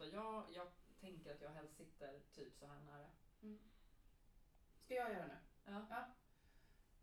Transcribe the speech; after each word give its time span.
prata. 0.00 0.14
Jag, 0.16 0.44
jag 0.54 0.66
tänker 1.00 1.34
att 1.34 1.40
jag 1.40 1.50
helst 1.50 1.76
sitter 1.76 2.20
typ 2.32 2.56
så 2.56 2.66
här 2.66 2.80
nära. 2.80 3.10
Ska 4.84 4.94
jag 4.94 5.12
göra 5.12 5.26
nu? 5.26 5.36
Ja. 5.64 6.06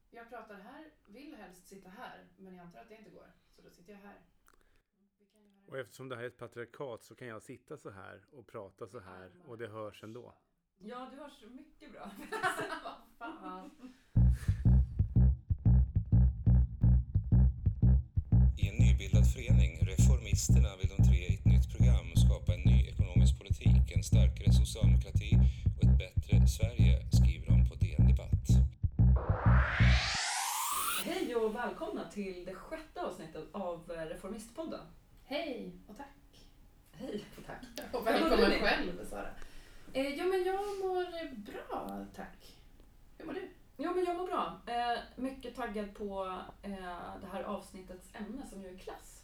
Jag 0.09 0.29
pratar 0.29 0.55
här, 0.55 0.91
vill 1.05 1.35
helst 1.35 1.67
sitta 1.67 1.89
här, 1.89 2.27
men 2.37 2.55
jag 2.55 2.65
antar 2.65 2.79
att 2.79 2.89
det 2.89 2.95
inte 2.95 3.09
går. 3.09 3.31
Så 3.55 3.61
då 3.61 3.69
sitter 3.69 3.93
jag 3.93 3.99
här. 3.99 4.21
Och 5.67 5.77
eftersom 5.77 6.09
det 6.09 6.15
här 6.15 6.23
är 6.23 6.27
ett 6.27 6.37
patriarkat 6.37 7.03
så 7.03 7.15
kan 7.15 7.27
jag 7.27 7.43
sitta 7.43 7.77
så 7.77 7.89
här 7.89 8.25
och 8.31 8.47
prata 8.47 8.87
så 8.87 8.99
här 8.99 9.31
och 9.45 9.57
det 9.57 9.67
hörs 9.67 10.03
ändå. 10.03 10.35
Ja, 10.77 11.09
du 11.11 11.17
hörs 11.17 11.43
mycket 11.51 11.91
bra. 11.91 12.11
Vad 13.17 13.39
fan. 13.39 13.71
I 18.57 18.69
en 18.69 18.75
nybildad 18.75 19.33
förening, 19.33 19.79
Reformisterna, 19.81 20.77
vill 20.77 20.89
de 20.97 21.03
tre 21.03 21.17
i 21.17 21.35
ett 21.35 21.45
nytt 21.45 21.77
program 21.77 22.07
politik, 23.67 23.95
en 23.95 24.03
starkare 24.03 24.53
socialdemokrati 24.53 25.37
och 25.77 25.83
ett 25.83 25.97
bättre 25.97 26.47
Sverige, 26.47 27.05
skriver 27.11 27.47
de 27.47 27.69
på 27.69 27.75
DN 27.75 28.07
Debatt. 28.07 28.47
Hej 31.05 31.35
och 31.35 31.55
välkomna 31.55 32.09
till 32.11 32.45
det 32.45 32.55
sjätte 32.55 33.01
avsnittet 33.01 33.43
av 33.51 33.91
eh, 33.91 34.01
Reformistpodden. 34.01 34.79
Hej 35.25 35.71
och 35.87 35.97
tack. 35.97 36.47
Hej 36.91 37.25
och 37.37 37.45
tack. 37.45 37.93
Och 37.93 38.07
välkommen 38.07 38.51
själv, 38.51 39.05
Sara. 39.09 39.29
Eh, 39.93 40.07
jo, 40.07 40.25
men 40.29 40.43
jag 40.43 40.55
mår 40.55 41.35
bra, 41.35 42.05
tack. 42.15 42.55
Hur 43.17 43.25
mår 43.25 43.33
du? 43.33 43.49
Ja, 43.77 43.93
men 43.93 44.05
jag 44.05 44.17
mår 44.17 44.27
bra. 44.27 44.61
Eh, 44.67 44.99
mycket 45.15 45.55
taggad 45.55 45.95
på 45.95 46.41
eh, 46.61 47.19
det 47.21 47.27
här 47.31 47.43
avsnittets 47.43 48.09
ämne 48.13 48.47
som 48.49 48.61
ju 48.61 48.67
är 48.67 48.77
klass. 48.77 49.23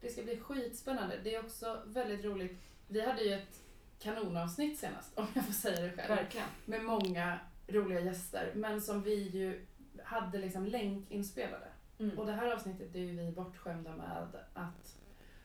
Det 0.00 0.08
ska 0.08 0.22
bli 0.22 0.40
skitspännande. 0.40 1.20
Det 1.24 1.34
är 1.34 1.44
också 1.44 1.82
väldigt 1.86 2.24
roligt. 2.24 2.60
Vi 2.88 3.06
hade 3.06 3.22
ju 3.22 3.32
ett 3.32 3.65
kanonavsnitt 3.98 4.78
senast, 4.78 5.18
om 5.18 5.26
jag 5.34 5.44
får 5.46 5.52
säga 5.52 5.80
det 5.80 5.90
själv. 5.90 6.08
Verkligen. 6.16 6.46
Med 6.64 6.84
många 6.84 7.38
roliga 7.66 8.00
gäster, 8.00 8.52
men 8.54 8.80
som 8.80 9.02
vi 9.02 9.14
ju 9.28 9.66
hade 10.04 10.38
liksom 10.38 10.66
länkinspelade. 10.66 11.66
Mm. 11.98 12.18
Och 12.18 12.26
det 12.26 12.32
här 12.32 12.52
avsnittet 12.52 12.94
är 12.94 12.98
ju 12.98 13.16
vi 13.16 13.32
bortskämda 13.32 13.96
med 13.96 14.16
att 14.54 14.96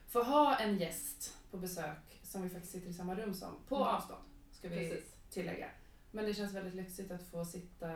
få 0.08 0.22
ha 0.22 0.56
en 0.56 0.78
gäst 0.78 1.38
på 1.50 1.56
besök 1.56 2.20
som 2.22 2.42
vi 2.42 2.48
faktiskt 2.48 2.72
sitter 2.72 2.88
i 2.88 2.92
samma 2.92 3.14
rum 3.14 3.34
som, 3.34 3.48
på 3.68 3.76
Mm. 3.76 3.88
avstånd, 3.88 4.22
ska 4.52 4.68
vi 4.68 4.76
Precis. 4.76 5.14
tillägga. 5.30 5.70
Men 6.10 6.24
det 6.24 6.34
känns 6.34 6.54
väldigt 6.54 6.74
lyxigt 6.74 7.10
att 7.10 7.22
få 7.22 7.44
sitta, 7.44 7.88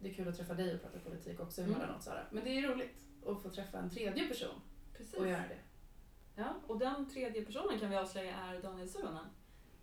det 0.00 0.10
är 0.10 0.14
kul 0.14 0.28
att 0.28 0.36
träffa 0.36 0.54
dig 0.54 0.74
och 0.74 0.82
prata 0.82 0.98
politik 0.98 1.40
också 1.40 1.60
Mm. 1.62 1.74
emellanåt 1.74 2.02
Sara. 2.02 2.24
Men 2.30 2.44
det 2.44 2.50
är 2.50 2.68
roligt 2.68 2.94
att 3.26 3.42
få 3.42 3.50
träffa 3.50 3.78
en 3.78 3.90
tredje 3.90 4.28
person 4.28 4.60
Precis. 4.96 5.14
och 5.14 5.28
göra 5.28 5.42
det. 5.48 5.58
Ja, 6.34 6.54
och 6.66 6.78
den 6.78 7.10
tredje 7.10 7.44
personen 7.44 7.80
kan 7.80 7.90
vi 7.90 7.96
avslöja 7.96 8.36
är 8.36 8.62
Daniel 8.62 8.88
Suhonen 8.88 9.24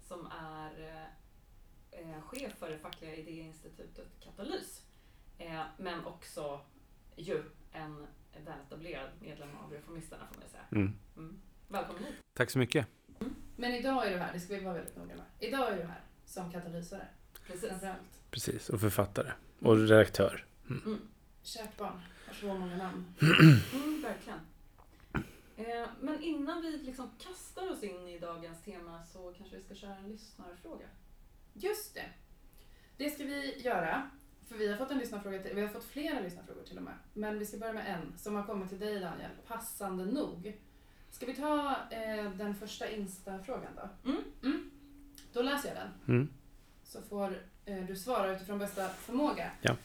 som 0.04 0.26
är 0.26 0.82
eh, 0.82 2.10
eh, 2.12 2.22
chef 2.22 2.54
för 2.54 2.70
det 2.70 2.78
fackliga 2.78 3.16
idéinstitutet 3.16 4.08
Katalys. 4.20 4.82
Eh, 5.38 5.62
men 5.78 6.06
också 6.06 6.60
ju 7.16 7.44
en 7.72 8.08
väletablerad 8.46 9.10
medlem 9.20 9.50
av 9.58 9.72
Reformisterna 9.72 10.28
får 10.32 10.40
man 10.40 10.50
säga. 10.50 10.64
Mm. 10.72 10.94
Mm. 11.18 11.42
Välkommen 11.68 12.04
hit. 12.04 12.16
Tack 12.34 12.50
så 12.50 12.60
mycket. 12.60 12.88
Men 13.56 13.72
idag 13.72 14.08
är 14.08 14.12
du 14.12 14.18
här, 14.18 14.34
det 14.34 14.40
ska 14.40 14.54
vi 14.54 14.64
vara 14.64 14.74
väldigt 14.74 14.96
noga 14.96 15.16
med. 15.16 15.26
Idag 15.40 15.72
är 15.72 15.78
du 15.78 15.84
här 15.84 16.02
som 16.26 16.52
katalysare, 16.52 17.08
Precis. 17.48 17.72
Precis, 18.32 18.70
och 18.70 18.82
författare. 18.82 19.32
Och 19.60 19.78
redaktör. 19.78 20.46
Mm. 20.70 21.00
Kärt 21.44 21.78
barn, 21.78 22.02
har 22.28 22.34
så 22.34 22.48
många 22.48 22.78
namn. 22.78 23.06
Mm, 23.74 24.02
verkligen. 24.02 24.40
Eh, 25.56 25.88
men 26.00 26.24
innan 26.24 26.62
vi 26.62 26.78
liksom 26.78 27.12
kastar 27.20 27.72
oss 27.72 27.84
in 27.84 28.08
i 28.08 28.20
dagens 28.20 28.62
tema 28.62 29.04
så 29.04 29.34
kanske 29.38 29.56
vi 29.56 29.64
ska 29.64 29.76
köra 29.76 29.96
en 29.96 30.10
lyssnarfråga. 30.10 30.86
Just 31.54 31.94
det. 31.94 32.10
Det 32.98 33.10
ska 33.10 33.24
vi 33.24 33.62
göra. 33.62 34.10
För 34.48 34.56
vi 34.56 34.68
har 34.68 34.78
fått 34.78 34.92
en 34.92 34.98
lyssnarfråga 34.98 35.44
till, 35.44 35.56
vi 35.56 35.62
har 35.62 35.68
fått 35.68 35.84
flera 35.84 36.20
lyssnarfrågor 36.20 36.64
till 36.64 36.78
och 36.78 36.84
med. 36.84 36.94
Men 37.14 37.40
vi 37.40 37.46
ska 37.46 37.58
börja 37.58 37.74
med 37.74 37.88
en 37.88 38.18
som 38.18 38.36
har 38.36 38.44
kommit 38.44 38.70
till 38.70 38.80
dig 38.80 39.00
Daniel, 39.00 39.32
passande 39.48 40.06
nog. 40.06 40.58
Ska 41.12 41.26
vi 41.26 41.36
ta 41.36 41.76
eh, 41.90 42.32
den 42.32 42.56
första 42.56 42.90
Insta-frågan 42.90 43.72
då? 43.76 44.10
Mm. 44.10 44.72
Då 45.34 45.42
läser 45.42 45.70
jag 45.70 45.78
den. 45.78 46.16
Mm. 46.16 46.30
Så 46.84 47.02
får 47.02 47.42
eh, 47.66 47.86
du 47.86 47.96
svara 47.96 48.36
utifrån 48.36 48.60
bästa 48.60 48.90
förmåga. 48.90 49.52
Ja. 49.62 49.76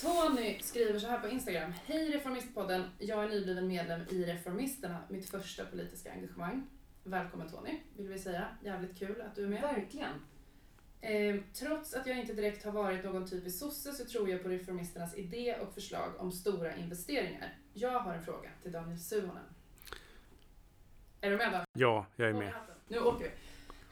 Tony 0.00 0.58
skriver 0.60 0.98
så 0.98 1.06
här 1.06 1.20
på 1.20 1.28
Instagram. 1.28 1.72
Hej 1.86 2.10
Reformistpodden. 2.10 2.84
Jag 2.98 3.24
är 3.24 3.28
nybliven 3.28 3.68
medlem 3.68 4.00
i 4.10 4.24
Reformisterna, 4.24 4.98
mitt 5.08 5.30
första 5.30 5.64
politiska 5.64 6.12
engagemang. 6.12 6.66
Välkommen 7.04 7.50
Tony, 7.50 7.78
vill 7.96 8.08
vi 8.08 8.18
säga. 8.18 8.48
Jävligt 8.64 8.98
kul 8.98 9.20
att 9.20 9.34
du 9.34 9.44
är 9.44 9.48
med. 9.48 9.62
Verkligen. 9.62 10.10
Eh, 11.00 11.36
trots 11.54 11.94
att 11.94 12.06
jag 12.06 12.18
inte 12.18 12.32
direkt 12.32 12.64
har 12.64 12.72
varit 12.72 13.04
någon 13.04 13.28
typisk 13.28 13.58
sosse 13.58 13.92
så 13.92 14.04
tror 14.04 14.30
jag 14.30 14.42
på 14.42 14.48
Reformisternas 14.48 15.14
idé 15.14 15.56
och 15.60 15.74
förslag 15.74 16.12
om 16.18 16.32
stora 16.32 16.76
investeringar. 16.76 17.58
Jag 17.72 18.00
har 18.00 18.14
en 18.14 18.24
fråga 18.24 18.50
till 18.62 18.72
Daniel 18.72 18.98
Suhonen. 18.98 19.44
Är 21.20 21.30
du 21.30 21.36
med 21.36 21.52
då? 21.52 21.80
Ja, 21.80 22.06
jag 22.16 22.28
är 22.28 22.34
med. 22.34 22.52
Nu 22.88 22.98
åker 22.98 23.24
vi. 23.24 23.30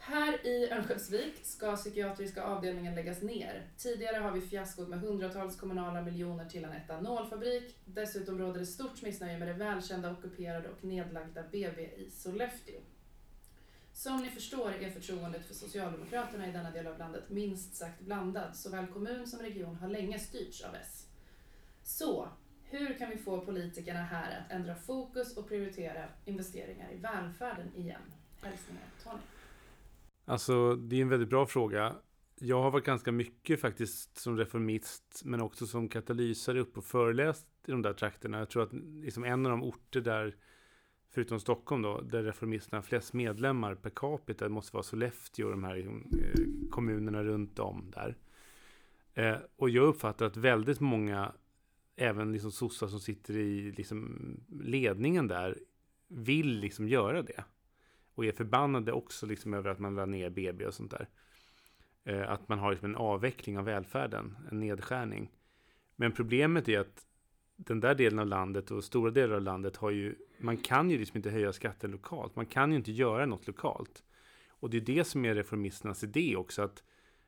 Här 0.09 0.47
i 0.47 0.69
Örnsköldsvik 0.71 1.39
ska 1.43 1.75
psykiatriska 1.75 2.43
avdelningen 2.43 2.95
läggas 2.95 3.21
ner. 3.21 3.67
Tidigare 3.77 4.17
har 4.17 4.31
vi 4.31 4.41
fiaskot 4.41 4.87
med 4.87 4.99
hundratals 4.99 5.59
kommunala 5.59 6.01
miljoner 6.01 6.45
till 6.45 6.63
en 6.63 6.73
etanolfabrik. 6.73 7.77
Dessutom 7.85 8.39
råder 8.39 8.59
det 8.59 8.65
stort 8.65 9.01
missnöje 9.01 9.37
med 9.37 9.47
det 9.47 9.53
välkända 9.53 10.11
ockuperade 10.11 10.69
och 10.69 10.83
nedlagda 10.83 11.43
BB 11.51 11.81
i 11.81 12.09
Sollefteå. 12.11 12.79
Som 13.93 14.21
ni 14.21 14.29
förstår 14.29 14.71
är 14.71 14.89
förtroendet 14.89 15.45
för 15.45 15.53
Socialdemokraterna 15.53 16.47
i 16.47 16.51
denna 16.51 16.71
del 16.71 16.87
av 16.87 16.99
landet 16.99 17.23
minst 17.29 17.75
sagt 17.75 18.01
blandad. 18.01 18.55
Såväl 18.55 18.87
kommun 18.87 19.27
som 19.27 19.39
region 19.39 19.75
har 19.75 19.87
länge 19.87 20.19
styrts 20.19 20.61
av 20.61 20.75
S. 20.75 21.07
Så, 21.83 22.27
hur 22.63 22.97
kan 22.97 23.09
vi 23.09 23.17
få 23.17 23.41
politikerna 23.41 24.03
här 24.03 24.39
att 24.39 24.51
ändra 24.51 24.75
fokus 24.75 25.37
och 25.37 25.47
prioritera 25.47 26.05
investeringar 26.25 26.91
i 26.91 26.97
välfärden 26.97 27.75
igen? 27.75 28.01
Hälsningar 28.41 28.83
Tony. 29.03 29.21
Alltså, 30.29 30.75
det 30.75 30.95
är 30.95 31.01
en 31.01 31.09
väldigt 31.09 31.29
bra 31.29 31.45
fråga. 31.45 31.95
Jag 32.39 32.61
har 32.61 32.71
varit 32.71 32.85
ganska 32.85 33.11
mycket 33.11 33.61
faktiskt 33.61 34.17
som 34.17 34.37
reformist, 34.37 35.21
men 35.25 35.41
också 35.41 35.67
som 35.67 35.89
katalysare 35.89 36.59
upp 36.59 36.77
och 36.77 36.85
föreläst 36.85 37.47
i 37.67 37.71
de 37.71 37.81
där 37.81 37.93
trakterna. 37.93 38.39
Jag 38.39 38.49
tror 38.49 38.63
att 38.63 38.73
liksom 38.73 39.23
en 39.23 39.45
av 39.45 39.49
de 39.49 39.63
orter 39.63 40.01
där, 40.01 40.35
förutom 41.09 41.39
Stockholm 41.39 41.81
då, 41.81 42.01
där 42.01 42.23
reformisterna 42.23 42.77
har 42.77 42.83
flest 42.83 43.13
medlemmar 43.13 43.75
per 43.75 43.89
capita 43.89 44.49
måste 44.49 44.75
vara 44.75 44.83
Sollefteå 44.83 45.45
och 45.45 45.51
de 45.51 45.63
här 45.63 45.75
liksom, 45.75 46.11
eh, 46.21 46.69
kommunerna 46.69 47.23
runt 47.23 47.59
om 47.59 47.91
där. 47.91 48.17
Eh, 49.13 49.37
och 49.55 49.69
jag 49.69 49.85
uppfattar 49.87 50.25
att 50.25 50.37
väldigt 50.37 50.79
många, 50.79 51.31
även 51.95 52.31
liksom 52.31 52.51
sossar 52.51 52.87
som 52.87 52.99
sitter 52.99 53.37
i 53.37 53.71
liksom 53.71 54.19
ledningen 54.61 55.27
där, 55.27 55.59
vill 56.07 56.59
liksom 56.59 56.87
göra 56.87 57.21
det 57.21 57.43
och 58.17 58.25
är 58.25 58.31
förbannade 58.31 58.91
också 58.91 59.25
liksom 59.25 59.53
över 59.53 59.69
att 59.69 59.79
man 59.79 59.95
la 59.95 60.05
ner 60.05 60.29
BB 60.29 60.65
och 60.65 60.73
sånt 60.73 60.91
där. 60.91 61.07
Eh, 62.03 62.31
att 62.31 62.49
man 62.49 62.59
har 62.59 62.71
liksom 62.71 62.89
en 62.89 62.95
avveckling 62.95 63.57
av 63.57 63.65
välfärden, 63.65 64.37
en 64.51 64.59
nedskärning. 64.59 65.31
Men 65.95 66.11
problemet 66.11 66.69
är 66.69 66.79
att 66.79 67.05
den 67.55 67.79
där 67.79 67.95
delen 67.95 68.19
av 68.19 68.27
landet 68.27 68.71
och 68.71 68.83
stora 68.83 69.11
delar 69.11 69.35
av 69.35 69.41
landet 69.41 69.77
har 69.77 69.89
ju, 69.89 70.15
man 70.37 70.57
kan 70.57 70.89
ju 70.89 70.97
liksom 70.97 71.17
inte 71.17 71.29
höja 71.29 71.53
skatten 71.53 71.91
lokalt. 71.91 72.35
Man 72.35 72.45
kan 72.45 72.71
ju 72.71 72.77
inte 72.77 72.91
göra 72.91 73.25
något 73.25 73.47
lokalt. 73.47 74.03
Och 74.49 74.69
det 74.69 74.77
är 74.77 74.81
det 74.81 75.03
som 75.03 75.25
är 75.25 75.35
reformisternas 75.35 76.03
idé 76.03 76.35
också, 76.35 76.61
att, 76.61 76.83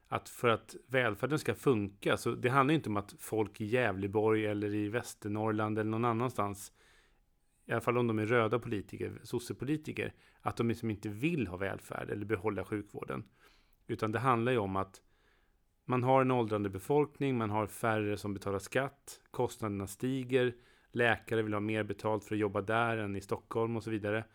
att 0.07 0.29
för 0.29 0.47
att 0.47 0.75
välfärden 0.87 1.39
ska 1.39 1.55
funka, 1.55 2.17
så 2.17 2.31
det 2.31 2.49
handlar 2.49 2.71
ju 2.71 2.75
inte 2.75 2.89
om 2.89 2.97
att 2.97 3.15
folk 3.19 3.61
i 3.61 3.65
Gävleborg 3.65 4.45
eller 4.45 4.73
i 4.73 4.89
Västernorrland 4.89 5.79
eller 5.79 5.91
någon 5.91 6.05
annanstans 6.05 6.71
i 7.69 7.71
alla 7.71 7.81
fall 7.81 7.97
om 7.97 8.07
de 8.07 8.19
är 8.19 8.25
röda 8.25 8.59
politiker, 8.59 9.19
sossepolitiker, 9.23 10.13
att 10.41 10.57
de 10.57 10.67
liksom 10.67 10.89
inte 10.89 11.09
vill 11.09 11.47
ha 11.47 11.57
välfärd 11.57 12.09
eller 12.09 12.25
behålla 12.25 12.65
sjukvården. 12.65 13.23
Utan 13.87 14.11
det 14.11 14.19
handlar 14.19 14.51
ju 14.51 14.57
om 14.57 14.75
att 14.75 15.01
man 15.85 16.03
har 16.03 16.21
en 16.21 16.31
åldrande 16.31 16.69
befolkning, 16.69 17.37
man 17.37 17.49
har 17.49 17.67
färre 17.67 18.17
som 18.17 18.33
betalar 18.33 18.59
skatt, 18.59 19.21
kostnaderna 19.31 19.87
stiger, 19.87 20.55
läkare 20.91 21.41
vill 21.41 21.53
ha 21.53 21.59
mer 21.59 21.83
betalt 21.83 22.23
för 22.23 22.35
att 22.35 22.39
jobba 22.39 22.61
där 22.61 22.97
än 22.97 23.15
i 23.15 23.21
Stockholm 23.21 23.75
och 23.75 23.83
så 23.83 23.89
vidare. 23.89 24.25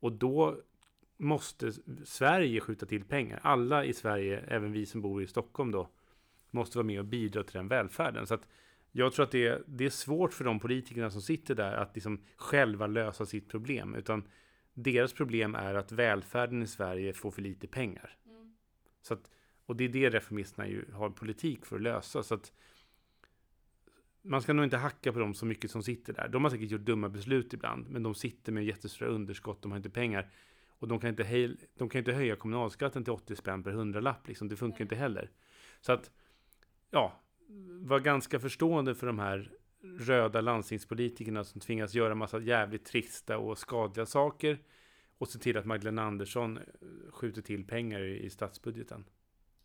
Och 0.00 0.12
då 0.12 0.56
måste 1.16 1.72
Sverige 2.04 2.60
skjuta 2.60 2.86
till 2.86 3.04
pengar. 3.04 3.40
Alla 3.42 3.84
i 3.84 3.92
Sverige, 3.92 4.44
även 4.48 4.72
vi 4.72 4.86
som 4.86 5.00
bor 5.00 5.22
i 5.22 5.26
Stockholm 5.26 5.70
då, 5.70 5.88
måste 6.50 6.78
vara 6.78 6.86
med 6.86 6.98
och 6.98 7.04
bidra 7.04 7.42
till 7.42 7.56
den 7.56 7.68
välfärden. 7.68 8.26
Så 8.26 8.34
att 8.34 8.48
jag 8.96 9.12
tror 9.12 9.24
att 9.24 9.30
det 9.30 9.46
är, 9.46 9.62
det 9.66 9.84
är 9.86 9.90
svårt 9.90 10.32
för 10.32 10.44
de 10.44 10.60
politikerna 10.60 11.10
som 11.10 11.22
sitter 11.22 11.54
där 11.54 11.72
att 11.72 11.94
liksom 11.94 12.20
själva 12.36 12.86
lösa 12.86 13.26
sitt 13.26 13.48
problem. 13.48 13.94
Utan 13.94 14.28
deras 14.74 15.12
problem 15.12 15.54
är 15.54 15.74
att 15.74 15.92
välfärden 15.92 16.62
i 16.62 16.66
Sverige 16.66 17.12
får 17.12 17.30
för 17.30 17.42
lite 17.42 17.66
pengar. 17.66 18.16
Så 19.02 19.14
att, 19.14 19.30
och 19.66 19.76
det 19.76 19.84
är 19.84 19.88
det 19.88 20.10
reformisterna 20.10 20.68
ju 20.68 20.84
har 20.92 21.10
politik 21.10 21.66
för 21.66 21.76
att 21.76 21.82
lösa. 21.82 22.22
Så 22.22 22.34
att 22.34 22.52
man 24.22 24.42
ska 24.42 24.52
nog 24.52 24.64
inte 24.64 24.76
hacka 24.76 25.12
på 25.12 25.18
dem 25.18 25.34
så 25.34 25.46
mycket 25.46 25.70
som 25.70 25.82
sitter 25.82 26.12
där. 26.12 26.28
De 26.28 26.44
har 26.44 26.50
säkert 26.50 26.70
gjort 26.70 26.80
dumma 26.80 27.08
beslut 27.08 27.52
ibland, 27.52 27.90
men 27.90 28.02
de 28.02 28.14
sitter 28.14 28.52
med 28.52 28.64
jättestora 28.64 29.08
underskott, 29.08 29.62
de 29.62 29.70
har 29.70 29.76
inte 29.76 29.90
pengar. 29.90 30.30
Och 30.78 30.88
de 30.88 31.00
kan 31.00 31.10
inte, 31.10 31.24
hej, 31.24 31.56
de 31.78 31.88
kan 31.88 31.98
inte 31.98 32.12
höja 32.12 32.36
kommunalskatten 32.36 33.04
till 33.04 33.12
80 33.12 33.36
spänn 33.36 33.62
per 33.62 33.70
hundralapp. 33.70 34.28
Liksom. 34.28 34.48
Det 34.48 34.56
funkar 34.56 34.82
inte 34.82 34.96
heller. 34.96 35.30
Så 35.80 35.92
att, 35.92 36.10
ja, 36.90 37.20
var 37.80 38.00
ganska 38.00 38.40
förstående 38.40 38.94
för 38.94 39.06
de 39.06 39.18
här 39.18 39.50
röda 39.98 40.40
landstingspolitikerna 40.40 41.44
som 41.44 41.60
tvingas 41.60 41.94
göra 41.94 42.14
massa 42.14 42.40
jävligt 42.40 42.84
trista 42.84 43.38
och 43.38 43.58
skadliga 43.58 44.06
saker 44.06 44.58
och 45.18 45.28
se 45.28 45.38
till 45.38 45.56
att 45.56 45.64
Magdalena 45.64 46.02
Andersson 46.02 46.56
eh, 46.56 46.62
skjuter 47.12 47.42
till 47.42 47.64
pengar 47.64 48.00
i, 48.00 48.30
statsbudgeten. 48.30 49.04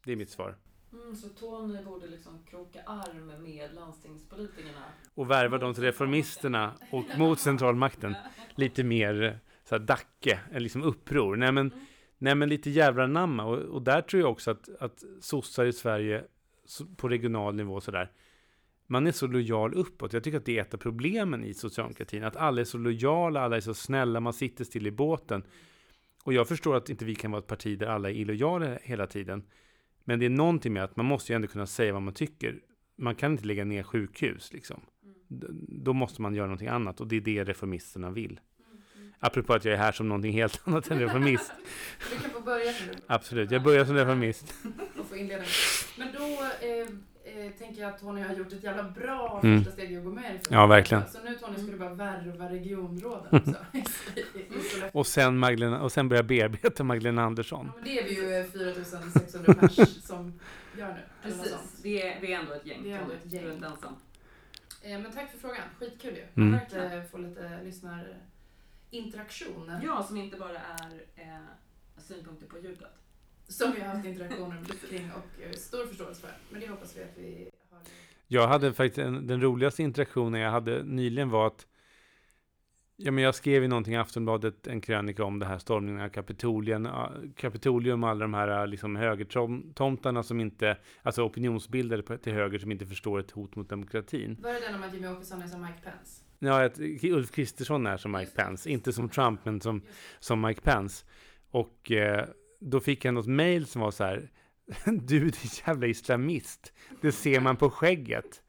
Det 0.06 0.12
är 0.12 0.16
mitt 0.16 0.30
svar. 0.30 0.56
Mm, 0.94 1.16
så 1.16 1.30
Tony 1.30 1.84
borde 1.84 2.08
liksom 2.08 2.46
kroka 2.46 2.82
arm 2.86 3.44
med 3.44 3.74
landstingspolitikerna. 3.74 4.84
Och 5.14 5.30
värva 5.30 5.58
dem 5.58 5.74
till 5.74 5.84
reformisterna 5.84 6.74
och 6.92 7.06
mot 7.18 7.40
centralmakten. 7.40 8.16
Lite 8.56 8.84
mer 8.84 9.24
eh, 9.24 9.34
så 9.64 9.76
här 9.76 9.80
dacke, 9.80 10.40
liksom 10.52 10.84
uppror. 10.84 11.36
Nej 11.36 11.52
men, 11.52 11.72
Mm. 11.72 11.86
nej, 12.18 12.36
men 12.36 12.50
lite 12.50 12.70
jävla 12.70 13.08
namma. 13.08 13.46
Och, 13.46 13.58
och 13.58 13.82
där 13.82 14.02
tror 14.02 14.22
jag 14.22 14.32
också 14.32 14.52
att, 14.52 14.70
att 14.80 15.04
sossar 15.22 15.66
i 15.66 15.74
Sverige 15.74 16.26
på 16.98 17.08
regional 17.10 17.56
nivå 17.56 17.82
sådär. 17.82 18.12
Man 18.88 19.08
är 19.08 19.12
så 19.12 19.28
lojal 19.28 19.74
uppåt. 19.74 20.14
Jag 20.14 20.24
tycker 20.24 20.38
att 20.38 20.46
det 20.46 20.58
är 20.58 20.62
ett 20.62 20.74
av 20.74 20.78
problemen 20.78 21.44
i 21.44 21.54
socialdemokratin. 21.54 22.24
Att 22.24 22.36
alla 22.36 22.62
är 22.62 22.66
så 22.66 22.78
lojala, 22.78 23.42
alla 23.42 23.58
är 23.58 23.62
så 23.62 23.74
snälla, 23.74 24.20
man 24.20 24.34
sitter 24.34 24.64
still 24.64 24.88
i 24.88 24.92
båten. 24.92 25.44
Och 26.24 26.34
jag 26.34 26.48
förstår 26.48 26.76
att 26.76 26.90
inte 26.90 27.06
vi 27.06 27.16
kan 27.16 27.32
vara 27.32 27.40
ett 27.40 27.48
parti 27.48 27.80
där 27.80 27.88
alla 27.88 28.10
är 28.10 28.14
illojala 28.14 28.78
hela 28.84 29.08
tiden. 29.08 29.44
Men 30.04 30.20
det 30.20 30.26
är 30.26 30.30
någonting 30.30 30.74
med 30.74 30.84
att 30.84 30.96
man 30.96 31.06
måste 31.06 31.32
ju 31.32 31.36
ändå 31.36 31.48
kunna 31.48 31.68
säga 31.68 31.94
vad 31.94 32.02
man 32.02 32.14
tycker. 32.14 32.60
Man 32.98 33.16
kan 33.16 33.32
inte 33.32 33.46
lägga 33.46 33.66
ner 33.66 33.84
sjukhus 33.84 34.54
liksom. 34.54 34.82
Då 35.68 35.94
måste 35.94 36.22
man 36.22 36.36
göra 36.36 36.46
någonting 36.46 36.68
annat 36.68 37.02
och 37.02 37.08
det 37.08 37.16
är 37.16 37.22
det 37.22 37.44
reformisterna 37.44 38.12
vill. 38.12 38.40
Apropå 39.20 39.54
att 39.54 39.66
jag 39.66 39.74
är 39.74 39.78
här 39.78 39.92
som 39.92 40.08
någonting 40.08 40.34
helt 40.34 40.62
annat 40.68 40.92
än 40.92 41.00
reformist. 41.00 41.52
Du 42.10 42.18
kan 42.22 42.32
få 42.32 42.42
börja 42.42 42.72
nu 42.72 42.94
Absolut, 43.08 43.52
jag 43.52 43.64
börjar 43.64 43.86
som 43.86 43.96
reformist. 43.96 44.54
få 45.10 45.16
inleda. 45.16 45.44
Men 45.98 46.08
då 46.14 46.44
eh, 46.68 47.46
eh, 47.46 47.52
tänker 47.52 47.82
jag 47.82 47.94
att 47.94 48.00
Tony 48.00 48.22
har 48.22 48.34
gjort 48.36 48.54
ett 48.54 48.64
jävla 48.64 48.84
bra 48.84 49.40
Mm. 49.44 49.58
första 49.60 49.74
steg 49.74 49.92
i 49.92 49.98
att 49.98 50.04
gå 50.04 50.12
med 50.12 50.36
i 50.36 50.40
Ja, 50.50 50.68
verkligen. 50.68 51.04
Så 51.08 51.24
nu 51.24 51.36
Tony 51.36 51.72
du 51.72 51.78
bara 51.78 51.94
värva 51.94 52.50
regionråden 52.50 53.42
också. 53.42 53.56
i, 53.74 53.78
i, 54.20 54.40
i 54.40 54.44
Sollefteå. 54.64 54.90
Och 55.00 55.08
sen, 55.08 55.38
Magdalena, 55.38 55.82
och 55.82 55.92
sen 55.92 56.10
börja 56.10 56.24
bearbeta 56.24 56.84
Magdalena 56.84 57.24
Andersson. 57.24 57.66
Ja, 57.66 57.72
men 57.76 57.84
det 57.86 58.00
är 58.00 58.04
vi 58.04 58.16
ju 58.16 58.34
eh, 58.40 58.46
4600 58.46 59.54
pers 59.54 59.76
som 60.04 60.40
gör 60.78 60.94
nu. 60.94 61.00
Precis, 61.24 61.56
vi 61.84 62.02
är, 62.02 62.20
vi 62.22 62.34
är 62.34 62.40
ändå 62.40 62.54
ett 62.54 62.66
gäng. 62.66 62.84
Vi 62.84 62.92
är 62.92 62.98
ändå 63.00 63.14
ett 63.14 63.32
gäng. 63.34 63.52
Inte 63.54 63.68
ensam. 63.68 63.96
Eh, 64.82 65.00
Men 65.00 65.12
tack 65.12 65.32
för 65.32 65.38
frågan, 65.40 65.64
skitkul 65.80 66.14
ju. 66.16 66.24
Mm. 66.44 66.60
Att 66.60 66.74
eh, 66.74 67.04
få 67.12 67.18
lite 67.18 67.60
lyssnarinteraktion. 67.64 69.72
Ja, 69.84 70.04
som 70.04 70.18
inte 70.18 70.38
bara 70.38 70.60
är 70.60 71.02
eh, 71.16 71.38
synpunkter 71.98 72.48
på 72.48 72.58
ljudet. 72.60 72.96
Som 73.50 73.72
vi 73.72 73.82
har 73.82 73.88
haft 73.88 74.06
interaktioner 74.06 74.58
kring 74.90 75.12
och 75.12 75.44
eh, 75.44 75.52
stor 75.52 75.86
förståelse 75.86 76.22
för. 76.22 76.32
Men 76.50 76.62
det 76.62 76.68
hoppas 76.68 76.98
vi 76.98 77.04
att 77.04 77.18
vi 77.18 77.50
har. 77.70 77.80
Jag 78.28 78.48
hade 78.48 78.74
faktiskt 78.74 78.98
en, 78.98 79.28
den 79.28 79.42
roligaste 79.42 79.84
interaktionen 79.84 80.42
jag 80.42 80.52
hade 80.52 80.84
nyligen 80.84 81.30
var 81.30 81.48
att 81.48 81.66
Ja, 83.02 83.12
men 83.12 83.24
jag 83.24 83.36
skrev 83.36 83.62
ju 83.62 83.68
någonting 83.68 83.94
i 83.94 83.98
Aftonbladet, 83.98 84.68
en 84.68 84.82
krönika 84.82 85.24
om 85.24 85.40
det 85.40 85.46
här 85.46 85.58
stormningen 85.58 86.02
av 86.02 86.10
Kapitolien, 86.10 86.88
Kapitolium 87.36 88.04
och 88.04 88.10
alla 88.10 88.20
de 88.20 88.34
här 88.34 88.68
liksom 88.68 88.96
högertomtarna 88.96 90.24
som 90.24 90.40
inte, 90.40 90.78
alltså 91.04 91.24
opinionsbildare 91.24 92.18
till 92.18 92.34
höger 92.34 92.60
som 92.60 92.72
inte 92.72 92.86
förstår 92.86 93.20
ett 93.20 93.32
hot 93.32 93.56
mot 93.56 93.70
demokratin. 93.70 94.38
Var 94.42 94.54
det 94.54 94.60
den 94.60 94.76
om 94.76 94.84
att 94.84 94.94
Jimmy 94.94 95.08
Åkesson 95.08 95.42
är 95.42 95.48
som 95.48 95.62
Mike 95.62 95.80
Pence? 95.84 96.24
Ja, 96.40 96.66
att 96.66 96.80
Ulf 97.04 97.32
Kristersson 97.32 97.88
är 97.88 97.98
som 97.98 98.12
Mike. 98.12 98.32
Pence, 98.32 98.70
inte 98.70 98.94
som 98.94 99.10
Trump 99.10 99.46
men 99.46 99.62
som, 99.62 99.82
som 100.20 100.42
Mike 100.42 100.62
Pence. 100.62 101.06
Och 101.52 101.92
eh, 101.92 102.26
då 102.60 102.80
fick 102.80 103.06
jag 103.06 103.14
något 103.14 103.28
mail 103.28 103.66
som 103.68 103.82
var 103.82 103.92
så 103.92 104.04
här, 104.04 104.30
du 104.86 105.18
är 105.18 105.22
din 105.22 105.52
jävla 105.66 105.88
islamist, 105.88 106.74
det 107.02 107.12
ser 107.12 107.40
man 107.40 107.56
på 107.56 107.70
skägget. 107.70 108.42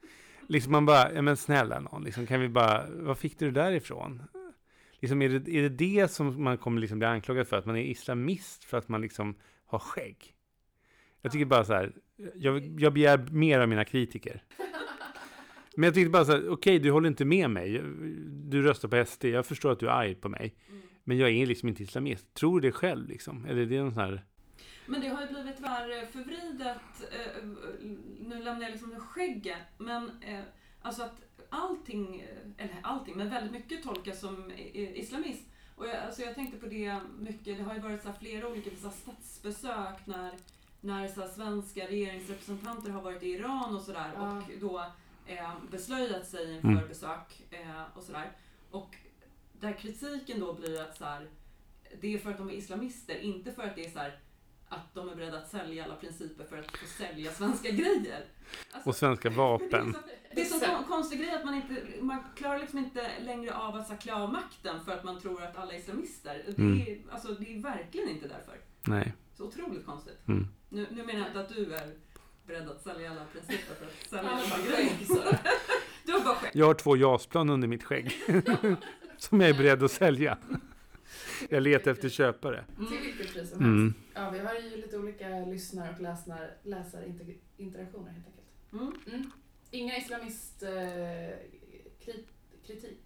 Liksom 0.47 0.71
man 0.71 0.85
bara, 0.85 1.13
ja 1.13 1.21
men 1.21 1.37
snälla 1.37 1.79
någon, 1.79 2.03
liksom 2.03 2.27
kan 2.27 2.41
vi 2.41 2.49
bara, 2.49 2.85
vad 2.89 3.17
fick 3.17 3.39
du 3.39 3.51
det 3.51 3.61
därifrån? 3.61 4.23
Liksom 4.99 5.21
är 5.21 5.29
det, 5.29 5.57
är 5.57 5.61
det 5.61 5.69
det 5.69 6.11
som 6.11 6.43
man 6.43 6.57
kommer 6.57 6.81
liksom 6.81 6.99
bli 6.99 7.07
anklagad 7.07 7.47
för, 7.47 7.57
att 7.57 7.65
man 7.65 7.75
är 7.75 7.83
islamist 7.83 8.63
för 8.63 8.77
att 8.77 8.89
man 8.89 9.01
liksom 9.01 9.35
har 9.65 9.79
skägg? 9.79 10.35
Jag 11.21 11.31
tycker 11.31 11.45
bara 11.45 11.65
så 11.65 11.73
här, 11.73 11.91
jag, 12.35 12.79
jag 12.79 12.93
begär 12.93 13.17
mer 13.31 13.59
av 13.59 13.69
mina 13.69 13.85
kritiker. 13.85 14.43
Men 15.75 15.83
jag 15.83 15.93
tyckte 15.93 16.09
bara 16.09 16.25
så 16.25 16.31
här, 16.31 16.49
okej, 16.49 16.79
du 16.79 16.91
håller 16.91 17.07
inte 17.07 17.25
med 17.25 17.49
mig. 17.49 17.81
Du 18.29 18.61
röstar 18.61 18.89
på 18.89 19.05
SD, 19.05 19.25
jag 19.25 19.45
förstår 19.45 19.71
att 19.71 19.79
du 19.79 19.87
är 19.87 19.91
arg 19.91 20.15
på 20.15 20.29
mig. 20.29 20.55
Mm. 20.69 20.81
Men 21.11 21.19
jag 21.19 21.29
är 21.29 21.45
liksom 21.45 21.69
inte 21.69 21.83
islamist. 21.83 22.33
Tror 22.33 22.59
du 22.61 22.67
det 22.67 22.71
själv 22.71 23.09
liksom? 23.09 23.45
Eller 23.45 23.61
är 23.61 23.65
det 23.65 23.81
någon 23.81 23.93
sån 23.93 24.01
här... 24.03 24.25
Men 24.85 25.01
det 25.01 25.07
har 25.07 25.21
ju 25.21 25.27
blivit 25.27 25.55
tyvärr 25.57 26.05
förvridet, 26.05 26.77
eh, 27.11 27.43
nu 28.19 28.43
lämnar 28.43 28.61
jag 28.61 28.71
liksom 28.71 28.99
skägget, 28.99 29.57
men 29.77 30.11
eh, 30.21 30.39
alltså 30.81 31.03
att 31.03 31.21
allting, 31.49 32.19
eh, 32.21 32.63
eller 32.65 32.75
allting, 32.81 33.17
men 33.17 33.29
väldigt 33.29 33.51
mycket 33.51 33.83
tolkas 33.83 34.19
som 34.19 34.51
i- 34.51 34.91
islamist. 34.99 35.43
Och 35.75 35.87
jag, 35.87 35.95
alltså 35.95 36.21
jag 36.21 36.35
tänkte 36.35 36.57
på 36.57 36.65
det 36.65 36.97
mycket, 37.19 37.57
det 37.57 37.63
har 37.63 37.73
ju 37.73 37.79
varit 37.79 38.01
så 38.01 38.07
här 38.09 38.15
flera 38.19 38.47
olika 38.47 38.69
så 38.81 38.87
här 38.87 38.95
statsbesök 38.95 40.05
när, 40.05 40.31
när 40.81 41.07
så 41.07 41.21
här 41.21 41.27
svenska 41.27 41.87
regeringsrepresentanter 41.87 42.89
har 42.91 43.01
varit 43.01 43.23
i 43.23 43.27
Iran 43.29 43.75
och 43.75 43.81
sådär 43.81 44.11
Ja. 44.15 44.37
och 44.37 44.43
då 44.61 44.85
eh, 45.27 45.51
beslöjat 45.71 46.27
sig 46.27 46.55
inför 46.55 46.67
Mm. 46.67 46.87
besök 46.87 47.43
eh, 47.51 47.81
och 47.97 48.03
sådär. 48.03 48.31
Och 48.71 48.95
där 49.61 49.73
kritiken 49.73 50.39
då 50.39 50.53
blir 50.53 50.81
att 50.81 50.97
så 50.97 51.05
här, 51.05 51.27
det 52.01 52.13
är 52.13 52.17
för 52.17 52.31
att 52.31 52.37
de 52.37 52.49
är 52.49 52.53
islamister, 52.53 53.17
inte 53.19 53.51
för 53.51 53.63
att 53.63 53.75
det 53.75 53.85
är 53.85 53.89
så 53.89 53.99
här 53.99 54.19
att 54.69 54.93
de 54.93 55.09
är 55.09 55.15
beredda 55.15 55.37
att 55.37 55.49
sälja 55.49 55.83
alla 55.85 55.95
principer 55.95 56.43
för 56.45 56.57
att 56.57 56.77
få 56.77 56.85
sälja 56.85 57.31
svenska 57.31 57.69
grejer. 57.71 58.25
Alltså, 58.71 58.89
Och 58.89 58.95
svenska 58.95 59.29
vapen. 59.37 59.95
det 60.35 60.41
är 60.41 60.45
så 60.45 60.59
kon- 60.65 60.83
konstig 60.83 61.19
grej 61.19 61.31
att 61.31 61.45
man 61.45 61.53
inte, 61.55 61.83
man 62.01 62.23
klarar 62.35 62.59
liksom 62.59 62.79
inte 62.79 63.11
längre 63.21 63.53
av 63.55 63.75
att 63.75 63.87
så 63.87 63.95
klä 63.97 64.13
av 64.13 64.31
makten 64.33 64.85
för 64.85 64.91
att 64.91 65.03
man 65.03 65.19
tror 65.21 65.43
att 65.43 65.57
alla 65.57 65.73
är 65.73 65.77
islamister. 65.77 66.43
Det 66.47 66.57
Mm. 66.61 66.81
är, 66.81 66.97
alltså, 67.11 67.33
det 67.33 67.53
är 67.57 67.61
verkligen 67.61 68.09
inte 68.09 68.27
därför. 68.27 68.57
Nej. 68.87 69.13
Så 69.37 69.43
otroligt 69.45 69.85
konstigt. 69.85 70.27
Mm. 70.27 70.47
Nu, 70.69 70.87
nu 70.91 71.05
menar 71.05 71.19
jag 71.19 71.27
inte 71.27 71.39
att 71.39 71.49
du 71.49 71.73
är 71.75 71.93
beredd 72.47 72.69
att 72.69 72.81
sälja 72.81 73.11
alla 73.11 73.25
principer 73.25 73.75
för 73.75 73.85
att 73.85 74.09
sälja 74.09 74.23
Ja, 74.31 74.55
alla 74.55 74.65
grejer. 74.65 75.05
så. 75.07 75.35
Du 76.05 76.11
har 76.11 76.19
bara 76.19 76.35
skägg. 76.35 76.51
Jag 76.53 76.65
har 76.65 76.73
två 76.73 76.97
JAS-plan 76.97 77.49
under 77.49 77.67
mitt 77.67 77.83
skägg. 77.83 78.11
som 79.21 79.41
jag 79.41 79.49
är 79.49 79.53
beredd 79.53 79.83
att 79.83 79.91
sälja. 79.91 80.37
Jag 81.49 81.63
letar 81.63 81.91
efter 81.91 82.09
köpare. 82.09 82.65
Till 82.75 82.99
vilket 83.01 83.33
pris 83.33 83.33
som 83.33 83.41
helst. 83.43 83.61
Mm. 83.61 83.93
Ja, 84.13 84.29
vi 84.29 84.39
har 84.39 84.53
ju 84.53 84.77
lite 84.77 84.97
olika 84.97 85.27
lyssnar 85.29 85.93
och 85.93 86.01
läsnar, 86.01 86.51
läsarinteraktioner 86.63 88.11
helt 88.11 88.25
enkelt. 88.27 88.73
Mm. 88.73 88.93
Mm. 89.07 89.31
Inga 89.71 89.97
islamist 89.97 90.63
eh, 90.63 90.71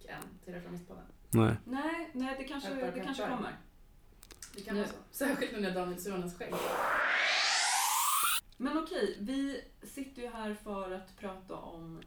än 0.08 0.22
till 0.44 0.54
Reformistpodden. 0.54 1.04
Nej. 1.30 1.54
Nej, 1.64 2.10
nej, 2.12 2.34
det 2.38 2.44
kanske, 2.44 2.70
Peppar, 2.70 2.92
det 2.92 3.00
kanske 3.00 3.22
kommer. 3.22 3.56
Det 4.54 4.62
kan 4.62 4.74
Nu. 4.74 4.80
vara 4.80 4.90
så. 4.90 4.96
Särskilt 5.10 5.52
nu 5.52 5.60
när 5.60 5.74
Daniel 5.74 6.00
Suhonens 6.00 6.38
skägg. 6.38 6.54
Men 8.56 8.78
okej, 8.78 9.16
vi 9.20 9.60
sitter 9.82 10.22
ju 10.22 10.28
här 10.28 10.54
för 10.54 10.90
att 10.92 11.16
prata 11.16 11.54
om 11.54 12.00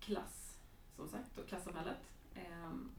klass, 0.00 0.58
som 0.96 1.08
sagt, 1.08 1.38
och 1.38 1.48
klassamhället. 1.48 1.96
Ehm, 2.34 2.90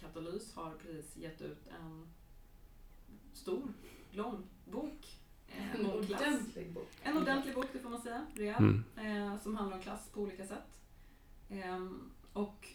Katalys 0.00 0.54
har 0.54 0.70
precis 0.74 1.16
gett 1.16 1.40
ut 1.40 1.66
en 1.80 2.06
stor, 3.32 3.62
lång 4.10 4.42
bok 4.64 5.18
eh, 5.48 5.74
En 5.80 6.06
klass. 6.06 6.20
ordentlig 6.20 6.72
bok. 6.72 6.88
En 7.02 7.16
ordentlig 7.16 7.54
bok, 7.54 7.66
det 7.72 7.78
får 7.78 7.90
man 7.90 8.02
säga, 8.02 8.26
rejäl, 8.34 8.56
Mm. 8.96 9.32
eh, 9.34 9.40
som 9.42 9.56
handlar 9.56 9.76
om 9.76 9.82
klass 9.82 10.08
på 10.12 10.20
olika 10.20 10.46
sätt. 10.46 10.80
Ehm, 11.50 12.10
och 12.32 12.68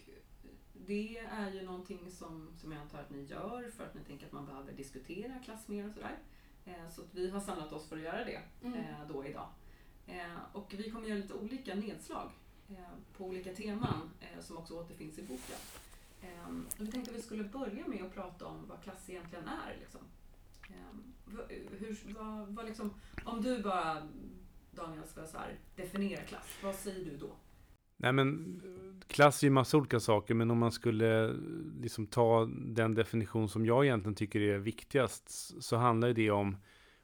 det 0.86 1.18
är 1.18 1.50
ju 1.52 1.62
någonting 1.62 2.10
som, 2.10 2.48
som 2.60 2.72
jag 2.72 2.80
antar 2.80 2.98
att 3.00 3.10
ni 3.10 3.22
gör 3.24 3.70
för 3.76 3.84
att 3.84 3.94
ni 3.94 4.00
tänker 4.04 4.26
att 4.26 4.32
man 4.32 4.46
behöver 4.46 4.72
diskutera 4.72 5.38
klass 5.44 5.68
mer 5.68 5.86
och 5.88 5.92
sådär. 5.94 6.18
Eh, 6.64 6.90
så 6.90 7.02
att 7.02 7.14
vi 7.14 7.30
har 7.30 7.40
samlat 7.40 7.72
oss 7.72 7.88
för 7.88 7.96
att 7.96 8.02
göra 8.02 8.24
det 8.24 8.40
Mm. 8.62 8.78
eh, 8.78 9.08
då 9.08 9.24
idag. 9.26 9.48
Eh, 10.06 10.36
och 10.52 10.74
vi 10.76 10.90
kommer 10.90 11.08
göra 11.08 11.18
lite 11.18 11.34
olika 11.34 11.74
nedslag 11.74 12.30
eh, 12.68 12.76
på 13.16 13.24
olika 13.24 13.54
teman 13.54 14.10
eh, 14.20 14.40
som 14.40 14.56
också 14.58 14.74
återfinns 14.74 15.18
i 15.18 15.22
boken. 15.22 15.56
Ehm, 16.24 16.66
vi 16.78 16.86
tänkte 16.86 17.10
att 17.10 17.16
vi 17.16 17.22
skulle 17.22 17.44
börja 17.44 17.88
med 17.88 18.04
att 18.04 18.14
prata 18.14 18.46
om 18.46 18.66
vad 18.68 18.82
klass 18.82 19.10
egentligen 19.10 19.48
är. 19.48 19.76
Liksom. 19.80 20.00
Ehm, 20.68 21.14
hur, 21.78 22.14
vad, 22.14 22.48
vad 22.48 22.66
liksom, 22.66 22.94
om 23.24 23.42
du 23.42 23.62
bara, 23.62 24.08
Daniel, 24.70 25.06
ska 25.06 25.26
så 25.26 25.38
här, 25.38 25.58
definiera 25.76 26.22
klass, 26.22 26.58
vad 26.62 26.74
säger 26.74 27.04
du 27.04 27.16
då? 27.16 27.36
Nej 27.96 28.12
men 28.12 28.60
klass 29.06 29.42
är 29.42 29.46
ju 29.46 29.50
massa 29.50 29.76
olika 29.76 30.00
saker, 30.00 30.34
men 30.34 30.50
om 30.50 30.58
man 30.58 30.72
skulle 30.72 31.32
liksom 31.80 32.06
ta 32.06 32.44
den 32.54 32.94
definition 32.94 33.48
som 33.48 33.66
jag 33.66 33.84
egentligen 33.84 34.14
tycker 34.14 34.40
är 34.40 34.58
viktigast, 34.58 35.62
så 35.62 35.76
handlar 35.76 36.12
det 36.12 36.30
om, 36.30 36.56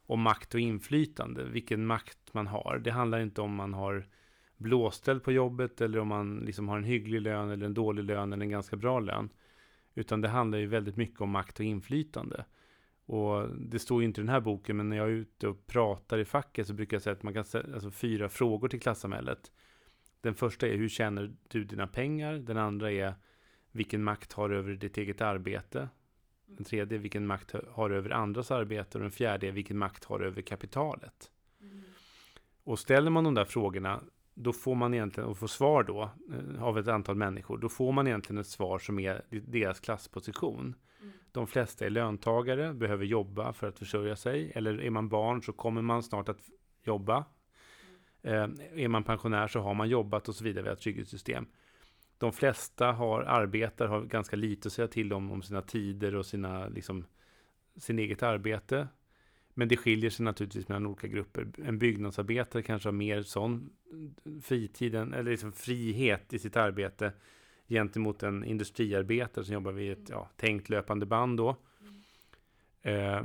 om 0.06 0.20
makt 0.20 0.54
och 0.54 0.60
inflytande, 0.60 1.44
vilken 1.44 1.86
makt 1.86 2.34
man 2.34 2.46
har. 2.46 2.80
Det 2.84 2.90
handlar 2.90 3.20
inte 3.20 3.40
om 3.40 3.54
man 3.54 3.74
har 3.74 4.08
blåställ 4.60 5.20
på 5.20 5.32
jobbet 5.32 5.80
eller 5.80 5.98
om 5.98 6.08
man 6.08 6.38
liksom 6.38 6.68
har 6.68 6.76
en 6.76 6.84
hygglig 6.84 7.20
lön 7.20 7.50
eller 7.50 7.66
en 7.66 7.74
dålig 7.74 8.04
lön 8.04 8.32
eller 8.32 8.44
en 8.44 8.50
ganska 8.50 8.76
bra 8.76 9.00
lön. 9.00 9.28
Utan 9.94 10.20
det 10.20 10.28
handlar 10.28 10.58
ju 10.58 10.66
väldigt 10.66 10.96
mycket 10.96 11.20
om 11.20 11.30
makt 11.30 11.60
och 11.60 11.66
inflytande. 11.66 12.44
Och 13.06 13.48
det 13.56 13.78
står 13.78 14.02
ju 14.02 14.06
inte 14.06 14.20
i 14.20 14.24
den 14.24 14.32
här 14.32 14.40
boken, 14.40 14.76
men 14.76 14.88
när 14.88 14.96
jag 14.96 15.06
är 15.06 15.12
ute 15.12 15.48
och 15.48 15.66
pratar 15.66 16.18
i 16.18 16.24
facket 16.24 16.66
så 16.66 16.74
brukar 16.74 16.94
jag 16.94 17.02
säga 17.02 17.16
att 17.16 17.22
man 17.22 17.34
kan 17.34 17.44
ställa 17.44 17.74
alltså, 17.74 17.90
fyra 17.90 18.28
frågor 18.28 18.68
till 18.68 18.80
klassamhället. 18.80 19.52
Den 20.20 20.34
första 20.34 20.68
är 20.68 20.76
hur 20.76 20.88
tjänar 20.88 21.32
du 21.48 21.64
dina 21.64 21.86
pengar? 21.86 22.34
Den 22.34 22.56
andra 22.56 22.92
är 22.92 23.14
vilken 23.72 24.04
makt 24.04 24.32
har 24.32 24.48
du 24.48 24.56
över 24.56 24.72
ditt 24.72 24.98
eget 24.98 25.20
arbete? 25.20 25.88
Den 26.46 26.64
tredje 26.64 26.98
är 26.98 27.00
vilken 27.00 27.26
makt 27.26 27.54
har 27.68 27.88
du 27.88 27.96
över 27.96 28.10
andras 28.10 28.50
arbete? 28.50 28.98
Och 28.98 29.02
den 29.02 29.10
fjärde 29.10 29.48
är 29.48 29.52
vilken 29.52 29.78
makt 29.78 30.04
har 30.04 30.18
du 30.18 30.26
över 30.26 30.42
kapitalet? 30.42 31.30
Mm. 31.60 31.82
Och 32.64 32.78
ställer 32.78 33.10
man 33.10 33.24
de 33.24 33.34
där 33.34 33.44
frågorna, 33.44 34.00
då 34.34 34.52
får 34.52 34.74
man 34.74 34.94
egentligen, 34.94 35.30
och 35.30 35.38
får 35.38 35.46
svar 35.46 35.82
då, 35.82 36.10
eh, 36.32 36.64
av 36.64 36.78
ett 36.78 36.88
antal 36.88 37.16
människor, 37.16 37.58
då 37.58 37.68
får 37.68 37.92
man 37.92 38.06
egentligen 38.06 38.40
ett 38.40 38.46
svar 38.46 38.78
som 38.78 38.98
är 38.98 39.22
deras 39.30 39.80
klassposition. 39.80 40.74
Mm. 41.00 41.12
De 41.32 41.46
flesta 41.46 41.86
är 41.86 41.90
löntagare, 41.90 42.74
behöver 42.74 43.04
jobba 43.04 43.52
för 43.52 43.68
att 43.68 43.78
försörja 43.78 44.16
sig. 44.16 44.52
Eller 44.54 44.82
är 44.82 44.90
man 44.90 45.08
barn 45.08 45.42
så 45.42 45.52
kommer 45.52 45.82
man 45.82 46.02
snart 46.02 46.28
att 46.28 46.40
jobba. 46.84 47.24
Eh, 48.22 48.48
är 48.74 48.88
man 48.88 49.04
pensionär 49.04 49.48
så 49.48 49.60
har 49.60 49.74
man 49.74 49.88
jobbat 49.88 50.28
och 50.28 50.34
så 50.34 50.44
vidare. 50.44 50.62
Vi 50.62 50.68
har 50.68 50.76
ett 50.76 50.82
trygghetssystem. 50.82 51.46
De 52.18 52.32
flesta 52.32 52.92
har, 52.92 53.22
arbetar, 53.22 53.86
har 53.86 54.02
ganska 54.02 54.36
lite 54.36 54.66
att 54.66 54.72
säga 54.72 54.88
till 54.88 55.12
om, 55.12 55.32
om 55.32 55.42
sina 55.42 55.62
tider 55.62 56.14
och 56.14 56.26
sina, 56.26 56.68
liksom, 56.68 57.04
sin 57.76 57.98
eget 57.98 58.22
arbete. 58.22 58.88
Men 59.60 59.68
det 59.68 59.76
skiljer 59.76 60.10
sig 60.10 60.24
naturligtvis 60.24 60.68
mellan 60.68 60.86
olika 60.86 61.06
grupper. 61.06 61.48
En 61.64 61.78
byggnadsarbetare 61.78 62.62
kanske 62.62 62.88
har 62.88 62.92
mer 62.92 63.22
sån 63.22 63.70
fritiden, 64.42 65.14
eller 65.14 65.30
liksom 65.30 65.52
frihet 65.52 66.32
i 66.32 66.38
sitt 66.38 66.56
arbete 66.56 67.12
gentemot 67.68 68.22
en 68.22 68.44
industriarbetare 68.44 69.44
som 69.44 69.54
jobbar 69.54 69.72
vid 69.72 69.92
ett 69.92 70.08
ja, 70.08 70.30
tänkt 70.36 70.68
löpande 70.68 71.06
band 71.06 71.36
då. 71.36 71.56
Eh, 72.82 73.22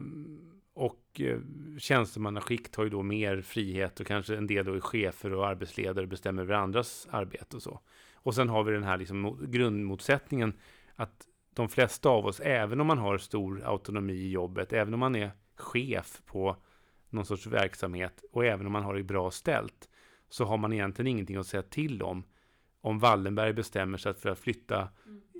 och 0.74 1.22
eh, 1.22 1.39
tjänstemannaskikt 1.77 2.75
har 2.75 2.84
ju 2.84 2.89
då 2.89 3.04
mer 3.04 3.42
frihet 3.42 4.00
och 4.00 4.08
kanske 4.08 4.36
en 4.36 4.48
del 4.48 4.65
då 4.65 4.74
är 4.74 4.80
chefer 4.80 5.34
och 5.34 5.48
arbetsledare 5.48 6.04
och 6.04 6.10
bestämmer 6.10 6.42
över 6.42 6.54
andras 6.54 7.08
arbete 7.12 7.56
och 7.56 7.63
så. 7.63 7.80
Och 8.13 8.36
sen 8.36 8.50
har 8.50 8.63
vi 8.63 8.74
den 8.74 8.84
här 8.84 8.98
liksom 8.98 9.48
grundmotsättningen 9.51 10.54
att 10.96 11.27
de 11.54 11.70
flesta 11.70 12.10
av 12.10 12.25
oss, 12.25 12.39
även 12.39 12.82
om 12.82 12.88
man 12.88 12.98
har 12.98 13.18
stor 13.18 13.63
autonomi 13.65 14.13
i 14.13 14.32
jobbet, 14.32 14.74
även 14.74 14.94
om 14.94 15.00
man 15.00 15.15
är 15.15 15.32
chef 15.58 16.22
på 16.26 16.56
någon 17.10 17.26
sorts 17.26 17.48
verksamhet 17.48 18.24
och 18.32 18.46
även 18.46 18.66
om 18.66 18.72
man 18.72 18.84
har 18.84 18.96
det 18.96 19.04
bra 19.04 19.32
ställt, 19.32 19.90
så 20.30 20.46
har 20.46 20.58
man 20.58 20.74
egentligen 20.74 21.08
ingenting 21.08 21.36
att 21.36 21.48
säga 21.48 21.64
till 21.64 22.04
om 22.04 22.24
om 22.82 23.00
Wallenberg 23.00 23.54
bestämmer 23.54 23.98
sig 23.98 24.14
för 24.14 24.30
att 24.30 24.40
flytta 24.40 24.90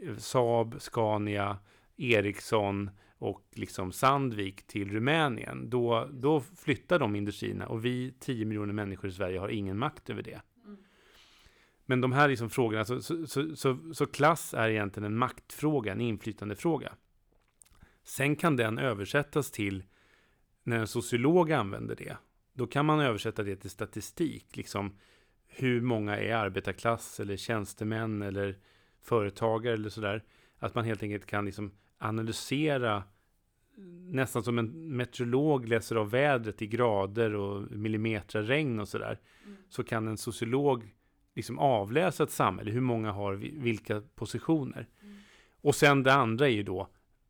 Mm. 0.02 0.20
Saab, 0.20 0.82
Scania, 0.82 1.58
Ericsson 1.98 2.90
och 3.18 3.46
liksom 3.52 3.92
Sandvik 3.92 4.68
till 4.68 4.92
Rumänien, 4.92 5.70
då, 5.70 6.10
då 6.12 6.40
flyttar 6.40 7.00
de 7.00 7.16
industrierna 7.16 7.68
och 7.68 7.86
vi 7.86 8.14
10 8.20 8.46
miljoner 8.46 8.74
människor 8.74 9.10
i 9.10 9.14
Sverige 9.14 9.40
har 9.40 9.50
ingen 9.50 9.78
makt 9.78 10.10
över 10.10 10.24
det. 10.24 10.42
Mm. 10.66 10.78
Men 11.86 12.02
de 12.02 12.12
här 12.12 12.28
liksom 12.28 12.50
frågorna, 12.50 12.86
så, 12.86 13.02
så, 13.02 13.28
så, 13.28 13.56
så, 13.56 13.94
så 13.94 14.06
klass 14.06 14.54
är 14.54 14.70
egentligen 14.70 15.06
en 15.06 15.18
maktfråga, 15.18 15.92
en 15.92 16.02
inflytandefråga. 16.02 16.94
Sen 18.04 18.36
kan 18.36 18.56
den 18.56 18.78
översättas 18.78 19.52
till, 19.52 19.84
när 20.66 20.80
en 20.80 20.88
sociolog 20.88 21.52
använder 21.52 21.96
det, 21.96 22.18
då 22.54 22.68
kan 22.68 22.86
man 22.86 23.00
översätta 23.00 23.44
det 23.44 23.56
till 23.56 23.70
statistik, 23.70 24.58
liksom 24.58 24.98
hur 25.48 25.82
många 25.82 26.18
är 26.18 26.36
arbetarklass 26.36 27.20
eller 27.20 27.38
tjänstemän 27.38 28.22
eller 28.22 28.58
företagare 29.02 29.74
eller 29.74 29.90
sådär. 29.90 30.24
Att 30.60 30.76
man 30.76 30.86
helt 30.86 31.04
enkelt 31.04 31.26
kan 31.26 31.46
liksom 31.46 31.72
analysera 31.98 33.04
nästan 34.12 34.44
som 34.44 34.60
en 34.60 34.98
meteorolog 34.98 35.68
läser 35.68 35.96
av 35.96 36.10
vädret 36.10 36.62
i 36.62 36.68
grader 36.68 37.34
och 37.36 37.72
millimeter 37.72 38.44
regn 38.44 38.80
och 38.80 38.88
sådär. 38.88 39.20
Mm. 39.46 39.58
Så 39.70 39.84
kan 39.84 40.08
en 40.08 40.18
sociolog 40.18 40.94
liksom 41.36 41.60
avläsa 41.60 42.24
ett 42.24 42.32
samhälle. 42.32 42.72
Hur 42.72 42.82
många 42.82 43.12
har 43.12 43.34
vi- 43.34 43.54
vilka 43.58 44.02
positioner? 44.16 44.88
Mm. 45.02 45.18
Och 45.62 45.76
sen 45.76 46.04
det 46.04 46.14
andra 46.14 46.48
är 46.48 46.52
ju 46.52 46.64
då, 46.64 46.88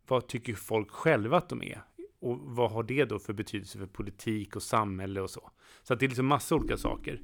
vad 0.07 0.27
tycker 0.27 0.53
folk 0.53 0.91
själva 0.91 1.37
att 1.37 1.49
de 1.49 1.63
är? 1.63 1.81
Och 2.25 2.37
vad 2.41 2.71
har 2.71 2.83
det 2.83 3.05
då 3.05 3.19
för 3.19 3.33
betydelse 3.33 3.77
för 3.79 3.85
politik 3.85 4.55
och 4.55 4.63
samhälle 4.63 5.21
och 5.21 5.29
så? 5.29 5.51
Så 5.83 5.95
det 5.95 6.05
är 6.05 6.07
liksom 6.07 6.25
massa 6.25 6.55
olika 6.55 6.77
saker. 6.77 7.21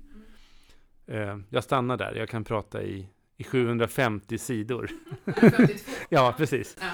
Eh, 1.07 1.37
jag 1.49 1.63
stannar 1.63 1.97
där, 1.97 2.15
jag 2.15 2.29
kan 2.29 2.43
prata 2.43 2.83
i, 2.83 3.07
i 3.37 3.43
750 3.43 4.37
sidor. 4.37 4.91
Eller 5.25 5.49
52. 5.49 5.91
Ja, 6.09 6.33
precis. 6.37 6.77
Ja, 6.81 6.91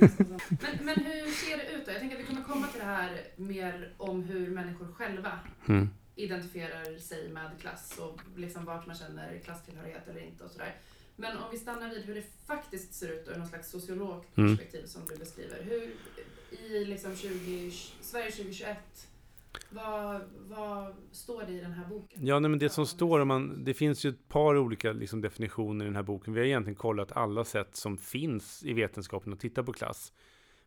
men, 0.00 0.84
men 0.84 0.94
hur 1.04 1.30
ser 1.30 1.56
det 1.56 1.72
ut 1.72 1.86
då? 1.86 1.92
Jag 1.92 2.00
tänker 2.00 2.16
att 2.16 2.22
vi 2.22 2.26
kommer 2.26 2.42
komma 2.42 2.66
till 2.66 2.80
det 2.80 2.86
här 2.86 3.22
mer 3.36 3.94
om 3.96 4.22
hur 4.22 4.50
människor 4.50 4.86
själva 4.92 5.38
Mm. 5.68 5.88
identifierar 6.14 6.98
sig 6.98 7.28
med 7.28 7.50
klass 7.60 7.98
och 7.98 8.20
liksom 8.36 8.64
vart 8.64 8.86
man 8.86 8.96
känner 8.96 9.38
klasstillhörighet 9.44 10.08
eller 10.08 10.20
inte 10.20 10.44
och 10.44 10.50
sådär. 10.50 10.76
Men 11.16 11.36
om 11.36 11.44
vi 11.52 11.58
stannar 11.58 11.90
vid 11.90 12.04
hur 12.04 12.14
det 12.14 12.24
faktiskt 12.46 12.94
ser 12.94 13.08
ut 13.12 13.26
då, 13.26 13.32
i 13.32 13.38
någon 13.38 13.48
slags 13.48 13.70
sociologperspektiv 13.70 14.86
som 14.86 15.02
du 15.08 15.16
beskriver. 15.16 15.62
Hur, 15.62 15.90
I 16.50 16.84
liksom 16.84 17.16
20, 17.16 17.70
Sverige 18.00 18.30
2021, 18.30 18.78
vad, 19.70 20.20
vad 20.48 20.94
står 21.12 21.42
det 21.42 21.52
i 21.52 21.60
den 21.60 21.72
här 21.72 21.88
boken? 21.88 22.26
Ja, 22.26 22.38
nej, 22.38 22.50
men 22.50 22.58
det 22.58 22.68
som 22.68 22.86
står, 22.86 23.20
om 23.20 23.28
man, 23.28 23.64
det 23.64 23.74
finns 23.74 24.04
ju 24.04 24.10
ett 24.10 24.28
par 24.28 24.56
olika 24.56 24.92
liksom, 24.92 25.20
definitioner 25.20 25.84
i 25.84 25.88
den 25.88 25.96
här 25.96 26.02
boken. 26.02 26.34
Vi 26.34 26.40
har 26.40 26.46
egentligen 26.46 26.76
kollat 26.76 27.12
alla 27.12 27.44
sätt 27.44 27.76
som 27.76 27.98
finns 27.98 28.64
i 28.64 28.72
vetenskapen 28.72 29.32
att 29.32 29.40
titta 29.40 29.62
på 29.62 29.72
klass. 29.72 30.12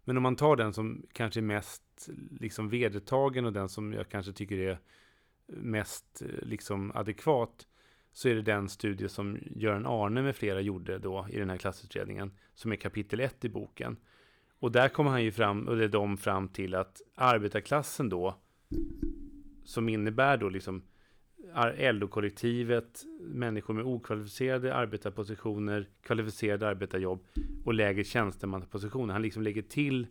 Men 0.04 0.18
om 0.18 0.24
man 0.24 0.36
tar 0.36 0.56
den 0.56 0.74
som 0.74 1.06
kanske 1.14 1.40
är 1.40 1.42
mest 1.42 2.10
liksom, 2.40 2.70
vedertagen 2.70 3.46
och 3.46 3.54
den 3.54 3.70
som 3.70 3.94
jag 3.94 4.10
kanske 4.10 4.34
tycker 4.34 4.58
är 4.58 4.80
mest 5.48 6.22
liksom, 6.42 6.92
adekvat, 6.96 7.68
så 8.14 8.30
är 8.30 8.36
det 8.36 8.42
den 8.42 8.70
studie 8.70 9.10
som 9.10 9.38
Göran 9.56 9.86
Arne 9.86 10.22
med 10.22 10.36
flera 10.36 10.62
gjorde 10.62 10.98
då 11.00 11.28
i 11.30 11.40
den 11.40 11.50
här 11.50 11.58
klassutredningen, 11.58 12.32
som 12.56 12.72
är 12.72 12.76
kapitel 12.76 13.20
1 13.20 13.46
i 13.46 13.50
boken. 13.50 13.98
Och 14.62 14.72
där 14.72 14.90
kommer 14.90 15.12
han 15.12 15.24
ju 15.24 15.32
fram, 15.32 15.68
och 15.68 15.76
det 15.76 15.84
är 15.84 15.90
de 15.90 16.18
fram 16.18 16.48
till 16.48 16.76
att 16.76 17.02
arbetarklassen 17.16 18.10
då, 18.10 18.36
som 19.64 19.90
innebär 19.90 20.38
då 20.38 20.50
liksom 20.50 20.82
LO-kollektivet, 21.78 23.04
människor 23.22 23.74
med 23.74 23.86
okvalificerade 23.86 24.76
arbetarpositioner, 24.76 25.90
kvalificerade 26.02 26.68
arbetarjobb 26.68 27.26
och 27.66 27.74
lägre 27.74 28.04
tjänstemannapositioner. 28.04 29.14
Han 29.14 29.22
liksom 29.22 29.44
lägger 29.44 29.62
till 29.62 30.08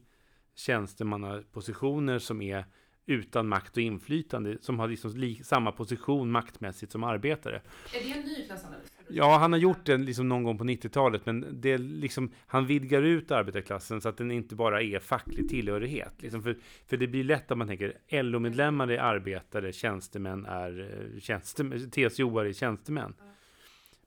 tjänstemannapositioner 0.54 2.19
som 2.19 2.42
är 2.42 2.64
utan 3.10 3.48
makt 3.48 3.76
och 3.76 3.82
inflytande, 3.82 4.56
som 4.60 4.78
har 4.78 4.88
liksom 4.88 5.16
li- 5.16 5.40
samma 5.44 5.72
position 5.72 6.30
maktmässigt 6.30 6.92
som 6.92 7.04
arbetare. 7.04 7.60
Är 7.94 8.04
det 8.04 8.18
en 8.18 8.24
ny 8.24 8.46
klassanalys? 8.46 8.92
Ja, 9.08 9.38
han 9.38 9.52
har 9.52 9.58
gjort 9.58 9.84
den 9.86 10.04
liksom 10.04 10.28
någon 10.28 10.42
gång 10.42 10.58
på 10.58 10.64
90-talet, 10.64 11.26
men 11.26 11.46
det 11.60 11.78
liksom, 11.78 12.30
han 12.46 12.66
vidgar 12.66 13.02
ut 13.02 13.30
arbetarklassen 13.30 14.00
så 14.00 14.08
att 14.08 14.16
den 14.16 14.30
inte 14.30 14.54
bara 14.54 14.82
är 14.82 14.98
facklig 14.98 15.48
tillhörighet. 15.48 16.12
Liksom 16.18 16.42
för, 16.42 16.56
för 16.86 16.96
det 16.96 17.06
blir 17.06 17.24
lätt 17.24 17.50
att 17.50 17.58
man 17.58 17.66
tänker 17.68 18.22
LO-medlemmar 18.22 18.90
är 18.90 18.98
arbetare, 18.98 19.72
tjänstemän 19.72 20.46
är 20.46 20.80
eh, 21.14 21.20
tjänstemän, 21.20 21.90
TCO 21.90 22.38
är 22.38 22.52
tjänstemän. 22.52 23.14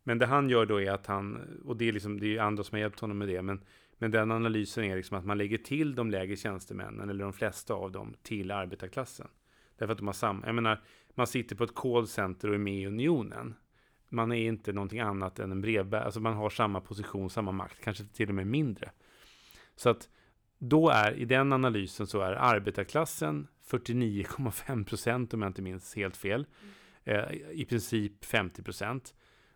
Men 0.04 0.18
det 0.18 0.26
han 0.26 0.50
gör 0.50 0.66
då 0.66 0.82
är 0.82 0.92
att 0.92 1.06
han, 1.06 1.40
och 1.66 1.78
det 1.78 1.88
är 1.88 1.92
liksom, 1.94 2.20
det 2.20 2.38
är 2.38 2.42
andra 2.42 2.64
som 2.64 2.76
har 2.76 2.80
hjälpt 2.80 3.00
honom 3.00 3.18
med 3.18 3.28
det, 3.28 3.42
men, 3.42 3.62
men 4.04 4.12
den 4.12 4.32
analysen 4.32 4.84
är 4.84 4.96
liksom 4.96 5.18
att 5.18 5.26
man 5.26 5.38
lägger 5.38 5.58
till 5.58 5.96
de 5.96 6.12
lägre 6.12 6.36
tjänstemännen, 6.36 7.10
eller 7.10 7.24
de 7.24 7.34
flesta 7.34 7.74
av 7.74 7.92
dem, 7.92 8.16
till 8.24 8.52
arbetarklassen. 8.52 9.28
Därför 9.78 9.92
att 9.92 9.98
de 9.98 10.08
har 10.08 10.14
samma, 10.14 10.46
jag 10.46 10.56
menar, 10.56 10.82
man 11.16 11.28
sitter 11.28 11.56
på 11.56 11.64
ett 11.64 11.76
callcenter 11.76 12.48
och 12.48 12.54
är 12.54 12.60
med 12.60 12.82
i 12.82 12.86
unionen. 12.86 13.56
Man 14.10 14.32
är 14.32 14.48
inte 14.48 14.74
någonting 14.74 15.00
annat 15.00 15.40
än 15.40 15.52
en 15.52 15.62
brevbärare, 15.62 16.06
alltså 16.06 16.20
man 16.20 16.34
har 16.34 16.50
samma 16.50 16.82
position, 16.82 17.30
samma 17.30 17.52
makt, 17.52 17.84
kanske 17.84 18.04
till 18.06 18.30
och 18.30 18.36
med 18.36 18.48
mindre. 18.48 18.92
Så 19.76 19.90
att 19.90 20.10
då 20.58 20.90
är, 20.90 21.14
i 21.14 21.26
den 21.26 21.54
analysen 21.54 22.08
så 22.08 22.22
är 22.22 22.34
arbetarklassen 22.34 23.48
49,5 23.68 24.86
procent 24.86 25.34
om 25.34 25.42
jag 25.42 25.50
inte 25.50 25.62
minns 25.62 25.96
helt 25.96 26.18
fel. 26.18 26.46
Eh, 27.04 27.32
I 27.52 27.66
princip 27.70 28.26
50 28.26 28.64
procent. 28.64 29.16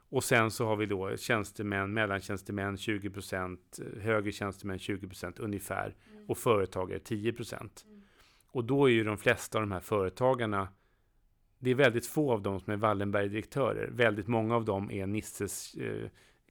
Och 0.10 0.24
sen 0.24 0.52
så 0.52 0.66
har 0.66 0.76
vi 0.76 0.86
då 0.86 1.18
tjänstemän, 1.18 1.94
mellantjänstemän 1.94 2.78
20 2.78 3.10
procent, 3.10 3.80
högre 4.02 4.32
tjänstemän 4.32 4.80
20 4.80 5.08
procent 5.08 5.40
ungefär 5.40 5.96
och 6.28 6.38
företagare 6.38 7.00
10 7.00 7.34
procent. 7.34 7.86
Mm. 7.88 8.02
Och 8.52 8.64
då 8.64 8.86
är 8.86 8.92
ju 8.92 9.04
de 9.04 9.18
flesta 9.18 9.58
av 9.58 9.62
de 9.62 9.72
här 9.72 9.80
företagarna, 9.80 10.68
det 11.60 11.72
är 11.72 11.76
väldigt 11.76 12.08
få 12.08 12.32
av 12.34 12.42
dem 12.42 12.60
som 12.60 12.74
är 12.74 12.78
Wallenberg-direktörer. 12.78 13.90
Väldigt 13.92 14.28
många 14.28 14.56
av 14.56 14.66
dem 14.66 14.92
är 14.92 15.08
Nisses 15.08 15.76
eh, 15.76 16.10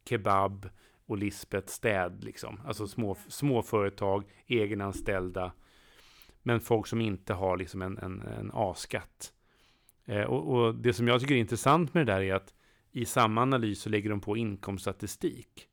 Kebab 0.09 0.69
och 1.07 1.19
Lisbeth 1.19 1.69
Städ, 1.69 2.25
liksom. 2.25 2.61
Alltså 2.67 2.87
små, 2.87 3.17
små 3.29 3.63
företag, 3.63 4.25
egenanställda. 4.47 5.53
Men 6.43 6.61
folk 6.61 6.87
som 6.87 7.01
inte 7.01 7.35
har 7.35 7.57
liksom 7.57 7.83
en, 7.83 7.99
en, 7.99 8.23
en 8.23 8.51
A-skatt. 8.55 9.33
Eh, 10.05 10.23
och, 10.23 10.55
och 10.55 10.75
det 10.75 10.93
som 10.93 11.09
jag 11.09 11.21
tycker 11.21 11.35
är 11.35 11.39
intressant 11.39 11.95
med 11.95 12.07
det 12.07 12.13
där 12.13 12.21
är 12.21 12.35
att 12.35 12.55
i 12.97 13.05
samma 13.05 13.43
analys 13.43 13.81
så 13.81 13.89
lägger 13.89 14.11
de 14.11 14.21
på 14.21 14.37
inkomststatistik. 14.37 15.69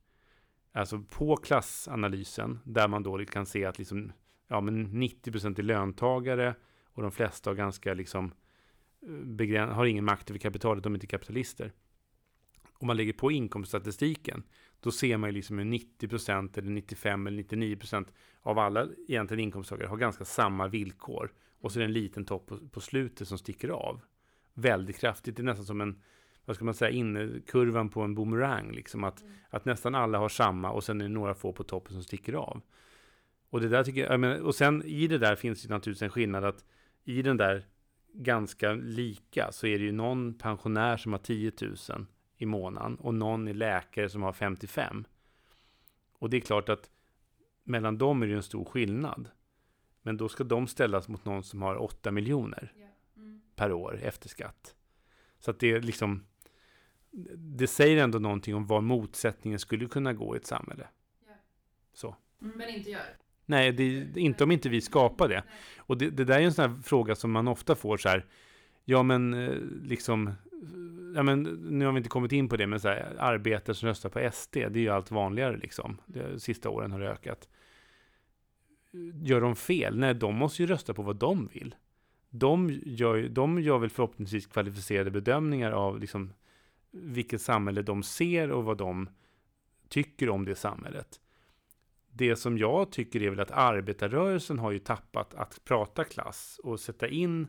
Alltså 0.72 1.00
på 1.00 1.36
klassanalysen, 1.36 2.60
där 2.66 2.88
man 2.88 3.04
då 3.04 3.26
kan 3.26 3.46
se 3.46 3.66
att 3.66 3.78
liksom, 3.78 4.12
ja, 4.48 4.62
men 4.62 4.84
90 4.84 5.60
är 5.60 5.64
löntagare 5.64 6.56
och 6.86 7.02
de 7.02 7.12
flesta 7.12 7.50
har 7.50 7.56
ganska 7.56 7.94
liksom 7.94 8.34
eh, 9.42 9.68
har 9.68 9.86
ingen 9.86 10.06
makt 10.06 10.30
över 10.30 10.40
kapitalet, 10.40 10.84
de 10.84 10.94
är 10.94 10.98
inte 10.98 11.08
kapitalister. 11.08 11.74
Om 12.74 12.88
man 12.88 12.98
lägger 12.98 13.14
på 13.14 13.32
inkomststatistiken, 13.32 14.44
då 14.80 14.92
ser 14.92 15.18
man 15.18 15.30
ju 15.30 15.34
liksom 15.34 15.58
hur 15.58 15.66
90% 15.66 16.58
eller 16.58 16.72
95 16.72 17.28
eller 17.28 17.44
99% 17.44 18.08
av 18.42 18.60
alla 18.60 18.88
egentligen 19.08 19.44
inkomsttagare 19.44 19.88
har 19.88 19.98
ganska 19.98 20.26
samma 20.26 20.68
villkor. 20.68 21.34
Och 21.60 21.72
så 21.72 21.80
är 21.80 21.82
det 21.82 21.88
en 21.88 21.94
liten 21.94 22.26
topp 22.26 22.48
på, 22.48 22.58
på 22.70 22.82
slutet 22.82 23.28
som 23.28 23.38
sticker 23.38 23.70
av. 23.70 24.02
Väldigt 24.54 25.00
kraftigt, 25.00 25.36
det 25.36 25.42
är 25.42 25.46
nästan 25.46 25.66
som 25.66 25.82
en, 25.82 26.02
vad 26.46 26.56
ska 26.56 26.66
man 26.66 26.74
säga, 26.74 26.92
inkurvan 26.92 27.90
på 27.90 28.02
en 28.02 28.16
boomerang. 28.16 28.72
Liksom 28.72 29.04
att, 29.04 29.22
mm. 29.22 29.34
att 29.50 29.66
nästan 29.66 29.96
alla 29.96 30.18
har 30.18 30.30
samma 30.30 30.72
och 30.72 30.84
sen 30.84 31.02
är 31.02 31.06
det 31.06 31.14
några 31.14 31.34
få 31.34 31.54
på 31.54 31.64
toppen 31.64 31.94
som 31.94 32.04
sticker 32.04 32.34
av. 32.34 32.62
Och 33.50 33.62
det 33.62 33.68
där 33.68 33.84
tycker 33.84 34.02
jag, 34.02 34.12
jag 34.12 34.20
menar, 34.20 34.40
och 34.40 34.56
sen 34.56 34.84
i 34.84 35.08
det 35.08 35.18
där 35.18 35.36
finns 35.36 35.64
det 35.64 35.70
naturligtvis 35.70 36.02
en 36.02 36.10
skillnad 36.10 36.44
att 36.44 36.66
i 37.04 37.22
den 37.22 37.38
där 37.38 37.66
ganska 38.14 38.74
lika 38.74 39.52
så 39.52 39.68
är 39.68 39.80
det 39.80 39.86
ju 39.86 39.92
någon 39.92 40.34
pensionär 40.34 40.98
som 40.98 41.12
har 41.12 41.20
10 41.20 41.52
000 41.62 42.06
i 42.38 42.46
månaden 42.46 42.96
och 42.96 43.14
någon 43.14 43.48
är 43.48 43.54
läkare 43.54 44.10
som 44.10 44.22
har 44.22 44.34
55. 44.34 45.06
Och 46.20 46.30
det 46.30 46.38
är 46.38 46.42
klart 46.42 46.70
att 46.70 46.90
mellan 47.64 47.98
dem 47.98 48.24
är 48.24 48.28
det 48.28 48.34
en 48.34 48.44
stor 48.44 48.66
skillnad. 48.66 49.30
Men 50.02 50.18
då 50.18 50.30
ska 50.30 50.44
de 50.44 50.68
ställas 50.68 51.08
mot 51.08 51.26
någon 51.26 51.44
som 51.44 51.62
har 51.62 51.76
8 51.76 52.12
miljoner 52.12 52.74
mm. 53.16 53.42
per 53.56 53.72
år 53.72 54.00
efter 54.02 54.30
skatt. 54.30 54.76
Så 55.40 55.52
att 55.52 55.60
det 55.60 55.72
är 55.72 55.82
liksom 55.82 56.24
det 57.38 57.68
säger 57.68 58.04
ändå 58.04 58.20
någonting 58.20 58.56
om 58.56 58.68
var 58.68 58.82
motsättningen 58.82 59.60
skulle 59.60 59.86
kunna 59.86 60.14
gå 60.14 60.36
i 60.36 60.38
ett 60.38 60.46
samhälle. 60.46 60.88
Så. 61.94 62.16
Mm. 62.42 62.58
Men 62.58 62.70
inte 62.70 62.90
gör. 62.90 63.18
Nej, 63.46 63.72
det, 63.72 64.08
inte 64.16 64.44
om 64.44 64.52
inte 64.52 64.70
vi 64.70 64.82
skapar 64.82 65.28
det. 65.30 65.44
Och 65.78 65.98
det, 65.98 66.10
det 66.10 66.24
där 66.24 66.40
är 66.40 66.42
en 66.44 66.54
sån 66.54 66.70
här 66.70 66.82
fråga 66.82 67.16
som 67.16 67.32
man 67.32 67.48
ofta 67.48 67.76
får 67.76 67.98
så 67.98 68.10
här. 68.10 68.26
Ja, 68.86 69.04
men 69.04 69.34
eh, 69.34 69.56
liksom. 69.84 70.32
Ja, 71.16 71.24
men 71.24 71.44
nu 71.44 71.86
har 71.86 71.92
vi 71.92 71.98
inte 71.98 72.10
kommit 72.10 72.32
in 72.32 72.50
på 72.50 72.58
det, 72.58 72.68
men 72.68 72.80
så 72.80 72.88
här, 72.88 73.16
arbetare 73.20 73.76
som 73.76 73.90
röstar 73.90 74.10
på 74.10 74.32
SD, 74.34 74.54
det 74.54 74.66
är 74.66 74.78
ju 74.78 74.90
allt 74.90 75.12
vanligare 75.12 75.58
liksom. 75.58 76.02
De 76.06 76.40
sista 76.40 76.70
åren 76.70 76.92
har 76.92 77.00
det 77.00 77.10
ökat. 77.10 77.50
Gör 79.24 79.42
de 79.42 79.56
fel? 79.56 79.98
Nej, 79.98 80.14
de 80.14 80.36
måste 80.36 80.62
ju 80.62 80.68
rösta 80.68 80.94
på 80.94 81.02
vad 81.02 81.16
de 81.16 81.50
vill. 81.54 81.76
De 82.30 82.80
gör, 82.86 83.28
de 83.28 83.62
gör 83.62 83.78
väl 83.78 83.90
förhoppningsvis 83.90 84.46
kvalificerade 84.46 85.12
bedömningar 85.12 85.72
av 85.72 86.00
liksom 86.00 86.34
vilket 86.94 87.42
samhälle 87.42 87.82
de 87.82 88.04
ser 88.04 88.52
och 88.52 88.64
vad 88.64 88.78
de 88.78 89.10
tycker 89.90 90.30
om 90.30 90.46
det 90.46 90.56
samhället 90.56 91.20
det 92.16 92.36
som 92.36 92.58
jag 92.58 92.92
tycker 92.92 93.24
är 93.24 93.30
väl 93.30 93.40
att 93.40 93.52
arbetarrörelsen 93.52 94.60
har 94.60 94.72
ju 94.72 94.80
tappat 94.80 95.34
att 95.34 95.64
prata 95.64 96.04
klass 96.04 96.60
och 96.64 96.80
sätta 96.80 97.08
in 97.08 97.48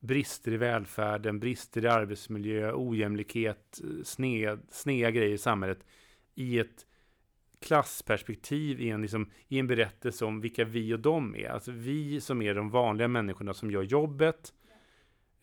brister 0.00 0.52
i 0.52 0.56
välfärden, 0.56 1.40
brister 1.40 1.84
i 1.84 1.88
arbetsmiljö, 1.88 2.72
ojämlikhet, 2.74 3.80
sned, 4.04 4.60
sneda 4.70 5.10
grejer 5.10 5.34
i 5.34 5.38
samhället 5.38 5.86
i 6.34 6.58
ett 6.58 6.86
klassperspektiv 7.60 8.80
i 8.80 8.90
en, 8.90 9.02
liksom, 9.02 9.30
i 9.48 9.58
en 9.58 9.66
berättelse 9.66 10.24
om 10.24 10.40
vilka 10.40 10.64
vi 10.64 10.94
och 10.94 11.00
de 11.00 11.36
är. 11.36 11.48
Alltså 11.48 11.72
vi 11.72 12.20
som 12.20 12.42
är 12.42 12.54
de 12.54 12.70
vanliga 12.70 13.08
människorna 13.08 13.54
som 13.54 13.70
gör 13.70 13.82
jobbet 13.82 14.54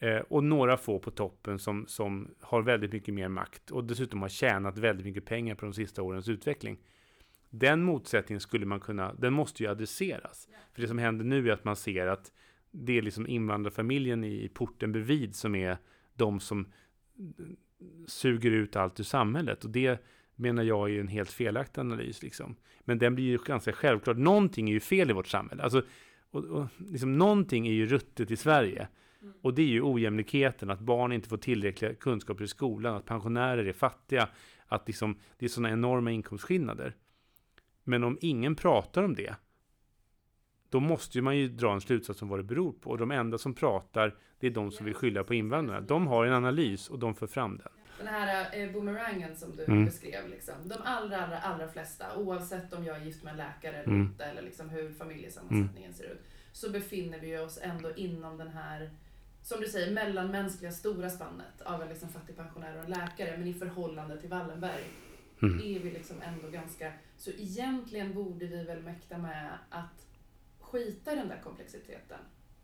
eh, 0.04 0.20
och 0.20 0.44
några 0.44 0.78
få 0.78 1.00
på 1.00 1.12
toppen 1.12 1.60
som, 1.60 1.86
som 1.88 2.34
har 2.40 2.62
väldigt 2.62 2.94
mycket 2.94 3.14
mer 3.14 3.28
makt 3.28 3.72
och 3.72 3.84
dessutom 3.84 4.22
har 4.22 4.30
tjänat 4.30 4.78
väldigt 4.78 5.06
mycket 5.06 5.26
pengar 5.26 5.56
på 5.56 5.66
de 5.66 5.74
sista 5.74 6.02
årens 6.02 6.30
utveckling. 6.30 6.78
Den 7.50 7.84
motsättningen 7.84 8.40
skulle 8.40 8.66
man 8.66 8.80
kunna, 8.80 9.14
den 9.14 9.34
måste 9.34 9.64
ju 9.64 9.70
adresseras. 9.70 10.48
För 10.74 10.82
det 10.82 10.88
som 10.88 10.98
händer 10.98 11.26
nu 11.26 11.50
är 11.50 11.54
att 11.54 11.64
man 11.64 11.76
ser 11.76 12.08
att 12.08 12.32
det 12.72 12.98
är 12.98 13.02
liksom 13.02 13.28
invandrarfamiljen 13.28 14.24
i 14.24 14.50
porten 14.54 14.92
bredvid 14.92 15.36
som 15.36 15.56
är 15.56 15.78
de 16.14 16.40
som 16.40 16.72
suger 18.08 18.52
ut 18.52 18.76
allt 18.76 19.00
ur 19.00 19.04
samhället. 19.04 19.64
Och 19.64 19.70
det 19.70 20.04
menar 20.36 20.64
jag 20.64 20.92
är 20.92 21.00
en 21.00 21.08
helt 21.08 21.32
felaktig 21.32 21.82
analys. 21.82 22.24
Liksom. 22.24 22.56
Men 22.80 22.98
den 22.98 23.16
blir 23.16 23.26
ju 23.26 23.38
ganska 23.38 23.74
självklart. 23.74 24.18
Någonting 24.18 24.70
är 24.70 24.74
ju 24.74 24.80
fel 24.80 25.10
i 25.10 25.14
vårt 25.14 25.28
samhälle. 25.28 25.64
Alltså, 25.64 25.82
och, 26.32 26.46
och, 26.46 26.68
liksom, 26.78 27.18
någonting 27.18 27.68
är 27.68 27.74
ju 27.74 27.86
ruttet 27.86 28.32
i 28.32 28.36
Sverige. 28.38 28.88
Och 29.42 29.54
det 29.54 29.62
är 29.62 29.68
ju 29.68 29.82
ojämlikheten, 29.82 30.70
att 30.70 30.80
barn 30.80 31.12
inte 31.12 31.30
får 31.30 31.38
tillräckliga 31.38 31.94
kunskaper 31.94 32.44
i 32.44 32.48
skolan, 32.48 32.96
att 32.96 33.06
pensionärer 33.06 33.66
är 33.66 33.74
fattiga, 33.74 34.30
att 34.68 34.88
liksom, 34.88 35.20
det 35.38 35.46
är 35.46 35.50
sådana 35.50 35.74
enorma 35.74 36.12
inkomstskillnader. 36.12 36.96
Men 37.84 38.04
om 38.04 38.18
ingen 38.22 38.56
pratar 38.56 39.04
om 39.04 39.16
det, 39.16 39.36
då 40.70 40.80
måste 40.80 41.22
man 41.22 41.38
ju 41.38 41.48
dra 41.48 41.74
en 41.74 41.82
slutsats 41.82 42.22
om 42.22 42.28
vad 42.28 42.40
det 42.40 42.44
beror 42.44 42.74
på. 42.74 42.90
Och 42.90 42.98
de 42.98 43.12
enda 43.12 43.38
som 43.38 43.54
pratar, 43.54 44.16
det 44.40 44.48
är 44.48 44.52
de 44.52 44.72
som 44.72 44.86
vill 44.86 44.96
skylla 44.96 45.24
på 45.24 45.34
invandrarna. 45.34 45.82
De 45.82 46.08
har 46.08 46.26
en 46.26 46.34
analys 46.34 46.90
och 46.90 47.00
de 47.00 47.16
för 47.16 47.28
fram 47.28 47.58
den. 47.58 47.72
Den 47.98 48.08
här 48.08 48.60
eh, 48.60 48.72
boomerangen 48.72 49.36
som 49.36 49.56
du 49.56 49.64
mm. 49.64 49.86
beskrev, 49.86 50.30
liksom. 50.30 50.54
de 50.64 50.76
allra, 50.84 51.22
allra, 51.22 51.40
allra 51.40 51.68
flesta, 51.68 52.18
oavsett 52.18 52.74
om 52.74 52.86
jag 52.86 52.98
är 52.98 53.06
gift 53.06 53.24
med 53.24 53.32
en 53.32 53.38
läkare 53.38 53.76
eller 53.76 53.94
mm. 53.94 54.02
inte, 54.02 54.24
eller 54.26 54.42
liksom 54.42 54.70
hur 54.70 54.92
familjesammansättningen 54.92 55.92
mm. 55.92 55.94
ser 55.94 56.04
ut, 56.04 56.22
så 56.52 56.72
befinner 56.72 57.20
vi 57.20 57.38
oss 57.38 57.60
ändå 57.62 57.96
inom 57.96 58.38
den 58.38 58.48
här 58.48 58.90
som 59.44 59.62
du 59.62 59.68
säger, 59.68 59.94
mellanmänskliga 59.94 60.72
stora 60.72 61.10
spannet 61.10 61.62
av 61.62 61.82
en 61.82 61.90
liksom 61.90 62.10
fattig 62.10 62.36
pensionär 62.36 62.78
och 62.78 62.84
en 62.84 62.90
läkare, 62.90 63.38
men 63.38 63.48
i 63.48 63.54
förhållande 63.54 64.22
till 64.22 64.30
Wallenberg 64.30 64.84
mm. 65.42 65.60
är 65.60 65.80
vi 65.80 65.92
liksom 65.92 66.22
ändå 66.22 66.50
ganska... 66.50 66.94
Så 67.18 67.32
egentligen 67.32 68.14
borde 68.14 68.46
vi 68.46 68.64
väl 68.64 68.84
mäkta 68.84 69.18
med 69.18 69.58
att 69.70 70.08
skita 70.60 71.14
i 71.14 71.16
den 71.16 71.28
där 71.28 71.42
komplexiteten 71.44 72.20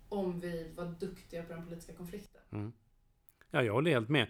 om 0.09 0.39
vi 0.39 0.71
var 0.75 0.85
duktiga 0.85 1.43
på 1.43 1.53
den 1.53 1.65
politiska 1.65 1.93
konflikten. 1.93 2.41
Mm. 2.51 2.71
Ja, 3.51 3.63
jag 3.63 3.73
håller 3.73 3.91
helt 3.91 4.09
med. 4.09 4.27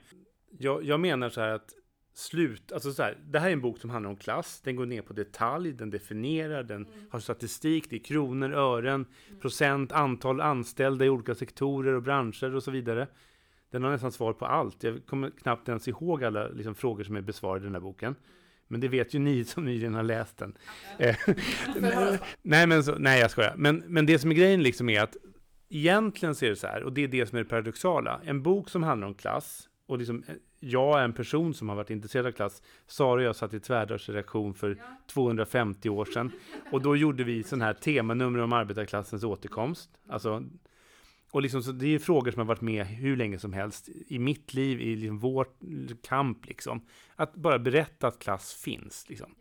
Jag, 0.49 0.83
jag 0.83 0.99
menar 0.99 1.29
så 1.29 1.41
här 1.41 1.49
att 1.49 1.73
slut, 2.19 2.71
alltså 2.71 2.91
så 2.93 3.03
här, 3.03 3.17
det 3.25 3.39
här 3.39 3.47
är 3.47 3.53
en 3.53 3.61
bok 3.61 3.79
som 3.79 3.89
handlar 3.89 4.09
om 4.09 4.15
klass, 4.15 4.61
den 4.63 4.75
går 4.75 4.85
ner 4.85 5.01
på 5.01 5.13
detalj, 5.13 5.73
den 5.73 5.89
definierar, 5.89 6.63
den 6.63 6.85
mm. 6.85 7.09
har 7.09 7.19
statistik, 7.19 7.89
det 7.89 7.95
är 7.95 7.99
kronor, 7.99 8.53
ören, 8.53 9.05
mm. 9.27 9.39
procent, 9.39 9.91
antal 9.91 10.41
anställda 10.41 11.05
i 11.05 11.09
olika 11.09 11.35
sektorer 11.35 11.93
och 11.93 12.03
branscher 12.03 12.55
och 12.55 12.63
så 12.63 12.71
vidare. 12.71 13.07
Den 13.71 13.83
har 13.83 13.91
nästan 13.91 14.11
svar 14.11 14.33
på 14.33 14.45
allt. 14.45 14.83
Jag 14.83 15.05
kommer 15.05 15.29
knappt 15.29 15.69
ens 15.69 15.87
ihåg 15.87 16.23
alla 16.23 16.47
liksom, 16.47 16.75
frågor 16.75 17.03
som 17.03 17.15
är 17.15 17.21
besvarade 17.21 17.63
i 17.63 17.65
den 17.65 17.75
här 17.75 17.81
boken. 17.81 18.15
Men 18.67 18.81
det 18.81 18.87
vet 18.87 19.13
ju 19.13 19.19
ni 19.19 19.43
som 19.45 19.65
nyligen 19.65 19.93
har 19.93 20.03
läst 20.03 20.37
den. 20.37 20.57
Eh, 20.97 21.15
nej, 22.41 22.67
men 22.67 22.83
så, 22.83 22.95
nej, 22.95 23.19
jag 23.19 23.31
skojar. 23.31 23.53
Men, 23.57 23.83
men 23.87 24.05
det 24.05 24.19
som 24.19 24.31
är 24.31 24.35
grejen 24.35 24.63
liksom 24.63 24.89
är 24.89 25.01
att 25.01 25.17
egentligen 25.69 26.35
ser 26.35 26.49
det 26.49 26.55
så 26.55 26.67
här, 26.67 26.83
och 26.83 26.93
det 26.93 27.03
är 27.03 27.07
det 27.07 27.25
som 27.25 27.37
är 27.37 27.43
det 27.43 27.49
paradoxala. 27.49 28.21
En 28.23 28.43
bok 28.43 28.69
som 28.69 28.83
handlar 28.83 29.07
om 29.07 29.13
klass, 29.13 29.69
och 29.89 29.97
liksom, 29.97 30.23
eh, 30.27 30.35
jag 30.59 30.99
är 30.99 31.03
en 31.03 31.13
person 31.13 31.53
som 31.53 31.69
har 31.69 31.75
varit 31.75 31.89
intresserad 31.89 32.25
av 32.25 32.31
klass. 32.31 32.61
Sara 32.87 33.13
och 33.13 33.21
jag 33.21 33.35
satt 33.35 33.53
i 33.53 33.59
tvärdörrsredaktion 33.59 34.53
för 34.53 34.69
ja. 34.69 34.83
250 35.07 35.89
år 35.89 36.05
sedan. 36.05 36.31
Och 36.71 36.81
då 36.81 36.95
gjorde 36.95 37.23
vi 37.23 37.43
sån 37.43 37.61
här 37.61 37.73
temanummer 37.73 38.39
om 38.39 38.53
arbetarklassens 38.53 39.23
återkomst. 39.23 39.89
Alltså 40.07 40.43
och 41.31 41.41
liksom, 41.41 41.63
så 41.63 41.71
det 41.71 41.95
är 41.95 41.99
frågor 41.99 42.31
som 42.31 42.39
har 42.39 42.45
varit 42.45 42.61
med 42.61 42.85
hur 42.85 43.17
länge 43.17 43.39
som 43.39 43.53
helst 43.53 43.89
i 44.07 44.19
mitt 44.19 44.53
liv, 44.53 44.81
i 44.81 44.95
liksom 44.95 45.19
vår 45.19 45.47
kamp. 46.03 46.45
Liksom. 46.45 46.85
Att 47.15 47.35
bara 47.35 47.59
berätta 47.59 48.07
att 48.07 48.19
klass 48.19 48.53
finns. 48.53 49.09
Liksom. 49.09 49.35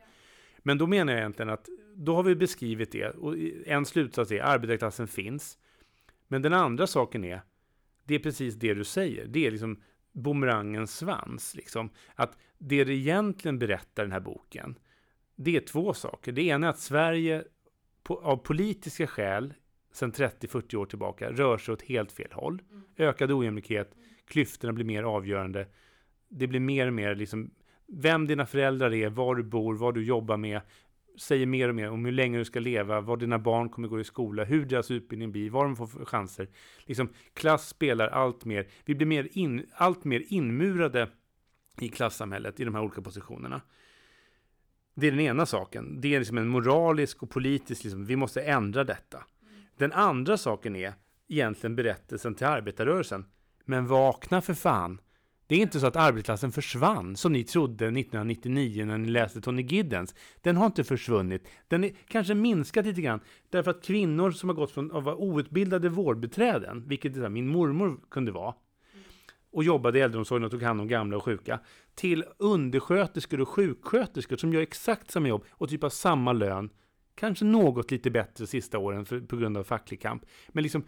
Men 0.59 0.78
då 0.78 0.87
menar 0.87 1.12
jag 1.12 1.20
egentligen 1.20 1.50
att 1.50 1.68
då 1.94 2.14
har 2.14 2.22
vi 2.22 2.37
beskrivit 2.37 2.92
det. 2.92 3.09
Och 3.09 3.35
en 3.66 3.87
slutsats 3.87 4.31
är 4.31 4.42
arbetarklassen 4.42 5.09
finns. 5.09 5.59
Men 6.28 6.42
den 6.42 6.52
andra 6.52 6.87
saken 6.87 7.24
är, 7.24 7.40
det 8.04 8.14
är 8.14 8.18
precis 8.18 8.54
det 8.54 8.74
du 8.74 8.85
säger. 8.85 9.26
Det 9.26 9.46
är 9.46 9.50
liksom 9.50 9.83
bumerangens 10.12 10.97
svans. 10.97 11.55
Liksom. 11.55 11.90
Att 12.14 12.37
det 12.59 12.85
det 12.85 12.94
egentligen 12.94 13.59
berättar 13.59 14.03
den 14.03 14.12
här 14.12 14.21
boken, 14.21 14.79
det 15.37 15.57
är 15.57 15.61
två 15.61 15.94
saker. 15.94 16.33
Det 16.33 16.42
ena 16.42 16.66
är 16.66 16.71
att 16.71 16.79
Sverige 16.79 17.44
på, 18.03 18.21
av 18.21 18.37
politiska 18.37 19.07
skäl 19.07 19.55
sedan 19.92 20.12
30-40 20.12 20.77
år 20.77 20.87
tillbaka 20.87 21.31
rör 21.31 21.59
sig 21.59 21.73
åt 21.73 21.83
helt 21.83 22.12
fel 22.12 22.33
håll. 22.33 22.62
Mm. 22.71 22.85
Ökad 22.97 23.33
ojämlikhet, 23.33 23.94
klyftorna 24.27 24.73
blir 24.73 24.85
mer 24.85 25.03
avgörande. 25.03 25.66
Det 26.29 26.47
blir 26.47 26.61
mer 26.61 26.87
och 26.87 26.92
mer 26.92 27.14
liksom 27.14 27.51
vem 27.87 28.27
dina 28.27 28.47
föräldrar 28.47 28.94
är, 28.94 29.09
var 29.09 29.35
du 29.35 29.42
bor, 29.42 29.75
vad 29.75 29.94
du 29.94 30.05
jobbar 30.05 30.37
med, 30.37 30.61
säger 31.18 31.46
mer 31.46 31.68
och 31.68 31.74
mer 31.74 31.90
om 31.90 32.04
hur 32.04 32.12
länge 32.12 32.38
du 32.38 32.44
ska 32.44 32.61
leva, 32.61 33.00
var 33.00 33.16
dina 33.16 33.38
barn 33.38 33.68
kommer 33.68 33.88
gå 33.88 34.00
i 34.00 34.04
skola, 34.04 34.44
hur 34.44 34.66
deras 34.66 34.90
utbildning 34.90 35.33
blir, 35.33 35.50
vad 35.50 35.64
de 35.64 35.76
får 35.76 35.87
för 35.87 36.04
chanser. 36.04 36.48
Liksom, 36.85 37.09
klass 37.35 37.68
spelar 37.68 38.09
allt 38.09 38.44
mer. 38.44 38.68
Vi 38.85 38.94
blir 38.94 39.07
mer 39.07 39.28
in, 39.33 39.66
allt 39.72 40.04
mer 40.04 40.24
inmurade 40.28 41.09
i 41.81 41.88
klassamhället 41.88 42.61
i 42.61 42.64
de 42.64 42.74
här 42.74 42.83
olika 42.83 43.02
positionerna. 43.02 43.61
Det 44.94 45.07
är 45.07 45.11
den 45.11 45.20
ena 45.20 45.46
saken. 45.46 46.00
Det 46.00 46.14
är 46.14 46.18
liksom 46.18 46.38
en 46.38 46.48
moralisk 46.48 47.22
och 47.22 47.31
politisk, 47.31 47.85
liksom, 47.85 48.07
vi 48.07 48.16
måste 48.16 48.42
ändra 48.42 48.85
detta. 48.85 49.24
Den 49.76 49.92
andra 49.92 50.37
saken 50.37 50.76
är 50.76 50.94
egentligen 51.28 51.76
berättelsen 51.76 52.35
till 52.35 52.46
arbetarrörelsen. 52.46 53.24
Men 53.64 53.87
vakna 53.87 54.42
för 54.42 54.54
fan! 54.54 55.00
Det 55.48 55.56
är 55.56 55.61
inte 55.61 55.80
så 55.80 55.87
att 55.87 55.96
arbetarklassen 55.96 56.52
försvann, 56.52 57.16
som 57.16 57.32
ni 57.32 57.44
trodde 57.44 57.84
1999 57.84 58.84
när 58.84 58.98
ni 58.98 59.08
läste 59.08 59.40
Tony 59.40 59.62
Giddens. 59.62 60.14
Den 60.40 60.56
har 60.56 60.66
inte 60.66 60.84
försvunnit. 60.84 61.48
Den 61.68 61.84
är 61.84 61.92
kanske 62.08 62.34
minskat 62.34 62.87
lite 62.87 63.00
grann, 63.00 63.20
därför 63.50 63.70
att 63.70 63.84
kvinnor 63.84 64.30
som 64.30 64.48
har 64.48 64.56
gått 64.56 64.70
från 64.70 64.96
att 64.96 65.04
vara 65.04 65.16
outbildade 65.16 65.88
vårdbiträden, 65.88 66.88
vilket 66.88 67.14
det 67.14 67.20
där, 67.20 67.28
min 67.28 67.48
mormor 67.48 68.00
kunde 68.11 68.32
vara, 68.32 68.54
och 69.52 69.64
jobbade 69.64 69.98
i 69.98 70.02
äldreomsorgen 70.02 70.44
och 70.44 70.50
tog 70.50 70.62
hand 70.62 70.80
om 70.80 70.88
gamla 70.88 71.16
och 71.16 71.24
sjuka, 71.24 71.61
till 71.94 72.24
undersköterskor 72.38 73.40
och 73.40 73.48
sjuksköterskor 73.48 74.37
som 74.37 74.52
gör 74.52 74.61
exakt 74.61 75.11
samma 75.11 75.28
jobb 75.28 75.44
och 75.50 75.68
typ 75.68 75.82
har 75.82 75.90
samma 75.90 76.32
lön, 76.32 76.70
kanske 77.14 77.44
något 77.44 77.90
lite 77.90 78.11
bättre 78.11 78.46
sista 78.46 78.78
åren 78.78 79.04
för, 79.04 79.20
på 79.20 79.37
grund 79.37 79.56
av 79.56 79.64
facklig 79.64 80.00
kamp. 80.00 80.22
Men 80.48 80.62
liksom, 80.62 80.84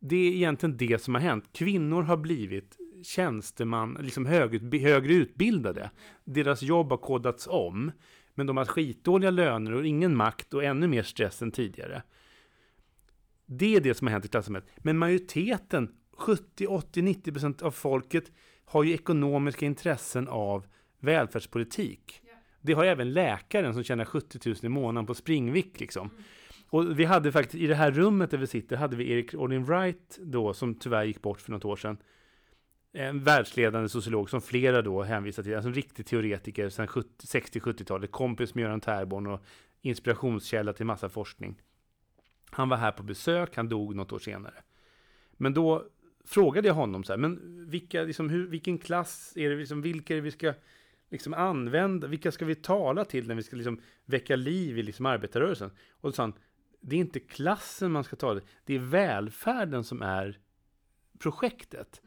det 0.00 0.16
är 0.16 0.32
egentligen 0.32 0.76
det 0.76 1.02
som 1.02 1.14
har 1.14 1.22
hänt. 1.22 1.44
Kvinnor 1.52 2.02
har 2.02 2.16
blivit 2.16 2.78
tjänsteman, 3.04 3.98
liksom 4.00 4.26
hög, 4.26 4.80
högre 4.82 5.14
utbildade. 5.14 5.90
Deras 6.24 6.62
jobb 6.62 6.90
har 6.90 6.96
kodats 6.96 7.46
om, 7.50 7.92
men 8.34 8.46
de 8.46 8.56
har 8.56 8.64
skitdåliga 8.64 9.30
löner 9.30 9.72
och 9.72 9.86
ingen 9.86 10.16
makt 10.16 10.54
och 10.54 10.64
ännu 10.64 10.86
mer 10.86 11.02
stress 11.02 11.42
än 11.42 11.50
tidigare. 11.50 12.02
Det 13.46 13.76
är 13.76 13.80
det 13.80 13.94
som 13.94 14.06
har 14.06 14.12
hänt 14.12 14.24
i 14.24 14.28
klassamhället. 14.28 14.70
Men 14.78 14.98
majoriteten, 14.98 15.94
70, 16.12 16.66
80, 16.66 17.02
90 17.02 17.32
procent 17.32 17.62
av 17.62 17.70
folket 17.70 18.32
har 18.64 18.82
ju 18.82 18.92
ekonomiska 18.92 19.66
intressen 19.66 20.28
av 20.28 20.66
välfärdspolitik. 20.98 22.22
Det 22.60 22.72
har 22.72 22.84
även 22.84 23.12
läkaren 23.12 23.74
som 23.74 23.82
tjänar 23.82 24.04
70 24.04 24.48
000 24.48 24.56
i 24.62 24.68
månaden 24.68 25.06
på 25.06 25.14
springvick 25.14 25.80
liksom. 25.80 26.10
Och 26.68 26.98
vi 26.98 27.04
hade 27.04 27.32
faktiskt, 27.32 27.62
i 27.62 27.66
det 27.66 27.74
här 27.74 27.90
rummet 27.90 28.30
där 28.30 28.38
vi 28.38 28.46
sitter, 28.46 28.76
hade 28.76 28.96
vi 28.96 29.12
Erik 29.12 29.34
Olin 29.34 29.64
Wright 29.64 30.18
då, 30.20 30.54
som 30.54 30.74
tyvärr 30.74 31.04
gick 31.04 31.22
bort 31.22 31.40
för 31.40 31.52
något 31.52 31.64
år 31.64 31.76
sedan. 31.76 31.96
En 32.94 33.24
världsledande 33.24 33.88
sociolog 33.88 34.30
som 34.30 34.40
flera 34.40 34.82
då 34.82 35.02
hänvisar 35.02 35.42
till, 35.42 35.54
alltså 35.54 35.68
en 35.68 35.74
riktig 35.74 36.06
teoretiker 36.06 36.68
sedan 36.68 36.86
60-70-talet, 36.86 38.10
kompis 38.10 38.54
med 38.54 38.62
Göran 38.62 38.80
Tärborn 38.80 39.26
och 39.26 39.44
inspirationskälla 39.80 40.72
till 40.72 40.86
massa 40.86 41.08
forskning. 41.08 41.62
Han 42.50 42.68
var 42.68 42.76
här 42.76 42.92
på 42.92 43.02
besök, 43.02 43.56
han 43.56 43.68
dog 43.68 43.94
något 43.94 44.12
år 44.12 44.18
senare. 44.18 44.54
Men 45.32 45.54
då 45.54 45.84
frågade 46.24 46.68
jag 46.68 46.74
honom 46.74 47.04
så 47.04 47.12
här, 47.12 47.18
men 47.18 47.64
vilka, 47.70 48.02
liksom, 48.02 48.30
hur, 48.30 48.46
vilken 48.46 48.78
klass 48.78 49.32
är 49.36 49.50
det, 49.50 49.56
liksom, 49.56 49.82
vilka 49.82 50.14
är 50.14 50.16
det 50.16 50.22
vi 50.22 50.30
ska 50.30 50.54
liksom 51.10 51.34
använda, 51.34 52.06
vilka 52.06 52.32
ska 52.32 52.44
vi 52.44 52.54
tala 52.54 53.04
till 53.04 53.28
när 53.28 53.34
vi 53.34 53.42
ska 53.42 53.56
liksom 53.56 53.80
väcka 54.04 54.36
liv 54.36 54.78
i 54.78 54.82
liksom 54.82 55.06
arbetarrörelsen? 55.06 55.70
Och 55.90 56.08
då 56.08 56.12
sa 56.12 56.22
han, 56.22 56.34
det 56.80 56.96
är 56.96 57.00
inte 57.00 57.20
klassen 57.20 57.92
man 57.92 58.04
ska 58.04 58.16
tala 58.16 58.40
till, 58.40 58.48
det 58.64 58.74
är 58.74 58.78
välfärden 58.78 59.84
som 59.84 60.02
är 60.02 60.38
projektet. 61.18 62.02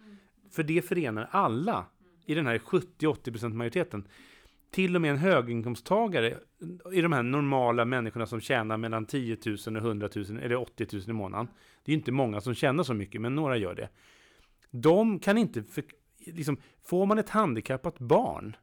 För 0.55 0.63
det 0.63 0.85
förenar 0.85 1.27
alla 1.31 1.85
i 2.25 2.33
den 2.33 2.47
här 2.47 2.57
70-80% 2.57 3.53
majoriteten. 3.53 4.07
Till 4.71 4.95
och 4.95 5.01
med 5.01 5.11
en 5.11 5.17
höginkomsttagare 5.17 6.37
i 6.93 7.01
de 7.01 7.13
här 7.13 7.23
normala 7.23 7.85
människorna 7.85 8.25
som 8.25 8.41
tjänar 8.41 8.77
mellan 8.77 9.05
10 9.05 9.37
000 9.45 9.57
och 9.77 9.83
100 9.83 10.09
000 10.15 10.39
eller 10.39 10.55
80 10.55 10.87
000 10.93 11.03
i 11.07 11.13
månaden. 11.13 11.47
Det 11.83 11.91
är 11.91 11.95
inte 11.95 12.11
många 12.11 12.41
som 12.41 12.53
tjänar 12.53 12.83
så 12.83 12.93
mycket, 12.93 13.21
men 13.21 13.35
några 13.35 13.57
gör 13.57 13.75
det. 13.75 13.89
De 14.71 15.19
kan 15.19 15.37
inte, 15.37 15.63
för, 15.63 15.83
liksom, 16.25 16.57
får 16.85 17.05
man 17.05 17.19
ett 17.19 17.29
handikappat 17.29 17.99
barn 17.99 18.55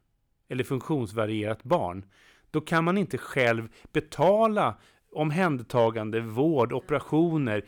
eller 0.49 0.63
funktionsvarierat 0.63 1.63
barn, 1.63 2.05
då 2.51 2.61
kan 2.61 2.83
man 2.83 2.97
inte 2.97 3.17
själv 3.17 3.67
betala 3.91 4.77
omhändertagande, 5.11 6.19
vård, 6.19 6.73
operationer, 6.73 7.65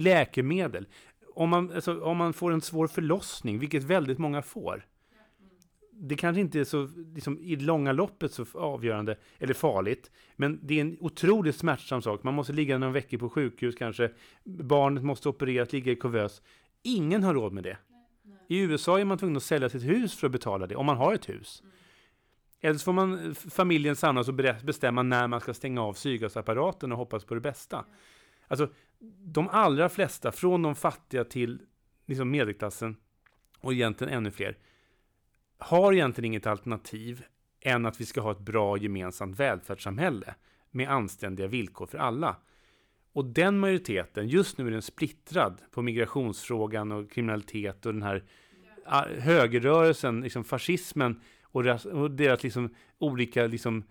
läkemedel. 0.00 0.86
Om 1.34 1.48
man, 1.48 1.72
alltså, 1.72 2.00
om 2.00 2.16
man 2.16 2.32
får 2.32 2.52
en 2.52 2.60
svår 2.60 2.86
förlossning, 2.86 3.58
vilket 3.58 3.82
väldigt 3.82 4.18
många 4.18 4.42
får. 4.42 4.86
Det 5.94 6.16
kanske 6.16 6.40
inte 6.40 6.60
är 6.60 6.64
så, 6.64 6.88
liksom, 7.14 7.38
i 7.38 7.56
långa 7.56 7.92
loppet 7.92 8.32
så 8.32 8.46
avgörande 8.54 9.16
eller 9.38 9.54
farligt. 9.54 10.10
Men 10.36 10.58
det 10.62 10.74
är 10.74 10.80
en 10.80 10.96
otroligt 11.00 11.56
smärtsam 11.56 12.02
sak. 12.02 12.22
Man 12.22 12.34
måste 12.34 12.52
ligga 12.52 12.78
några 12.78 12.92
veckor 12.92 13.18
på 13.18 13.28
sjukhus 13.28 13.74
kanske. 13.74 14.10
Barnet 14.44 15.04
måste 15.04 15.28
opereras, 15.28 15.72
ligga 15.72 15.92
i 15.92 15.96
kuvös. 15.96 16.42
Ingen 16.82 17.22
har 17.22 17.34
råd 17.34 17.52
med 17.52 17.64
det. 17.64 17.76
I 18.48 18.60
USA 18.60 19.00
är 19.00 19.04
man 19.04 19.18
tvungen 19.18 19.36
att 19.36 19.42
sälja 19.42 19.68
sitt 19.68 19.82
hus 19.82 20.14
för 20.14 20.26
att 20.26 20.32
betala 20.32 20.66
det, 20.66 20.76
om 20.76 20.86
man 20.86 20.96
har 20.96 21.14
ett 21.14 21.28
hus. 21.28 21.62
Eller 22.60 22.78
så 22.78 22.84
får 22.84 22.92
man 22.92 23.34
familjen 23.34 23.96
samlas 23.96 24.28
och 24.28 24.34
bestämma 24.62 25.02
när 25.02 25.26
man 25.26 25.40
ska 25.40 25.54
stänga 25.54 25.82
av 25.82 25.92
syrgasapparaten 25.92 26.92
och 26.92 26.98
hoppas 26.98 27.24
på 27.24 27.34
det 27.34 27.40
bästa. 27.40 27.84
Alltså, 28.48 28.68
de 29.24 29.48
allra 29.48 29.88
flesta, 29.88 30.32
från 30.32 30.62
de 30.62 30.74
fattiga 30.74 31.24
till 31.24 31.62
liksom 32.06 32.30
medelklassen 32.30 32.96
och 33.60 33.72
egentligen 33.72 34.14
ännu 34.14 34.30
fler, 34.30 34.58
har 35.58 35.92
egentligen 35.92 36.26
inget 36.26 36.46
alternativ 36.46 37.24
än 37.60 37.86
att 37.86 38.00
vi 38.00 38.06
ska 38.06 38.20
ha 38.20 38.32
ett 38.32 38.40
bra 38.40 38.78
gemensamt 38.78 39.40
välfärdssamhälle 39.40 40.34
med 40.70 40.90
anständiga 40.90 41.46
villkor 41.46 41.86
för 41.86 41.98
alla. 41.98 42.36
Och 43.12 43.24
den 43.24 43.58
majoriteten, 43.58 44.28
just 44.28 44.58
nu 44.58 44.66
är 44.66 44.70
den 44.70 44.82
splittrad 44.82 45.60
på 45.70 45.82
migrationsfrågan 45.82 46.92
och 46.92 47.10
kriminalitet 47.10 47.86
och 47.86 47.92
den 47.92 48.02
här 48.02 48.24
ah, 48.84 49.06
högerrörelsen, 49.18 50.20
liksom 50.20 50.44
fascismen 50.44 51.20
och 51.42 51.64
deras, 52.10 52.42
liksom 52.42 52.74
olika 52.98 53.46
liksom, 53.46 53.84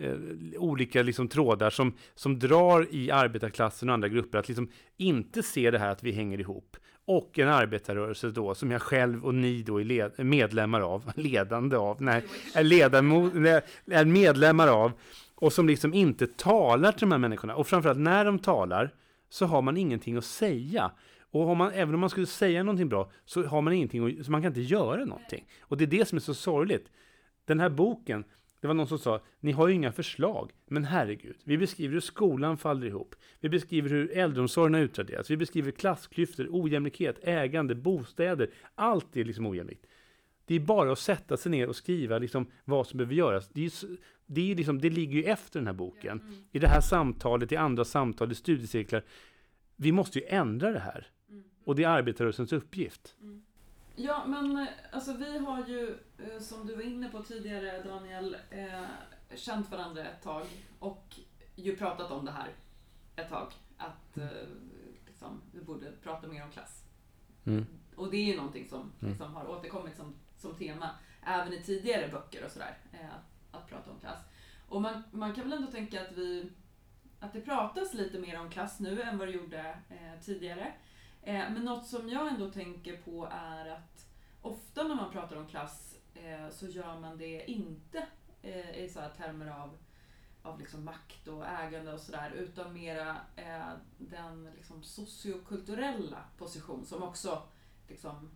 eh, 0.00 0.16
olika 0.58 1.02
liksom 1.02 1.28
trådar 1.28 1.70
som, 1.70 1.94
som 2.14 2.38
drar 2.38 2.86
i 2.90 3.10
arbetarklassen 3.10 3.88
och 3.88 3.94
andra 3.94 4.08
grupper 4.08 4.38
att 4.38 4.48
liksom 4.48 4.68
inte 4.96 5.42
se 5.42 5.70
det 5.70 5.78
här 5.78 5.90
att 5.90 6.02
vi 6.02 6.12
hänger 6.12 6.40
ihop. 6.40 6.76
Och 7.06 7.38
en 7.38 7.48
arbetarrörelse 7.48 8.30
då 8.30 8.54
som 8.54 8.70
jag 8.70 8.82
själv 8.82 9.24
och 9.24 9.34
ni 9.34 9.62
då 9.62 9.80
är 9.80 9.84
led, 9.84 10.12
medlemmar 10.18 10.80
av, 10.80 11.12
ledande 11.16 11.76
av, 11.76 12.02
nej, 12.02 12.22
är, 12.54 12.64
ledamot, 12.64 13.34
är 13.86 14.04
medlemmar 14.04 14.68
av 14.68 14.92
och 15.34 15.52
som 15.52 15.66
liksom 15.66 15.94
inte 15.94 16.26
talar 16.26 16.92
till 16.92 17.00
de 17.00 17.12
här 17.12 17.18
människorna. 17.18 17.54
Och 17.54 17.66
framförallt 17.66 17.98
när 17.98 18.24
de 18.24 18.38
talar 18.38 18.94
så 19.28 19.46
har 19.46 19.62
man 19.62 19.76
ingenting 19.76 20.16
att 20.16 20.24
säga. 20.24 20.90
Och 21.30 21.56
man, 21.56 21.72
även 21.72 21.94
om 21.94 22.00
man 22.00 22.10
skulle 22.10 22.26
säga 22.26 22.62
någonting 22.62 22.88
bra 22.88 23.10
så 23.24 23.46
har 23.46 23.62
man 23.62 23.72
ingenting 23.72 24.18
att, 24.20 24.26
så 24.26 24.30
man 24.30 24.42
kan 24.42 24.50
inte 24.50 24.60
göra 24.60 25.04
någonting. 25.04 25.46
Och 25.60 25.76
det 25.76 25.84
är 25.84 25.86
det 25.86 26.08
som 26.08 26.16
är 26.16 26.20
så 26.20 26.34
sorgligt. 26.34 26.90
Den 27.44 27.60
här 27.60 27.68
boken, 27.68 28.24
det 28.64 28.68
var 28.68 28.74
någon 28.74 28.86
som 28.86 28.98
sa, 28.98 29.20
ni 29.40 29.52
har 29.52 29.68
ju 29.68 29.74
inga 29.74 29.92
förslag. 29.92 30.52
Men 30.66 30.84
herregud, 30.84 31.36
vi 31.44 31.58
beskriver 31.58 31.92
hur 31.92 32.00
skolan 32.00 32.56
faller 32.56 32.86
ihop. 32.86 33.14
Vi 33.40 33.48
beskriver 33.48 33.90
hur 33.90 34.10
äldreomsorgen 34.16 34.74
har 34.74 34.80
utraderats. 34.80 35.30
Vi 35.30 35.36
beskriver 35.36 35.70
klassklyftor, 35.70 36.48
ojämlikhet, 36.50 37.18
ägande, 37.22 37.74
bostäder. 37.74 38.50
Allt 38.74 39.16
är 39.16 39.24
liksom 39.24 39.46
ojämlikt. 39.46 39.86
Det 40.44 40.54
är 40.54 40.60
bara 40.60 40.92
att 40.92 40.98
sätta 40.98 41.36
sig 41.36 41.50
ner 41.50 41.68
och 41.68 41.76
skriva 41.76 42.18
liksom 42.18 42.46
vad 42.64 42.86
som 42.86 42.98
behöver 42.98 43.14
göras. 43.14 43.48
Det, 43.48 43.66
är, 43.66 43.72
det, 44.26 44.50
är 44.52 44.56
liksom, 44.56 44.80
det 44.80 44.90
ligger 44.90 45.14
ju 45.14 45.24
efter 45.24 45.60
den 45.60 45.66
här 45.66 45.74
boken. 45.74 46.20
Mm. 46.20 46.34
I 46.52 46.58
det 46.58 46.68
här 46.68 46.80
samtalet, 46.80 47.52
i 47.52 47.56
andra 47.56 47.84
samtal, 47.84 48.32
i 48.32 48.34
studiecirklar. 48.34 49.04
Vi 49.76 49.92
måste 49.92 50.18
ju 50.18 50.24
ändra 50.28 50.70
det 50.70 50.78
här. 50.78 51.06
Mm. 51.28 51.44
Och 51.64 51.76
det 51.76 51.84
är 51.84 51.88
arbetarrörelsens 51.88 52.52
uppgift. 52.52 53.16
Mm. 53.20 53.42
Ja, 53.96 54.24
men 54.26 54.58
eh, 54.58 54.68
alltså 54.92 55.12
vi 55.12 55.38
har 55.38 55.66
ju, 55.66 55.98
eh, 56.18 56.40
som 56.40 56.66
du 56.66 56.74
var 56.74 56.82
inne 56.82 57.08
på 57.08 57.22
tidigare 57.22 57.82
Daniel, 57.82 58.36
eh, 58.50 58.84
känt 59.34 59.70
varandra 59.70 60.04
ett 60.04 60.22
tag 60.22 60.46
och 60.78 61.18
ju 61.54 61.76
pratat 61.76 62.10
om 62.10 62.24
det 62.24 62.30
här 62.30 62.48
ett 63.16 63.28
tag. 63.28 63.52
Att 63.76 64.18
eh, 64.18 64.48
liksom, 65.06 65.42
vi 65.52 65.60
borde 65.60 65.92
prata 66.02 66.26
mer 66.26 66.44
om 66.44 66.50
klass. 66.50 66.84
Mm. 67.44 67.66
Och 67.96 68.10
det 68.10 68.16
är 68.16 68.24
ju 68.24 68.36
någonting 68.36 68.68
som 68.68 68.80
mm. 68.80 69.12
liksom, 69.12 69.34
har 69.34 69.50
återkommit 69.50 69.96
som, 69.96 70.14
som 70.36 70.54
tema 70.54 70.90
även 71.22 71.52
i 71.52 71.62
tidigare 71.62 72.08
böcker 72.08 72.44
och 72.44 72.50
sådär. 72.50 72.78
Eh, 72.92 73.14
att 73.50 73.68
prata 73.68 73.90
om 73.90 74.00
klass. 74.00 74.18
Och 74.68 74.82
man, 74.82 75.02
man 75.12 75.34
kan 75.34 75.44
väl 75.44 75.58
ändå 75.58 75.72
tänka 75.72 76.02
att 76.02 76.12
vi 76.12 76.50
att 77.20 77.32
det 77.32 77.40
pratas 77.40 77.94
lite 77.94 78.18
mer 78.18 78.40
om 78.40 78.50
klass 78.50 78.80
nu 78.80 79.02
än 79.02 79.18
vad 79.18 79.28
det 79.28 79.32
gjorde 79.32 79.76
eh, 79.88 80.20
tidigare. 80.24 80.72
Eh, 81.26 81.50
men 81.50 81.64
något 81.64 81.86
som 81.86 82.08
jag 82.08 82.28
ändå 82.28 82.50
tänker 82.50 82.96
på 82.96 83.28
är 83.32 83.66
att 83.66 84.06
ofta 84.42 84.82
när 84.82 84.94
man 84.94 85.12
pratar 85.12 85.36
om 85.36 85.46
klass 85.46 85.98
eh, 86.14 86.50
så 86.50 86.66
gör 86.66 87.00
man 87.00 87.18
det 87.18 87.50
inte 87.50 88.06
eh, 88.42 88.78
i 88.78 88.88
så 88.88 89.00
här 89.00 89.10
termer 89.10 89.46
av, 89.46 89.76
av 90.42 90.58
liksom 90.58 90.84
makt 90.84 91.28
och 91.28 91.46
ägande 91.46 91.92
och 91.92 92.00
sådär 92.00 92.30
utan 92.30 92.72
mera 92.72 93.16
den 93.98 94.50
liksom 94.56 94.82
sociokulturella 94.82 96.24
position 96.38 96.86
som 96.86 97.02
också 97.02 97.42
liksom, 97.88 98.30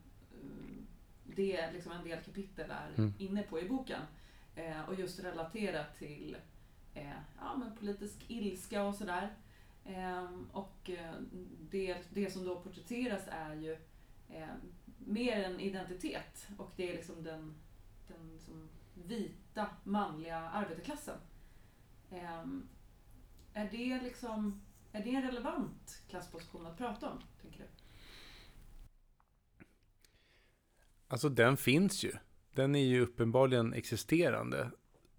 det 1.25 1.73
liksom 1.73 1.93
en 1.93 2.05
del 2.05 2.21
kapitel 2.21 2.71
är 2.71 2.95
mm. 2.99 3.15
inne 3.19 3.43
på 3.43 3.61
i 3.61 3.69
boken. 3.69 4.01
och 4.87 4.95
just 4.95 5.21
relaterat 5.21 5.99
till 5.99 6.37
ja, 7.41 7.57
men 7.57 7.77
politisk 7.77 8.25
ilska 8.29 8.83
och 8.83 8.95
sådär. 8.95 9.37
Ehm, 9.89 10.51
och 10.53 10.91
eh, 10.91 11.15
det, 11.71 11.97
det 12.11 12.31
som 12.31 12.45
då 12.45 12.61
porträtteras 12.61 13.23
är 13.29 13.55
ju 13.55 13.73
eh, 14.29 14.55
mer 14.99 15.43
en 15.43 15.61
identitet 15.61 16.49
och 16.59 16.73
det 16.77 16.91
är 16.91 16.95
liksom 16.95 17.25
den, 17.25 17.55
den 18.09 18.31
liksom 18.33 18.69
vita 18.95 19.67
manliga 19.85 20.37
arbetarklassen. 20.37 21.19
Ehm, 22.11 22.69
är 23.55 23.69
det 23.71 24.03
liksom 24.03 24.61
är 24.93 25.05
det 25.05 25.15
en 25.15 25.23
relevant 25.23 26.03
klassposition 26.09 26.67
att 26.67 26.79
prata 26.79 27.11
om, 27.11 27.19
tänker 27.43 27.59
du? 27.59 27.65
Alltså 31.09 31.29
den 31.29 31.57
finns 31.57 32.05
ju. 32.05 32.13
Den 32.55 32.75
är 32.75 32.85
ju 32.85 33.01
uppenbarligen 33.01 33.73
existerande. 33.73 34.71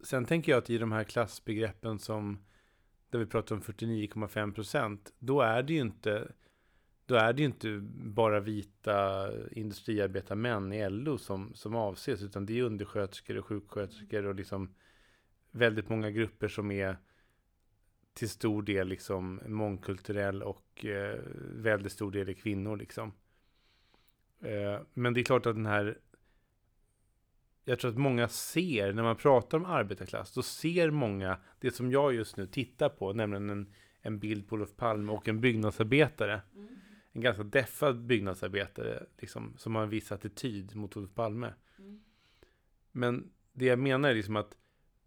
Sen 0.03 0.25
tänker 0.25 0.51
jag 0.51 0.59
att 0.59 0.69
i 0.69 0.77
de 0.77 0.91
här 0.91 1.03
klassbegreppen 1.03 1.99
som 1.99 2.39
där 3.09 3.19
vi 3.19 3.25
pratar 3.25 3.55
om 3.55 3.61
49,5 3.61 4.53
procent, 4.53 5.13
då 5.19 5.41
är 5.41 5.63
det 5.63 5.73
ju 5.73 5.79
inte 5.79 6.31
då 7.05 7.15
är 7.15 7.33
det 7.33 7.41
ju 7.41 7.45
inte 7.45 7.79
bara 7.93 8.39
vita 8.39 9.29
industriarbetarmän 9.51 10.73
i 10.73 10.89
LO 10.89 11.17
som, 11.17 11.53
som 11.53 11.75
avses, 11.75 12.23
utan 12.23 12.45
det 12.45 12.59
är 12.59 12.63
undersköterskor 12.63 13.37
och 13.37 13.45
sjuksköterskor 13.45 14.25
och 14.25 14.35
liksom 14.35 14.75
väldigt 15.51 15.89
många 15.89 16.11
grupper 16.11 16.47
som 16.47 16.71
är 16.71 16.97
till 18.13 18.29
stor 18.29 18.61
del 18.63 18.87
liksom 18.87 19.41
mångkulturell 19.47 20.43
och 20.43 20.85
eh, 20.85 21.19
väldigt 21.55 21.91
stor 21.91 22.11
del 22.11 22.29
är 22.29 22.33
kvinnor 22.33 22.77
liksom. 22.77 23.13
Eh, 24.41 24.81
men 24.93 25.13
det 25.13 25.19
är 25.19 25.23
klart 25.23 25.45
att 25.45 25.55
den 25.55 25.65
här 25.65 25.97
jag 27.65 27.79
tror 27.79 27.91
att 27.91 27.97
många 27.97 28.27
ser, 28.27 28.93
när 28.93 29.03
man 29.03 29.15
pratar 29.15 29.57
om 29.57 29.65
arbetarklass, 29.65 30.33
då 30.33 30.41
ser 30.41 30.91
många 30.91 31.37
det 31.59 31.71
som 31.71 31.91
jag 31.91 32.13
just 32.13 32.37
nu 32.37 32.47
tittar 32.47 32.89
på, 32.89 33.13
nämligen 33.13 33.49
en, 33.49 33.73
en 34.01 34.19
bild 34.19 34.47
på 34.47 34.55
Olof 34.55 34.75
Palme 34.75 35.11
och 35.11 35.27
en 35.27 35.41
byggnadsarbetare. 35.41 36.41
Mm. 36.55 36.67
En 37.11 37.21
ganska 37.21 37.43
deffad 37.43 38.05
byggnadsarbetare, 38.05 39.05
liksom, 39.17 39.53
som 39.57 39.75
har 39.75 39.83
en 39.83 39.89
viss 39.89 40.11
attityd 40.11 40.75
mot 40.75 40.97
Olof 40.97 41.13
Palme. 41.13 41.53
Mm. 41.79 42.01
Men 42.91 43.31
det 43.53 43.65
jag 43.65 43.79
menar 43.79 44.09
är 44.09 44.15
liksom 44.15 44.35
att 44.35 44.55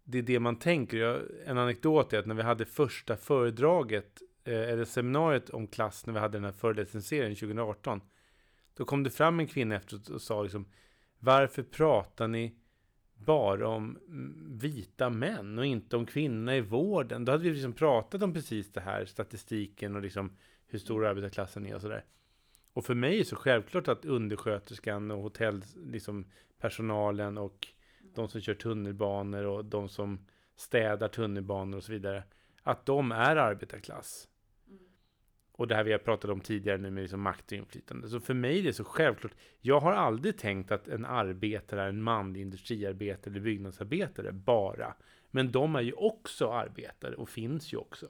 det 0.03 0.17
är 0.17 0.21
det 0.21 0.39
man 0.39 0.55
tänker. 0.55 0.97
Jag, 0.97 1.21
en 1.45 1.57
anekdot 1.57 2.13
är 2.13 2.19
att 2.19 2.25
när 2.25 2.35
vi 2.35 2.41
hade 2.41 2.65
första 2.65 3.17
föredraget, 3.17 4.21
eh, 4.43 4.69
eller 4.69 4.85
seminariet 4.85 5.49
om 5.49 5.67
klass, 5.67 6.05
när 6.05 6.13
vi 6.13 6.19
hade 6.19 6.37
den 6.37 6.45
här 6.45 6.51
föreläsningsserien 6.51 7.35
2018, 7.35 8.01
då 8.73 8.85
kom 8.85 9.03
det 9.03 9.09
fram 9.09 9.39
en 9.39 9.47
kvinna 9.47 9.75
efteråt 9.75 10.09
och 10.09 10.21
sa 10.21 10.43
liksom, 10.43 10.65
varför 11.23 11.63
pratar 11.63 12.27
ni 12.27 12.55
bara 13.15 13.67
om 13.67 13.99
vita 14.61 15.09
män 15.09 15.59
och 15.59 15.65
inte 15.65 15.97
om 15.97 16.05
kvinnorna 16.05 16.55
i 16.55 16.61
vården? 16.61 17.25
Då 17.25 17.31
hade 17.31 17.43
vi 17.43 17.49
liksom 17.49 17.73
pratat 17.73 18.23
om 18.23 18.33
precis 18.33 18.71
det 18.71 18.81
här, 18.81 19.05
statistiken 19.05 19.95
och 19.95 20.01
liksom 20.01 20.37
hur 20.67 20.79
stor 20.79 21.05
arbetarklassen 21.05 21.65
är 21.65 21.75
och 21.75 21.81
sådär. 21.81 22.05
Och 22.73 22.85
för 22.85 22.95
mig 22.95 23.13
är 23.13 23.17
det 23.17 23.25
så 23.25 23.35
självklart 23.35 23.87
att 23.87 24.05
undersköterskan 24.05 25.11
och 25.11 25.21
hotellpersonalen 25.21 27.33
liksom, 27.33 27.43
och 27.43 27.67
de 28.15 28.27
som 28.27 28.41
kör 28.41 28.53
tunnelbanor 28.53 29.43
och 29.43 29.65
de 29.65 29.89
som 29.89 30.25
städar 30.55 31.07
tunnelbanor 31.07 31.77
och 31.77 31.83
så 31.83 31.91
vidare, 31.91 32.23
att 32.63 32.85
de 32.85 33.11
är 33.11 33.35
arbetarklass. 33.35 34.27
Och 35.55 35.67
det 35.67 35.75
här 35.75 35.83
vi 35.83 35.91
har 35.91 35.99
pratat 35.99 36.31
om 36.31 36.41
tidigare 36.41 36.77
nu 36.77 36.91
med 36.91 37.01
liksom 37.01 37.21
makt 37.21 37.51
och 37.51 37.57
inflytande. 37.57 38.09
Så 38.09 38.19
för 38.19 38.33
mig 38.33 38.59
är 38.59 38.63
det 38.63 38.73
så 38.73 38.83
självklart. 38.83 39.33
Jag 39.61 39.79
har 39.79 39.91
aldrig 39.91 40.37
tänkt 40.37 40.71
att 40.71 40.87
en 40.87 41.05
arbetare 41.05 41.81
är 41.81 41.89
en 41.89 42.03
manlig 42.03 42.41
industriarbetare 42.41 43.31
eller 43.31 43.39
byggnadsarbetare 43.41 44.31
bara. 44.31 44.95
Men 45.31 45.51
de 45.51 45.75
är 45.75 45.81
ju 45.81 45.93
också 45.93 46.51
arbetare 46.51 47.15
och 47.15 47.29
finns 47.29 47.73
ju 47.73 47.77
också. 47.77 48.07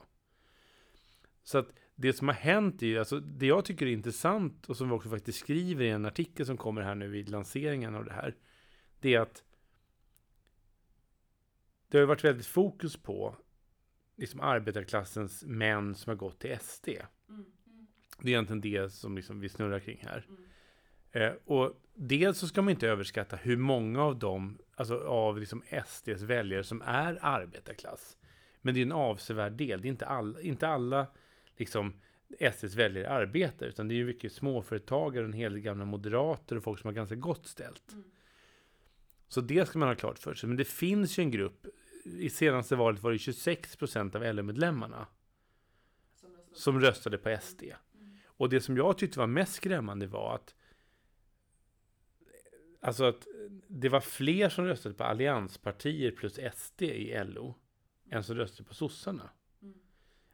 Så 1.43 1.57
att 1.57 1.73
det 1.95 2.13
som 2.13 2.27
har 2.27 2.35
hänt 2.35 2.81
är 2.83 2.87
ju, 2.87 2.99
alltså 2.99 3.19
det 3.19 3.45
jag 3.45 3.65
tycker 3.65 3.85
är 3.85 3.91
intressant 3.91 4.69
och 4.69 4.77
som 4.77 4.89
vi 4.89 4.95
också 4.95 5.09
faktiskt 5.09 5.39
skriver 5.39 5.85
i 5.85 5.89
en 5.89 6.05
artikel 6.05 6.45
som 6.45 6.57
kommer 6.57 6.81
här 6.81 6.95
nu 6.95 7.07
vid 7.07 7.29
lanseringen 7.29 7.95
av 7.95 8.05
det 8.05 8.13
här. 8.13 8.35
Det 8.99 9.13
är 9.13 9.19
att 9.19 9.43
det 11.87 11.97
har 11.97 12.05
varit 12.05 12.23
väldigt 12.23 12.45
fokus 12.45 12.97
på 12.97 13.35
liksom 14.15 14.39
arbetarklassens 14.39 15.43
män 15.43 15.95
som 15.95 16.09
har 16.09 16.15
gått 16.15 16.39
till 16.39 16.57
SD. 16.61 16.87
Mm. 17.29 17.45
Det 18.19 18.27
är 18.27 18.29
egentligen 18.29 18.61
det 18.61 18.93
som 18.93 19.15
liksom 19.15 19.39
vi 19.39 19.49
snurrar 19.49 19.79
kring 19.79 19.99
här. 20.01 20.25
Mm. 20.27 20.43
Eh, 21.11 21.33
och 21.45 21.81
dels 21.93 22.37
så 22.37 22.47
ska 22.47 22.61
man 22.61 22.71
inte 22.71 22.87
överskatta 22.87 23.35
hur 23.35 23.57
många 23.57 24.03
av 24.03 24.19
dem, 24.19 24.57
alltså 24.75 24.97
av 24.97 25.39
liksom 25.39 25.63
SDs 25.87 26.21
väljare 26.21 26.63
som 26.63 26.81
är 26.81 27.19
arbetarklass. 27.21 28.17
Men 28.61 28.73
det 28.73 28.79
är 28.79 28.85
en 28.85 28.91
avsevärd 28.91 29.53
del. 29.53 29.81
Det 29.81 29.87
är 29.87 29.89
inte, 29.89 30.05
all, 30.05 30.37
inte 30.41 30.67
alla 30.67 31.07
liksom 31.57 31.93
SDs 32.51 32.75
väljare 32.75 33.09
arbetare, 33.09 33.69
utan 33.69 33.87
det 33.87 33.93
är 33.93 33.97
ju 33.97 34.05
mycket 34.05 34.33
småföretagare, 34.33 35.25
en 35.25 35.33
hel 35.33 35.53
del 35.53 35.61
gamla 35.61 35.85
moderater 35.85 36.55
och 36.55 36.63
folk 36.63 36.79
som 36.79 36.87
har 36.87 36.93
ganska 36.93 37.15
gott 37.15 37.47
ställt. 37.47 37.91
Mm. 37.91 38.03
Så 39.27 39.41
det 39.41 39.65
ska 39.67 39.79
man 39.79 39.87
ha 39.87 39.95
klart 39.95 40.19
för 40.19 40.33
sig. 40.33 40.47
Men 40.47 40.57
det 40.57 40.65
finns 40.65 41.19
ju 41.19 41.23
en 41.23 41.31
grupp 41.31 41.67
i 42.05 42.29
senaste 42.29 42.75
valet 42.75 43.03
var 43.03 43.11
det 43.11 43.17
26 43.17 43.75
procent 43.75 44.15
av 44.15 44.23
LO-medlemmarna 44.23 45.07
som 46.53 46.79
röstade 46.79 47.17
på 47.17 47.37
SD. 47.41 47.63
Och 48.25 48.49
det 48.49 48.61
som 48.61 48.77
jag 48.77 48.97
tyckte 48.97 49.19
var 49.19 49.27
mest 49.27 49.53
skrämmande 49.53 50.07
var 50.07 50.35
att 50.35 50.55
Alltså 52.81 53.03
att 53.03 53.27
det 53.67 53.89
var 53.89 54.01
fler 54.01 54.49
som 54.49 54.65
röstade 54.65 54.95
på 54.95 55.03
allianspartier 55.03 56.11
plus 56.11 56.39
SD 56.55 56.81
i 56.81 57.23
LO 57.23 57.55
än 58.09 58.23
som 58.23 58.35
röstade 58.35 58.67
på 58.67 58.73
sossarna. 58.73 59.29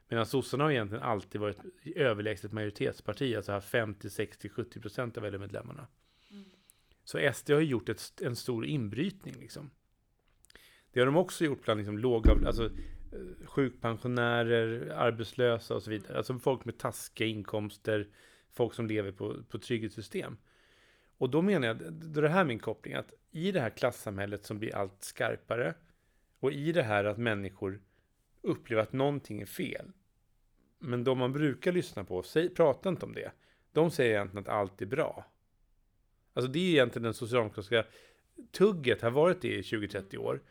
Medan 0.08 0.26
sossarna 0.26 0.64
har 0.64 0.72
egentligen 0.72 1.04
alltid 1.04 1.42
varit 1.42 1.58
överlägset 1.96 2.52
majoritetsparti, 2.52 3.36
alltså 3.36 3.52
haft 3.52 3.70
50, 3.70 4.10
60, 4.10 4.50
70 4.50 4.80
procent 4.80 5.18
av 5.18 5.32
LO-medlemmarna. 5.32 5.88
Mm. 6.32 6.46
Så 7.04 7.32
SD 7.34 7.50
har 7.50 7.62
gjort 7.62 7.90
ett, 7.90 8.22
en 8.22 8.36
stor 8.36 8.66
inbrytning 8.66 9.36
liksom. 9.36 9.70
Det 11.00 11.04
har 11.04 11.12
de 11.12 11.18
också 11.18 11.46
gjort 11.46 11.64
bland 11.64 11.78
liksom 11.78 11.98
låga, 11.98 12.48
alltså 12.48 12.66
eh, 12.66 13.46
sjukpensionärer, 13.48 14.94
arbetslösa 14.96 15.76
och 15.76 15.84
så 15.84 15.90
vidare. 15.90 16.18
Alltså 16.18 16.40
folk 16.40 16.66
med 16.66 16.78
taskiga 16.78 17.28
inkomster, 17.28 18.08
folk 18.52 18.74
som 18.74 18.88
lever 18.88 19.12
på, 19.12 19.44
på 19.50 19.60
trygghetssystem. 19.60 20.38
Och 21.18 21.30
då 21.30 21.42
menar 21.42 21.68
jag, 21.68 21.94
då 21.94 22.20
är 22.20 22.22
det 22.22 22.30
här 22.30 22.46
min 22.46 22.60
koppling, 22.60 22.94
att 22.94 23.14
i 23.32 23.52
det 23.52 23.60
här 23.60 23.70
klassamhället 23.70 24.46
som 24.46 24.60
blir 24.60 24.76
allt 24.76 25.04
skarpare 25.04 25.74
och 26.40 26.52
i 26.52 26.72
det 26.72 26.84
här 26.84 27.04
att 27.04 27.18
människor 27.18 27.82
upplever 28.42 28.84
att 28.84 28.94
någonting 28.94 29.42
är 29.42 29.46
fel. 29.46 29.92
Men 30.80 31.04
de 31.04 31.18
man 31.18 31.34
brukar 31.34 31.72
lyssna 31.72 32.04
på, 32.04 32.24
säg, 32.24 32.50
prata 32.50 32.90
inte 32.90 33.06
om 33.06 33.14
det. 33.14 33.32
De 33.72 33.92
säger 33.92 34.12
egentligen 34.12 34.44
att 34.44 34.54
allt 34.54 34.82
är 34.82 34.86
bra. 34.86 35.26
Alltså 36.34 36.52
det 36.52 36.60
är 36.60 36.70
egentligen 36.70 37.04
den 37.04 37.14
socialdemokratiska 37.14 37.86
tugget 38.52 39.02
har 39.02 39.12
varit 39.12 39.42
det 39.42 39.58
i 39.58 39.62
20-30 39.62 40.18
år 40.18 40.42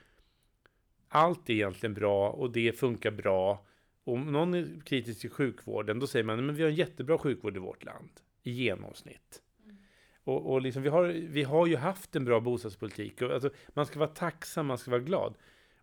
allt 1.09 1.51
är 1.51 1.55
egentligen 1.55 1.95
bra 1.95 2.31
och 2.31 2.53
det 2.53 2.73
funkar 2.73 3.11
bra. 3.11 3.67
Om 4.05 4.33
någon 4.33 4.55
är 4.55 4.81
kritisk 4.85 5.21
till 5.21 5.31
sjukvården, 5.31 5.99
då 5.99 6.07
säger 6.07 6.25
man 6.25 6.51
att 6.51 6.57
vi 6.57 6.63
har 6.63 6.71
en 6.71 6.77
jättebra 6.77 7.19
sjukvård 7.19 7.57
i 7.57 7.61
vårt 7.61 7.85
land, 7.85 8.11
i 8.43 8.51
genomsnitt. 8.51 9.43
Mm. 9.65 9.77
Och, 10.25 10.53
och 10.53 10.63
liksom, 10.63 10.83
vi, 10.83 10.89
har, 10.89 11.05
vi 11.07 11.43
har 11.43 11.67
ju 11.67 11.77
haft 11.77 12.17
en 12.17 12.25
bra 12.25 12.41
bostadspolitik. 12.41 13.23
Och, 13.23 13.31
alltså, 13.31 13.51
man 13.69 13.87
ska 13.87 13.99
vara 13.99 14.11
tacksam, 14.11 14.67
man 14.67 14.79
ska 14.79 14.91
vara 14.91 15.01
glad. 15.01 15.35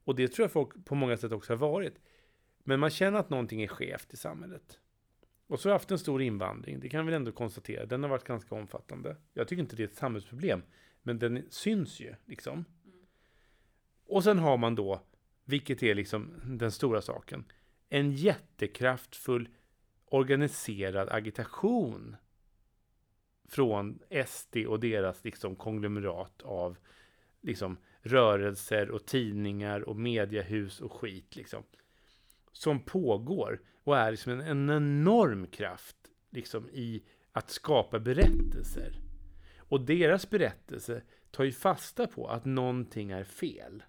Och 0.04 0.16
det 0.16 0.28
tror 0.28 0.44
jag 0.44 0.52
folk 0.52 0.86
på 0.86 0.96
många 0.96 1.18
sätt 1.18 1.32
också 1.32 1.54
har 1.54 1.58
varit. 1.58 2.00
Men 2.64 2.80
man 2.80 2.90
känner 2.90 3.20
att 3.20 3.30
någonting 3.30 3.62
är 3.62 3.68
skevt 3.68 4.14
i 4.14 4.18
samhället. 4.18 4.80
Och 5.48 5.60
så 5.60 5.70
har 5.70 5.72
vi 5.72 5.76
haft 5.76 5.92
en 5.92 6.00
stor 6.00 6.22
invandring, 6.22 6.80
det 6.80 6.90
kan 6.90 7.06
vi 7.06 7.14
ändå 7.14 7.32
konstatera. 7.32 7.86
Den 7.86 8.04
har 8.04 8.10
varit 8.10 8.24
ganska 8.24 8.56
omfattande. 8.56 9.18
Jag 9.34 9.48
tycker 9.48 9.62
inte 9.62 9.76
det 9.76 9.84
är 9.84 9.88
ett 9.88 9.96
samhällsproblem, 9.96 10.64
men 11.04 11.20
den 11.20 11.46
syns 11.50 12.00
ju 12.00 12.16
liksom. 12.26 12.54
Mm. 12.54 12.98
Och 14.06 14.24
sen 14.24 14.40
har 14.40 14.58
man 14.58 14.76
då 14.76 15.02
vilket 15.46 15.84
är 15.84 15.96
liksom 15.96 16.34
den 16.44 16.72
stora 16.72 17.02
saken. 17.02 17.46
En 17.90 18.12
jättekraftfull 18.12 19.50
organiserad 20.06 21.10
agitation 21.10 22.16
från 23.48 24.00
SD 24.28 24.58
och 24.68 24.80
deras 24.80 25.24
liksom 25.24 25.56
konglomerat 25.56 26.42
av 26.42 26.78
liksom 27.42 27.78
rörelser 28.02 28.92
och 28.92 29.06
tidningar 29.06 29.82
och 29.82 29.96
mediehus 29.96 30.82
och 30.82 30.92
skit 30.92 31.36
liksom. 31.36 31.64
Som 32.52 32.80
pågår 32.80 33.62
och 33.84 33.98
är 33.98 34.12
liksom 34.12 34.32
en, 34.32 34.42
en 34.42 34.70
enorm 34.70 35.48
kraft 35.48 35.98
liksom 36.30 36.70
i 36.70 37.04
att 37.32 37.50
skapa 37.50 38.00
berättelser. 38.00 39.00
Och 39.58 39.82
deras 39.82 40.30
berättelse 40.30 41.02
tar 41.32 41.44
ju 41.44 41.52
fasta 41.52 42.08
på 42.08 42.28
att 42.28 42.46
någonting 42.46 43.12
är 43.12 43.24
fel 43.24 43.84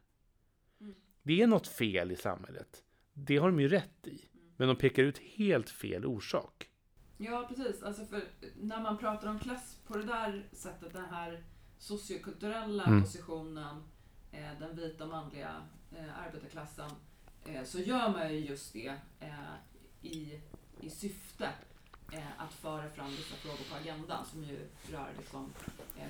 det 1.26 1.42
är 1.42 1.46
något 1.46 1.66
fel 1.66 2.12
i 2.12 2.16
samhället. 2.16 2.82
Det 3.12 3.36
har 3.36 3.48
de 3.48 3.60
ju 3.60 3.68
rätt 3.68 4.06
i. 4.06 4.20
Men 4.56 4.68
de 4.68 4.76
pekar 4.76 5.02
ut 5.02 5.18
helt 5.18 5.70
fel 5.70 6.06
orsak. 6.06 6.68
Ja, 7.16 7.44
precis. 7.48 7.82
Alltså 7.82 8.06
för 8.06 8.24
när 8.56 8.80
man 8.80 8.98
pratar 8.98 9.28
om 9.28 9.38
klass 9.38 9.78
på 9.86 9.98
det 9.98 10.04
där 10.04 10.48
sättet, 10.52 10.92
den 10.92 11.04
här 11.04 11.44
sociokulturella 11.78 12.84
mm. 12.84 13.02
positionen, 13.02 13.82
eh, 14.32 14.58
den 14.60 14.76
vita 14.76 15.06
manliga 15.06 15.62
eh, 15.96 16.18
arbetarklassen, 16.26 16.90
eh, 17.46 17.64
så 17.64 17.78
gör 17.78 18.08
man 18.08 18.32
ju 18.32 18.38
just 18.38 18.72
det 18.72 18.94
i, 20.02 20.40
i 20.80 20.90
syfte 20.90 21.48
att 22.36 22.52
föra 22.52 22.90
fram 22.90 23.10
vissa 23.10 23.36
frågor 23.36 23.70
på 23.70 23.76
agendan 23.76 24.26
som 24.26 24.44
ju 24.44 24.58
rör 24.92 25.10
liksom, 25.18 25.52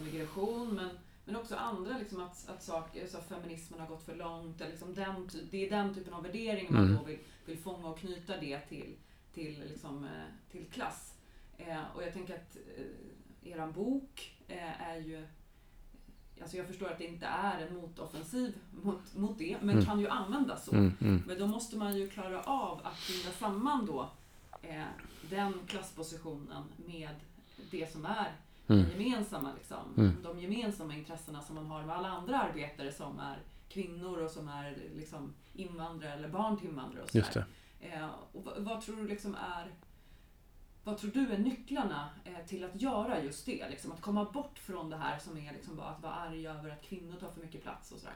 migration, 0.05 0.74
men 0.74 0.90
men 1.26 1.36
också 1.36 1.56
andra, 1.56 1.98
liksom 1.98 2.22
att, 2.22 2.48
att 2.48 2.62
saker, 2.62 3.06
så 3.06 3.20
feminismen 3.20 3.80
har 3.80 3.86
gått 3.86 4.02
för 4.02 4.16
långt. 4.16 4.60
Eller 4.60 4.70
liksom 4.70 4.94
den, 4.94 5.28
det 5.50 5.66
är 5.66 5.70
den 5.70 5.94
typen 5.94 6.14
av 6.14 6.22
värdering 6.22 6.66
man 6.70 6.84
mm. 6.84 6.96
då 6.96 7.04
vill, 7.04 7.18
vill 7.46 7.58
fånga 7.58 7.88
och 7.88 7.98
knyta 7.98 8.36
det 8.36 8.60
till, 8.60 8.96
till, 9.34 9.64
liksom, 9.68 10.04
eh, 10.04 10.50
till 10.50 10.66
klass. 10.70 11.14
Eh, 11.56 11.82
och 11.94 12.02
jag 12.02 12.12
tänker 12.12 12.34
att 12.34 12.56
eh, 12.76 13.52
eran 13.52 13.72
bok 13.72 14.36
eh, 14.48 14.82
är 14.90 14.96
ju 14.96 15.26
alltså 16.40 16.56
jag 16.56 16.66
förstår 16.66 16.88
att 16.88 16.98
det 16.98 17.06
inte 17.06 17.26
är 17.26 17.66
en 17.66 17.76
motoffensiv 17.76 18.58
mot, 18.82 19.14
mot 19.14 19.38
det, 19.38 19.56
men 19.60 19.70
Mm. 19.70 19.84
kan 19.84 20.00
ju 20.00 20.08
användas 20.08 20.64
så. 20.64 20.72
Mm, 20.72 20.96
mm. 21.00 21.22
Men 21.26 21.38
då 21.38 21.46
måste 21.46 21.76
man 21.76 21.96
ju 21.96 22.08
klara 22.08 22.42
av 22.42 22.80
att 22.84 23.08
binda 23.08 23.30
samman 23.38 23.86
då 23.86 24.10
eh, 24.62 24.84
den 25.30 25.52
klasspositionen 25.66 26.64
med 26.86 27.14
det 27.70 27.92
som 27.92 28.04
är 28.04 28.32
Mm. 28.68 28.87
gemensamma, 28.90 29.52
liksom. 29.55 29.94
Mm. 29.96 30.16
de 30.22 30.40
gemensamma 30.40 30.94
intressena 30.94 31.42
som 31.42 31.55
man 31.55 31.66
har 31.66 31.83
med 31.83 31.96
alla 31.96 32.09
andra 32.09 32.40
arbetare 32.40 32.92
som 32.92 33.18
är 33.18 33.38
kvinnor 33.68 34.18
och 34.18 34.31
som 34.31 34.48
är 34.48 34.76
liksom, 34.96 35.35
invandrare 35.52 36.12
eller 36.12 36.29
barn 36.29 36.57
till 36.57 36.68
invandrare. 36.68 37.02
Och 37.02 37.11
det. 37.12 37.46
Eh, 37.81 38.09
och 38.33 38.44
vad, 38.44 38.59
vad 38.59 38.81
tror 38.81 38.96
du 38.96 39.09
liksom 39.09 39.35
är 39.35 39.74
vad 40.87 40.98
tror 40.98 41.11
du 41.11 41.33
är 41.33 41.38
nycklarna 41.38 42.11
eh, 42.24 42.46
till 42.46 42.64
att 42.64 42.83
göra 42.83 43.22
just 43.22 43.46
det? 43.46 43.68
Liksom, 43.70 43.92
att 43.92 44.00
komma 44.00 44.24
bort 44.24 44.59
från 44.59 44.90
det 44.90 44.96
här 44.96 45.18
som 45.18 45.38
är 45.38 45.52
liksom 45.52 45.76
bara 45.76 45.88
att 45.88 46.02
vara 46.02 46.12
arg 46.12 46.48
över 46.48 46.70
att 46.70 46.83
kvinnor 46.83 47.16
tar 47.20 47.31
för 47.31 47.40
mycket 47.40 47.62
plats 47.62 47.92
och 47.92 47.98
sådär. 47.98 48.14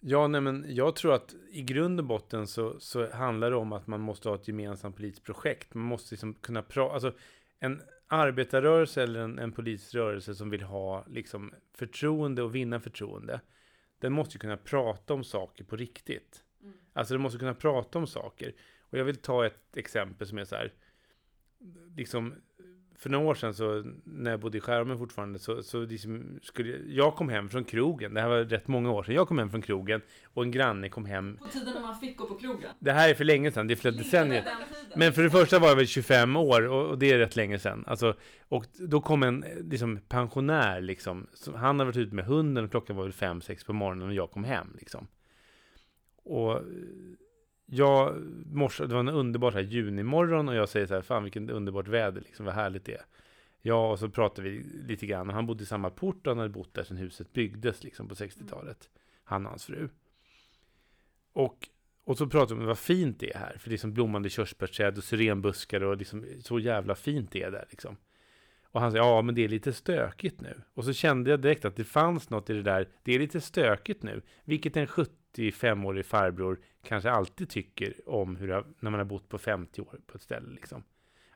Ja, 0.00 0.28
nej, 0.28 0.40
men 0.40 0.66
jag 0.68 0.96
tror 0.96 1.14
att 1.14 1.34
i 1.50 1.62
grund 1.62 2.00
och 2.00 2.06
botten 2.06 2.46
så, 2.46 2.80
så 2.80 3.12
handlar 3.12 3.50
det 3.50 3.56
om 3.56 3.72
att 3.72 3.86
man 3.86 4.00
måste 4.00 4.28
ha 4.28 4.36
ett 4.36 4.48
gemensamt 4.48 4.96
politiskt 4.96 5.24
projekt. 5.24 5.74
Man 5.74 5.84
måste 5.84 6.14
liksom 6.14 6.34
kunna 6.34 6.62
prata, 6.62 6.94
alltså 6.94 7.12
en 7.60 7.82
arbetarrörelse 8.12 9.02
eller 9.02 9.20
en, 9.20 9.38
en 9.38 9.52
politisk 9.52 9.94
rörelse 9.94 10.34
som 10.34 10.50
vill 10.50 10.62
ha 10.62 11.04
liksom 11.08 11.54
förtroende 11.74 12.42
och 12.42 12.54
vinna 12.54 12.80
förtroende. 12.80 13.40
Den 13.98 14.12
måste 14.12 14.34
ju 14.34 14.38
kunna 14.38 14.56
prata 14.56 15.14
om 15.14 15.24
saker 15.24 15.64
på 15.64 15.76
riktigt. 15.76 16.44
Mm. 16.62 16.74
Alltså 16.92 17.14
den 17.14 17.20
måste 17.20 17.38
kunna 17.38 17.54
prata 17.54 17.98
om 17.98 18.06
saker. 18.06 18.54
Och 18.80 18.98
jag 18.98 19.04
vill 19.04 19.16
ta 19.16 19.46
ett 19.46 19.76
exempel 19.76 20.26
som 20.26 20.38
är 20.38 20.44
så 20.44 20.56
här. 20.56 20.72
Liksom, 21.96 22.34
för 22.98 23.10
några 23.10 23.26
år 23.26 23.34
sedan 23.34 23.54
så 23.54 23.84
när 24.04 24.30
jag 24.30 24.40
bodde 24.40 24.58
i 24.58 24.60
skärmen 24.60 24.98
fortfarande 24.98 25.38
så, 25.38 25.62
så 25.62 25.80
liksom 25.80 26.38
skulle 26.42 26.70
jag, 26.70 26.80
jag 26.86 27.16
kom 27.16 27.28
hem 27.28 27.48
från 27.48 27.64
krogen. 27.64 28.14
Det 28.14 28.20
här 28.20 28.28
var 28.28 28.38
rätt 28.38 28.68
många 28.68 28.90
år 28.90 29.02
sedan. 29.02 29.14
Jag 29.14 29.28
kom 29.28 29.38
hem 29.38 29.50
från 29.50 29.62
krogen 29.62 30.00
och 30.34 30.42
en 30.42 30.50
granne 30.50 30.88
kom 30.88 31.04
hem. 31.04 31.36
På 31.36 31.48
tiden 31.48 31.74
när 31.74 31.80
man 31.80 32.00
fick 32.00 32.16
gå 32.16 32.26
på 32.26 32.34
krogen. 32.34 32.70
Det 32.78 32.92
här 32.92 33.08
är 33.08 33.14
för 33.14 33.24
länge 33.24 33.52
sedan, 33.52 33.66
det 33.66 33.74
är 33.74 33.76
flera 33.76 33.94
decennier. 33.94 34.44
Men 34.96 35.12
för 35.12 35.22
det 35.22 35.30
första 35.30 35.58
var 35.58 35.68
jag 35.68 35.76
väl 35.76 35.86
25 35.86 36.36
år 36.36 36.68
och, 36.68 36.86
och 36.86 36.98
det 36.98 37.12
är 37.12 37.18
rätt 37.18 37.36
länge 37.36 37.58
sedan. 37.58 37.84
Alltså, 37.86 38.14
och 38.48 38.64
då 38.72 39.00
kom 39.00 39.22
en 39.22 39.44
liksom, 39.70 40.00
pensionär, 40.08 40.80
liksom, 40.80 41.26
som, 41.34 41.54
han 41.54 41.78
hade 41.78 41.84
varit 41.84 41.96
ute 41.96 42.14
med 42.14 42.24
hunden 42.24 42.64
och 42.64 42.70
klockan 42.70 42.96
var 42.96 43.02
väl 43.02 43.12
5-6 43.12 43.66
på 43.66 43.72
morgonen 43.72 44.08
och 44.08 44.14
jag 44.14 44.30
kom 44.30 44.44
hem. 44.44 44.76
Liksom. 44.78 45.06
Och 46.24 46.60
jag, 47.74 48.22
morse, 48.46 48.86
det 48.86 48.94
var 48.94 49.00
en 49.00 49.08
underbar 49.08 49.50
så 49.50 49.56
här, 49.58 49.64
junimorgon 49.64 50.48
och 50.48 50.54
jag 50.54 50.68
säger 50.68 50.86
så 50.86 50.94
här, 50.94 51.02
fan 51.02 51.22
vilket 51.22 51.50
underbart 51.50 51.88
väder, 51.88 52.20
liksom, 52.20 52.46
vad 52.46 52.54
härligt 52.54 52.84
det 52.84 52.94
är. 52.94 53.04
Ja, 53.60 53.90
och 53.90 53.98
så 53.98 54.08
pratade 54.08 54.48
vi 54.48 54.62
lite 54.62 55.06
grann 55.06 55.30
han 55.30 55.46
bodde 55.46 55.62
i 55.62 55.66
samma 55.66 55.90
port 55.90 56.26
och 56.26 56.30
han 56.30 56.38
hade 56.38 56.50
bott 56.50 56.74
där 56.74 56.84
sedan 56.84 56.96
huset 56.96 57.32
byggdes 57.32 57.84
liksom, 57.84 58.08
på 58.08 58.14
60-talet. 58.14 58.88
Han 59.24 59.44
och 59.44 59.50
hans 59.50 59.64
fru. 59.64 59.88
Och 61.32 61.68
och 62.04 62.18
så 62.18 62.26
pratar 62.26 62.54
vi 62.54 62.60
om 62.60 62.66
vad 62.66 62.78
fint 62.78 63.20
det 63.20 63.34
är 63.34 63.38
här. 63.38 63.56
För 63.58 63.68
det 63.68 63.76
är 63.76 63.78
som 63.78 63.92
blommande 63.92 64.30
körsbärsträd 64.30 64.98
och 64.98 65.04
syrenbuskar 65.04 65.82
och 65.82 65.96
liksom 65.96 66.26
så 66.40 66.58
jävla 66.58 66.94
fint 66.94 67.32
det 67.32 67.42
är 67.42 67.50
där 67.50 67.66
liksom. 67.70 67.96
Och 68.62 68.80
han 68.80 68.92
sa, 68.92 68.96
ja 68.96 69.22
men 69.22 69.34
det 69.34 69.44
är 69.44 69.48
lite 69.48 69.72
stökigt 69.72 70.40
nu. 70.40 70.62
Och 70.74 70.84
så 70.84 70.92
kände 70.92 71.30
jag 71.30 71.40
direkt 71.40 71.64
att 71.64 71.76
det 71.76 71.84
fanns 71.84 72.30
något 72.30 72.50
i 72.50 72.54
det 72.54 72.62
där, 72.62 72.88
det 73.02 73.14
är 73.14 73.18
lite 73.18 73.40
stökigt 73.40 74.02
nu. 74.02 74.22
Vilket 74.44 74.76
en 74.76 74.86
85-årig 75.36 76.06
farbror 76.06 76.58
kanske 76.84 77.10
alltid 77.10 77.48
tycker 77.48 77.94
om 78.06 78.36
hur 78.36 78.48
det, 78.48 78.54
har- 78.54 78.64
när 78.80 78.90
man 78.90 79.00
har 79.00 79.04
bott 79.04 79.28
på 79.28 79.38
50 79.38 79.80
år 79.80 80.00
på 80.06 80.16
ett 80.16 80.22
ställe 80.22 80.50
liksom. 80.54 80.82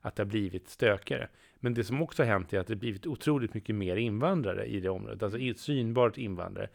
Att 0.00 0.16
det 0.16 0.22
har 0.22 0.28
blivit 0.28 0.68
stökigare. 0.68 1.28
Men 1.61 1.74
det 1.74 1.85
som 1.85 2.02
också 2.02 2.22
har 2.22 2.28
hänt 2.30 2.52
är 2.52 2.59
att 2.59 2.66
det 2.66 2.74
har 2.74 2.78
blivit 2.78 3.06
otroligt 3.06 3.54
mycket 3.54 3.74
mer 3.74 3.96
invandrare 3.96 4.66
i 4.66 4.80
det 4.80 4.88
området. 4.88 5.22
Alltså 5.22 5.38
i- 5.38 5.54
synbart 5.54 6.18
invandrare. 6.18 6.68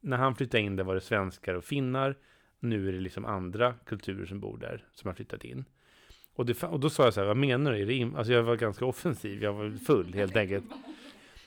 När 0.00 0.16
han 0.16 0.34
flyttade 0.34 0.62
in 0.62 0.76
där 0.76 0.84
var 0.84 0.94
det 0.94 1.00
svenskar 1.00 1.54
och 1.54 1.64
finnar. 1.64 2.16
Nu 2.60 2.88
är 2.88 2.92
det 2.92 3.00
liksom 3.00 3.24
andra 3.24 3.74
kulturer 3.84 4.26
som 4.26 4.40
bor 4.40 4.58
där, 4.58 4.84
som 4.92 5.08
har 5.08 5.14
flyttat 5.14 5.44
in. 5.44 5.64
Och, 6.34 6.46
det, 6.46 6.62
och 6.62 6.80
då 6.80 6.90
sa 6.90 7.04
jag 7.04 7.14
så 7.14 7.20
här, 7.20 7.26
vad 7.26 7.36
menar 7.36 7.72
du? 7.72 7.78
Är 7.80 7.86
det 7.86 8.16
alltså 8.18 8.32
jag 8.32 8.42
var 8.42 8.56
ganska 8.56 8.84
offensiv, 8.84 9.42
jag 9.42 9.52
var 9.52 9.70
full 9.70 10.14
helt 10.14 10.36
enkelt. 10.36 10.64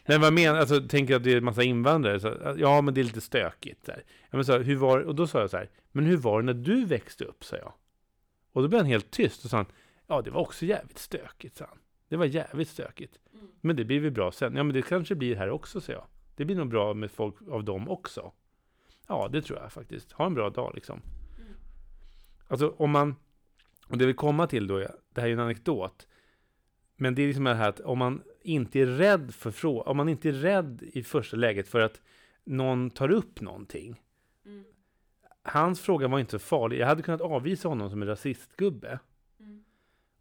Men 0.09 0.21
vad 0.21 0.33
menar 0.33 0.59
alltså 0.59 0.81
tänker 0.81 1.15
att 1.15 1.23
det 1.23 1.33
är 1.33 1.37
en 1.37 1.43
massa 1.43 1.63
invandrare? 1.63 2.19
Så, 2.19 2.55
ja, 2.57 2.81
men 2.81 2.93
det 2.93 3.01
är 3.01 3.03
lite 3.03 3.21
stökigt. 3.21 3.85
Så 3.85 3.91
här. 3.91 4.03
Ja, 4.21 4.37
men 4.37 4.45
så, 4.45 4.57
hur 4.57 4.75
var, 4.75 4.99
och 4.99 5.15
då 5.15 5.27
sa 5.27 5.39
jag 5.39 5.49
så 5.49 5.57
här, 5.57 5.69
men 5.91 6.05
hur 6.05 6.17
var 6.17 6.41
det 6.41 6.45
när 6.45 6.53
du 6.53 6.85
växte 6.85 7.23
upp? 7.25 7.43
sa 7.43 7.55
jag. 7.55 7.73
Och 8.51 8.61
då 8.61 8.67
blev 8.67 8.81
han 8.81 8.89
helt 8.89 9.11
tyst 9.11 9.43
och 9.43 9.49
sa 9.49 9.57
han, 9.57 9.65
ja 10.07 10.21
det 10.21 10.31
var 10.31 10.41
också 10.41 10.65
jävligt 10.65 10.97
stökigt, 10.97 11.57
sa 11.57 11.65
han. 11.65 11.77
Det 12.07 12.15
var 12.15 12.25
jävligt 12.25 12.69
stökigt. 12.69 13.19
Mm. 13.33 13.47
Men 13.61 13.75
det 13.75 13.85
blir 13.85 13.99
väl 13.99 14.11
bra 14.11 14.31
sen. 14.31 14.55
Ja, 14.55 14.63
men 14.63 14.73
det 14.73 14.81
kanske 14.81 15.15
blir 15.15 15.35
här 15.35 15.49
också, 15.49 15.81
sa 15.81 15.91
jag. 15.91 16.05
Det 16.35 16.45
blir 16.45 16.55
nog 16.55 16.69
bra 16.69 16.93
med 16.93 17.11
folk 17.11 17.35
av 17.49 17.63
dem 17.63 17.89
också. 17.89 18.31
Ja, 19.07 19.29
det 19.31 19.41
tror 19.41 19.59
jag 19.59 19.71
faktiskt. 19.71 20.11
Ha 20.11 20.25
en 20.25 20.33
bra 20.33 20.49
dag 20.49 20.71
liksom. 20.75 21.01
Mm. 21.37 21.53
Alltså 22.47 22.69
om 22.77 22.91
man, 22.91 23.15
och 23.87 23.97
det 23.97 24.05
vill 24.05 24.15
komma 24.15 24.47
till 24.47 24.67
då, 24.67 24.77
det 24.77 25.21
här 25.21 25.23
är 25.23 25.27
ju 25.27 25.33
en 25.33 25.39
anekdot. 25.39 26.07
Men 26.95 27.15
det 27.15 27.21
är 27.21 27.27
liksom 27.27 27.43
det 27.43 27.55
här 27.55 27.69
att 27.69 27.79
om 27.79 27.97
man 27.97 28.23
inte 28.41 28.79
är 28.79 28.85
rädd 28.85 29.33
för 29.33 29.51
fråga, 29.51 29.81
om 29.89 29.97
man 29.97 30.09
inte 30.09 30.29
är 30.29 30.33
rädd 30.33 30.83
i 30.93 31.03
första 31.03 31.37
läget 31.37 31.67
för 31.67 31.79
att 31.79 32.01
någon 32.43 32.89
tar 32.89 33.11
upp 33.11 33.41
någonting. 33.41 34.01
Mm. 34.45 34.63
Hans 35.43 35.81
fråga 35.81 36.07
var 36.07 36.19
inte 36.19 36.31
så 36.31 36.39
farlig. 36.39 36.79
Jag 36.79 36.87
hade 36.87 37.01
kunnat 37.01 37.21
avvisa 37.21 37.69
honom 37.69 37.89
som 37.89 38.01
en 38.01 38.07
rasistgubbe. 38.07 38.99
Mm. 39.39 39.63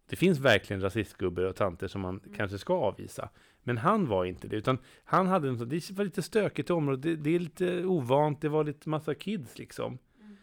Det 0.09 0.15
finns 0.15 0.39
verkligen 0.39 0.81
rasistgubbar 0.81 1.43
och 1.43 1.55
tanter 1.55 1.87
som 1.87 2.01
man 2.01 2.19
Mm. 2.19 2.33
kanske 2.37 2.57
ska 2.57 2.73
avvisa. 2.73 3.29
Men 3.63 3.77
han 3.77 4.07
var 4.07 4.25
inte 4.25 4.47
det, 4.47 4.55
utan 4.55 4.77
han 5.03 5.27
hade 5.27 5.49
en 5.49 5.69
det 5.69 5.91
var 5.91 6.03
lite 6.03 6.21
stökigt 6.21 6.69
i 6.69 6.73
området, 6.73 7.01
det, 7.01 7.15
det 7.15 7.35
är 7.35 7.39
lite 7.39 7.85
ovant, 7.85 8.41
det 8.41 8.49
var 8.49 8.63
lite 8.63 8.89
massa 8.89 9.15
kids 9.15 9.57
liksom. 9.57 9.97
Mm. 10.21 10.37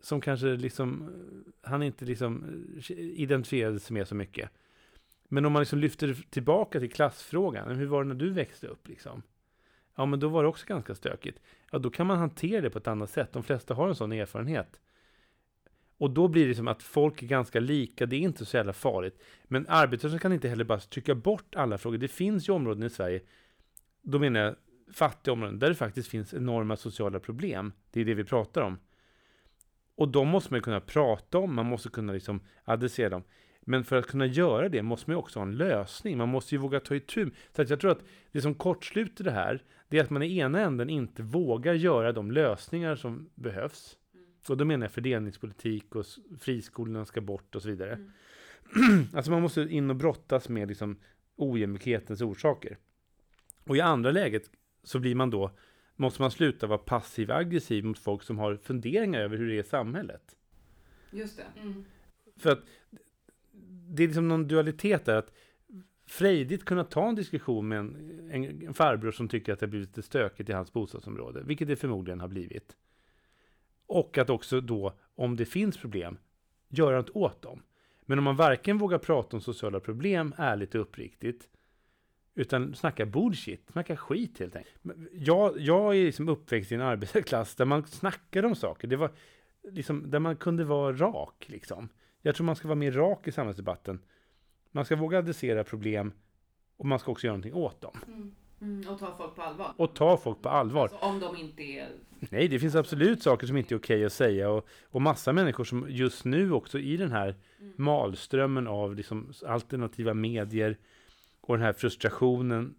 Som 0.00 0.20
kanske 0.20 0.46
liksom, 0.46 1.02
eh, 1.02 1.70
han 1.70 1.82
inte 1.82 2.04
liksom 2.04 2.44
eh, 2.76 2.98
identifierade 2.98 3.80
sig 3.80 3.94
med 3.94 4.08
så 4.08 4.14
mycket. 4.14 4.50
Men 5.28 5.44
om 5.44 5.52
man 5.52 5.62
liksom 5.62 5.78
lyfter 5.78 6.14
tillbaka 6.30 6.80
till 6.80 6.92
klassfrågan, 6.92 7.76
hur 7.76 7.86
var 7.86 8.04
det 8.04 8.08
när 8.08 8.14
du 8.14 8.30
växte 8.30 8.66
upp 8.66 8.88
liksom? 8.88 9.22
Ja, 9.94 10.06
men 10.06 10.20
då 10.20 10.28
var 10.28 10.42
det 10.42 10.48
också 10.48 10.66
ganska 10.66 10.94
stökigt. 10.94 11.40
Ja, 11.70 11.78
då 11.78 11.90
kan 11.90 12.06
man 12.06 12.18
hantera 12.18 12.60
det 12.60 12.70
på 12.70 12.78
ett 12.78 12.88
annat 12.88 13.10
sätt. 13.10 13.32
De 13.32 13.42
flesta 13.42 13.74
har 13.74 13.88
en 13.88 13.94
sån 13.94 14.12
erfarenhet. 14.12 14.80
Och 15.98 16.10
då 16.10 16.28
blir 16.28 16.48
det 16.48 16.54
som 16.54 16.68
att 16.68 16.82
folk 16.82 17.22
är 17.22 17.26
ganska 17.26 17.60
lika, 17.60 18.06
det 18.06 18.16
är 18.16 18.20
inte 18.20 18.44
så 18.44 18.56
jävla 18.56 18.72
farligt. 18.72 19.22
Men 19.44 19.66
arbetarrörelsen 19.68 20.20
kan 20.20 20.32
inte 20.32 20.48
heller 20.48 20.64
bara 20.64 20.78
trycka 20.78 21.14
bort 21.14 21.54
alla 21.54 21.78
frågor. 21.78 21.98
Det 21.98 22.08
finns 22.08 22.48
ju 22.48 22.52
områden 22.52 22.82
i 22.82 22.90
Sverige, 22.90 23.20
då 24.02 24.18
menar 24.18 24.40
jag 24.40 24.56
fattiga 24.92 25.32
områden, 25.32 25.58
där 25.58 25.68
det 25.68 25.74
faktiskt 25.74 26.08
finns 26.08 26.34
enorma 26.34 26.76
sociala 26.76 27.20
problem. 27.20 27.72
Det 27.90 28.00
är 28.00 28.04
det 28.04 28.14
vi 28.14 28.24
pratar 28.24 28.62
om. 28.62 28.78
Och 29.94 30.08
de 30.08 30.28
måste 30.28 30.52
man 30.52 30.62
kunna 30.62 30.80
prata 30.80 31.38
om, 31.38 31.54
man 31.54 31.66
måste 31.66 31.88
kunna 31.88 32.12
liksom 32.12 32.40
adressera 32.64 33.08
dem. 33.08 33.22
Men 33.68 33.84
för 33.84 33.96
att 33.96 34.06
kunna 34.06 34.26
göra 34.26 34.68
det 34.68 34.82
måste 34.82 35.10
man 35.10 35.14
ju 35.14 35.18
också 35.18 35.38
ha 35.38 35.46
en 35.46 35.56
lösning. 35.56 36.18
Man 36.18 36.28
måste 36.28 36.54
ju 36.54 36.58
våga 36.58 36.80
ta 36.80 36.94
itu. 36.94 37.30
Så 37.56 37.62
att 37.62 37.70
jag 37.70 37.80
tror 37.80 37.90
att 37.90 38.04
det 38.32 38.40
som 38.40 38.54
kortsluter 38.54 39.24
det 39.24 39.30
här, 39.30 39.62
det 39.88 39.98
är 39.98 40.02
att 40.02 40.10
man 40.10 40.22
i 40.22 40.38
ena 40.38 40.60
änden 40.60 40.90
inte 40.90 41.22
vågar 41.22 41.74
göra 41.74 42.12
de 42.12 42.30
lösningar 42.30 42.96
som 42.96 43.30
behövs. 43.34 43.98
Mm. 44.14 44.26
Och 44.48 44.56
då 44.56 44.64
menar 44.64 44.84
jag 44.84 44.92
fördelningspolitik 44.92 45.94
och 45.94 46.04
friskolorna 46.40 47.04
ska 47.04 47.20
bort 47.20 47.54
och 47.54 47.62
så 47.62 47.68
vidare. 47.68 47.92
Mm. 47.92 48.12
alltså 49.14 49.30
man 49.30 49.42
måste 49.42 49.60
in 49.60 49.90
och 49.90 49.96
brottas 49.96 50.48
med 50.48 50.68
liksom 50.68 50.98
ojämlikhetens 51.36 52.22
orsaker. 52.22 52.78
Och 53.64 53.76
i 53.76 53.80
andra 53.80 54.10
läget 54.10 54.50
så 54.82 54.98
blir 54.98 55.14
man 55.14 55.30
då, 55.30 55.50
måste 55.96 56.22
man 56.22 56.30
sluta 56.30 56.66
vara 56.66 56.78
passiv 56.78 57.30
aggressiv 57.30 57.84
mot 57.84 57.98
folk 57.98 58.22
som 58.22 58.38
har 58.38 58.56
funderingar 58.56 59.20
över 59.20 59.36
hur 59.36 59.48
det 59.48 59.54
är 59.54 59.60
i 59.60 59.64
samhället. 59.64 60.36
Just 61.10 61.36
det. 61.36 61.60
Mm. 61.60 61.84
För 62.36 62.52
att 62.52 62.64
det 63.88 64.02
är 64.02 64.06
liksom 64.06 64.28
någon 64.28 64.48
dualitet 64.48 65.04
där 65.04 65.16
att 65.16 65.32
frejdigt 66.06 66.64
kunna 66.64 66.84
ta 66.84 67.08
en 67.08 67.14
diskussion 67.14 67.68
med 67.68 67.78
en, 67.78 68.30
en, 68.30 68.66
en 68.66 68.74
farbror 68.74 69.10
som 69.10 69.28
tycker 69.28 69.52
att 69.52 69.60
det 69.60 69.66
har 69.66 69.70
blivit 69.70 69.88
lite 69.88 70.02
stökigt 70.02 70.50
i 70.50 70.52
hans 70.52 70.72
bostadsområde, 70.72 71.42
vilket 71.44 71.68
det 71.68 71.76
förmodligen 71.76 72.20
har 72.20 72.28
blivit. 72.28 72.76
Och 73.86 74.18
att 74.18 74.30
också 74.30 74.60
då, 74.60 74.94
om 75.14 75.36
det 75.36 75.44
finns 75.44 75.76
problem, 75.76 76.18
göra 76.68 76.96
något 76.96 77.10
åt 77.10 77.42
dem. 77.42 77.62
Men 78.02 78.18
om 78.18 78.24
man 78.24 78.36
varken 78.36 78.78
vågar 78.78 78.98
prata 78.98 79.36
om 79.36 79.40
sociala 79.40 79.80
problem 79.80 80.34
ärligt 80.38 80.74
och 80.74 80.80
uppriktigt, 80.80 81.48
utan 82.34 82.74
snacka 82.74 83.06
bullshit, 83.06 83.68
snacka 83.72 83.96
skit 83.96 84.38
helt 84.38 84.56
enkelt. 84.56 84.76
Jag, 85.12 85.60
jag 85.60 85.96
är 85.96 86.04
liksom 86.04 86.28
uppväxt 86.28 86.72
i 86.72 86.74
en 86.74 86.80
arbetarklass 86.80 87.54
där 87.54 87.64
man 87.64 87.86
snackade 87.86 88.46
om 88.46 88.54
saker. 88.54 88.88
Det 88.88 88.96
var 88.96 89.10
liksom, 89.70 90.10
där 90.10 90.18
man 90.18 90.36
kunde 90.36 90.64
vara 90.64 90.92
rak 90.92 91.44
liksom. 91.48 91.88
Jag 92.26 92.34
tror 92.34 92.44
man 92.44 92.56
ska 92.56 92.68
vara 92.68 92.76
mer 92.76 92.92
rak 92.92 93.28
i 93.28 93.32
samhällsdebatten. 93.32 93.98
Man 94.72 94.84
ska 94.84 94.96
våga 94.96 95.18
adressera 95.18 95.64
problem 95.64 96.12
och 96.76 96.86
man 96.86 96.98
ska 96.98 97.12
också 97.12 97.26
göra 97.26 97.36
någonting 97.36 97.54
åt 97.54 97.80
dem. 97.80 97.96
Mm. 98.06 98.34
Mm. 98.60 98.88
Och 98.92 98.98
ta 98.98 99.14
folk 99.16 99.34
på 99.34 99.42
allvar. 99.42 99.74
Och 99.76 99.94
ta 99.94 100.16
folk 100.16 100.42
på 100.42 100.48
allvar. 100.48 100.82
Alltså, 100.82 100.98
om 100.98 101.20
de 101.20 101.36
inte 101.36 101.62
är... 101.62 101.88
Nej, 102.18 102.48
det 102.48 102.58
finns 102.58 102.74
absolut 102.74 103.22
saker 103.22 103.46
som 103.46 103.56
inte 103.56 103.74
är 103.74 103.78
okej 103.78 104.04
att 104.04 104.12
säga 104.12 104.50
och, 104.50 104.68
och 104.84 105.02
massa 105.02 105.32
människor 105.32 105.64
som 105.64 105.86
just 105.88 106.24
nu 106.24 106.52
också 106.52 106.78
i 106.78 106.96
den 106.96 107.12
här 107.12 107.36
Mm. 107.60 107.72
malströmmen 107.76 108.66
av 108.66 108.94
liksom 108.94 109.32
alternativa 109.46 110.14
medier 110.14 110.78
och 111.40 111.56
den 111.56 111.66
här 111.66 111.72
frustrationen 111.72 112.74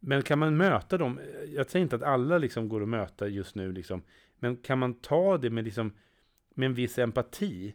Men 0.00 0.22
kan 0.22 0.38
man 0.38 0.56
möta 0.56 0.98
dem? 0.98 1.20
Jag 1.48 1.70
säger 1.70 1.82
inte 1.82 1.96
att 1.96 2.02
alla 2.02 2.38
liksom 2.38 2.68
går 2.68 2.82
att 2.82 2.88
möta 2.88 3.28
just 3.28 3.54
nu, 3.54 3.72
liksom, 3.72 4.02
men 4.38 4.56
kan 4.56 4.78
man 4.78 4.94
ta 4.94 5.38
det 5.38 5.50
med, 5.50 5.64
liksom, 5.64 5.92
med 6.54 6.66
en 6.66 6.74
viss 6.74 6.98
empati? 6.98 7.74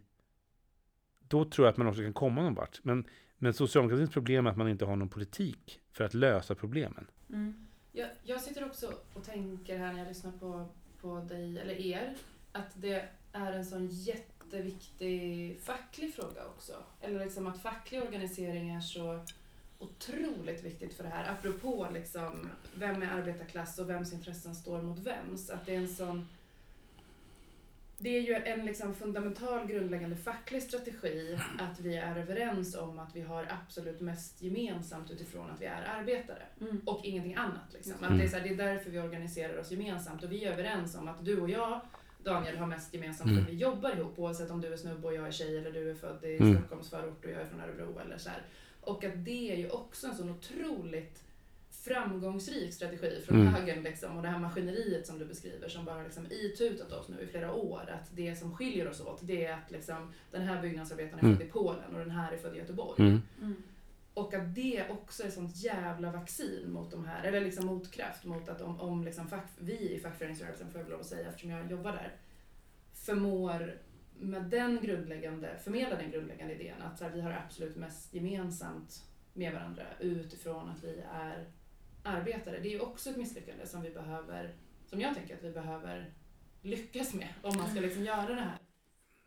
Då 1.30 1.46
tror 1.46 1.68
jag 1.68 1.72
att 1.72 1.78
man 1.78 1.88
också 1.88 2.02
kan 2.02 2.14
komma 2.14 2.42
någon 2.42 2.54
vart. 2.54 2.80
Men, 2.84 3.06
men 3.38 3.54
socialdemokratins 3.54 4.10
problem 4.10 4.46
är 4.46 4.52
att 4.52 4.58
man 4.58 4.70
inte 4.70 4.86
har 4.86 4.96
någon 4.96 5.10
politik 5.10 5.80
för 5.92 6.04
att 6.04 6.14
lösa 6.14 6.56
problemen. 6.56 7.08
Mm. 7.30 7.68
Jag, 7.92 8.10
jag 8.24 8.42
sitter 8.42 8.66
också 8.66 8.94
och 9.14 9.24
tänker 9.24 9.78
här 9.78 9.94
när 9.94 10.00
jag 10.00 10.08
lyssnar 10.08 10.32
på, 10.32 10.66
på 11.02 11.20
dig, 11.20 11.60
eller 11.60 11.74
er, 11.74 12.16
att 12.52 12.72
det 12.82 13.10
är 13.32 13.54
en 13.54 13.66
sån 13.66 13.88
jätteviktig 13.88 15.60
facklig 15.62 16.14
fråga 16.14 16.46
också. 16.46 16.74
Eller 17.02 17.20
liksom 17.20 17.48
att 17.48 17.62
facklig 17.62 18.04
organisering 18.04 18.70
är 18.70 18.82
så 18.82 19.26
otroligt 19.80 20.64
viktigt 20.64 20.94
för 20.94 21.04
det 21.04 21.10
här. 21.10 21.32
Apropå 21.32 21.88
liksom, 21.94 22.50
vem 22.74 23.02
är 23.02 23.08
arbetarklass 23.08 23.80
och 23.80 23.90
vems 23.90 24.14
intressen 24.14 24.56
står 24.56 24.82
mot 24.82 25.00
vems. 25.00 25.50
Att 25.50 25.66
det 25.66 25.76
är 25.76 25.80
en 25.80 25.88
sån 25.88 26.28
det 28.00 28.18
är 28.18 28.22
ju 28.22 28.34
en 28.34 28.66
liksom 28.66 28.96
fundamental 28.96 29.68
grundläggande 29.68 30.16
facklig 30.16 30.64
strategi 30.64 31.40
att 31.60 31.80
vi 31.80 31.96
är 31.98 32.16
överens 32.18 32.76
om 32.76 33.00
att 33.00 33.16
vi 33.16 33.22
har 33.22 33.48
absolut 33.64 34.00
mest 34.00 34.42
gemensamt 34.42 35.12
utifrån 35.12 35.50
att 35.50 35.62
vi 35.62 35.66
är 35.66 35.82
arbetare 36.00 36.44
Mm. 36.62 36.82
och 36.86 37.02
ingenting 37.06 37.36
annat. 37.36 37.74
Liksom. 37.74 37.94
Mm. 37.94 38.12
Att 38.12 38.18
det, 38.20 38.24
är 38.24 38.28
så 38.28 38.36
här, 38.38 38.44
det 38.44 38.50
är 38.50 38.58
därför 38.58 38.90
vi 38.90 39.00
organiserar 39.00 39.58
oss 39.60 39.72
gemensamt 39.72 40.24
och 40.24 40.32
vi 40.32 40.46
är 40.46 40.52
överens 40.52 40.96
om 40.96 41.08
att 41.08 41.26
du 41.26 41.42
och 41.42 41.50
jag, 41.50 41.82
Daniel, 42.24 42.58
har 42.58 42.68
mest 42.68 42.94
gemensamt 42.94 43.30
Mm. 43.32 43.44
för 43.44 43.52
att 43.52 43.56
vi 43.58 43.62
jobbar 43.62 43.96
ihop 43.96 44.20
oavsett 44.20 44.52
om 44.52 44.62
du 44.62 44.74
är 44.74 44.78
snubbe 44.78 45.08
och 45.08 45.14
jag 45.16 45.28
är 45.28 45.32
tjej 45.32 45.58
eller 45.58 45.72
du 45.72 45.90
är 45.92 45.96
född 45.96 46.24
i 46.24 46.38
Mm. 46.38 46.58
Stockholms 46.58 46.90
förort 46.90 47.26
och 47.26 47.32
jag 47.32 47.42
är 47.42 47.46
från 47.46 47.62
Örebro 47.62 48.00
eller 48.00 48.18
så 48.18 48.30
här. 48.30 48.42
Och 48.82 49.04
att 49.04 49.26
det 49.26 49.52
är 49.52 49.56
ju 49.58 49.70
också 49.70 50.08
en 50.08 50.16
sån 50.16 50.30
otroligt 50.30 51.24
framgångsrik 51.82 52.74
strategi 52.74 53.22
från 53.26 53.42
Mm. 53.42 53.54
högern 53.54 53.84
liksom, 53.84 54.18
och 54.18 54.22
det 54.24 54.30
här 54.30 54.40
maskineriet 54.40 55.08
som 55.08 55.20
du 55.20 55.26
beskriver 55.26 55.68
som 55.70 55.86
bara 55.86 56.04
liksom 56.04 56.28
itutat 56.32 56.92
oss 56.92 57.10
nu 57.10 57.22
i 57.22 57.28
flera 57.28 57.54
år 57.54 57.90
att 57.90 58.16
det 58.16 58.36
som 58.36 58.56
skiljer 58.56 58.88
oss 58.90 59.02
åt 59.02 59.20
det 59.22 59.46
är 59.46 59.54
att 59.54 59.72
liksom, 59.72 60.14
den 60.32 60.42
här 60.42 60.62
byggnadsarbetaren 60.62 61.20
är 61.20 61.24
Mm. 61.24 61.38
född 61.38 61.48
i 61.48 61.52
Polen 61.52 61.94
och 61.94 62.00
den 62.00 62.12
här 62.12 62.32
är 62.32 62.38
född 62.38 62.56
i 62.56 62.60
Göteborg. 62.60 63.02
Mm. 63.02 63.22
Mm. 63.42 63.64
Och 64.14 64.34
att 64.34 64.56
det 64.56 64.86
också 64.90 65.24
är 65.24 65.30
sånt 65.30 65.56
jävla 65.56 66.12
vaccin 66.12 66.72
mot 66.72 66.92
de 66.92 67.06
här, 67.06 67.24
eller 67.24 67.42
liksom 67.42 67.66
motkraft 67.66 68.26
mot 68.26 68.50
att 68.50 68.62
om, 68.62 68.80
om 68.82 69.04
liksom 69.04 69.28
fack, 69.28 69.46
vi 69.60 69.92
i 69.96 70.00
fackföreningsrörelsen, 70.00 70.72
får 70.72 70.82
jag 70.82 70.90
lov 70.90 71.00
att 71.00 71.06
säga 71.06 71.28
eftersom 71.30 71.50
jag 71.50 71.72
jobbar 71.72 71.92
där, 71.92 72.12
förmår 72.94 73.78
med 74.20 74.44
den 74.44 74.82
grundläggande, 74.82 75.58
förmedla 75.64 75.96
den 75.96 76.12
grundläggande 76.12 76.54
idén 76.54 76.82
att 76.82 77.00
här, 77.00 77.10
vi 77.10 77.22
har 77.22 77.32
absolut 77.32 77.76
mest 77.76 78.14
gemensamt 78.14 79.04
med 79.34 79.54
varandra 79.54 79.84
utifrån 80.00 80.70
att 80.70 80.84
vi 80.84 81.02
är 81.14 81.46
arbetare. 82.04 82.60
Det 82.60 82.68
är 82.68 82.72
ju 82.72 82.80
också 82.80 83.10
ett 83.10 83.18
misslyckande 83.18 83.68
som 83.68 83.82
vi 83.82 83.90
behöver, 83.90 84.56
som 84.86 85.02
jag 85.02 85.16
tänker 85.16 85.36
att 85.36 85.44
vi 85.44 85.52
behöver 85.52 86.14
lyckas 86.62 87.14
med 87.14 87.28
om 87.42 87.58
man 87.58 87.70
ska 87.70 87.80
liksom 87.80 88.04
göra 88.06 88.28
det 88.36 88.42
här. 88.42 88.58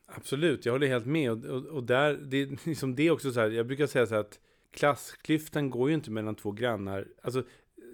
Absolut, 0.07 0.67
jag 0.67 0.73
håller 0.73 0.87
helt 0.87 1.07
med. 1.07 1.31
Och, 1.31 1.45
och, 1.45 1.67
och 1.67 1.85
där, 1.85 2.15
det, 2.15 2.37
är 2.37 2.69
liksom 2.69 2.95
det 2.95 3.03
är 3.03 3.11
också 3.11 3.33
så 3.33 3.41
här, 3.41 3.51
jag 3.51 3.67
brukar 3.67 3.87
säga 3.87 4.07
så 4.07 4.15
här 4.15 4.21
att 4.21 4.41
klassklyftan 4.71 5.71
går 5.71 5.89
ju 5.89 5.95
inte 5.95 6.11
mellan 6.11 6.35
två 6.35 6.53
grannar. 6.53 7.09
Alltså, 7.23 7.45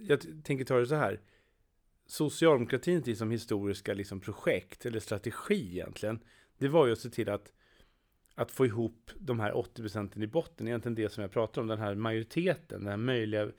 jag 0.01 0.45
tänker 0.45 0.65
ta 0.65 0.79
det 0.79 0.87
så 0.87 0.95
här. 0.95 1.21
Socialdemokratins 2.07 3.07
liksom 3.07 3.31
historiska 3.31 3.95
liksom 3.95 4.21
projekt, 4.21 4.87
eller 4.87 5.01
strategi 5.01 5.71
egentligen, 5.71 6.21
det 6.59 6.69
var 6.69 6.87
ju 6.87 6.93
att 6.93 6.99
se 6.99 7.11
till 7.11 7.29
att, 7.29 7.53
att 8.35 8.51
få 8.51 8.67
ihop 8.67 9.11
de 9.17 9.41
här 9.41 9.57
80 9.57 9.83
procenten 9.83 10.23
i 10.23 10.27
botten. 10.27 10.69
Egentligen 10.69 10.95
det 10.95 11.13
som 11.13 11.23
jag 11.23 11.31
pratar 11.31 11.63
om, 11.63 11.69
den 11.69 11.79
här 11.79 11.95
majoriteten, 11.95 12.81
den 12.81 12.89
här 12.89 12.97
möjliga 12.97 13.51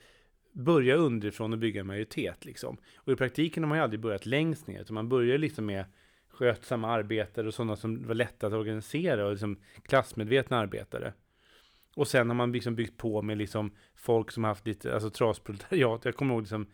börja 0.52 0.94
underifrån 0.94 1.52
och 1.52 1.58
bygga 1.58 1.80
en 1.80 1.86
majoritet 1.86 2.44
liksom. 2.44 2.76
Och 2.96 3.12
i 3.12 3.16
praktiken 3.16 3.62
har 3.62 3.68
man 3.68 3.78
ju 3.78 3.84
aldrig 3.84 4.00
börjat 4.00 4.26
längst 4.26 4.66
ner, 4.66 4.80
utan 4.80 4.94
man 4.94 5.08
börjar 5.08 5.38
liksom 5.38 5.66
med 5.66 5.84
skötsamma 6.28 6.88
arbetare 6.88 7.46
och 7.46 7.54
sådana 7.54 7.76
som 7.76 8.06
var 8.06 8.14
lätta 8.14 8.46
att 8.46 8.52
organisera 8.52 9.24
och 9.26 9.30
liksom 9.30 9.56
klassmedvetna 9.82 10.58
arbetare. 10.58 11.12
Och 11.96 12.08
sen 12.08 12.28
har 12.28 12.34
man 12.34 12.52
liksom 12.52 12.74
byggt 12.74 12.96
på 12.96 13.22
med 13.22 13.38
liksom 13.38 13.70
folk 13.94 14.30
som 14.30 14.44
haft 14.44 14.66
lite, 14.66 14.94
alltså 14.94 15.10
trasproletariat. 15.10 16.04
Jag 16.04 16.16
kommer 16.16 16.34
ihåg 16.34 16.42
liksom 16.42 16.66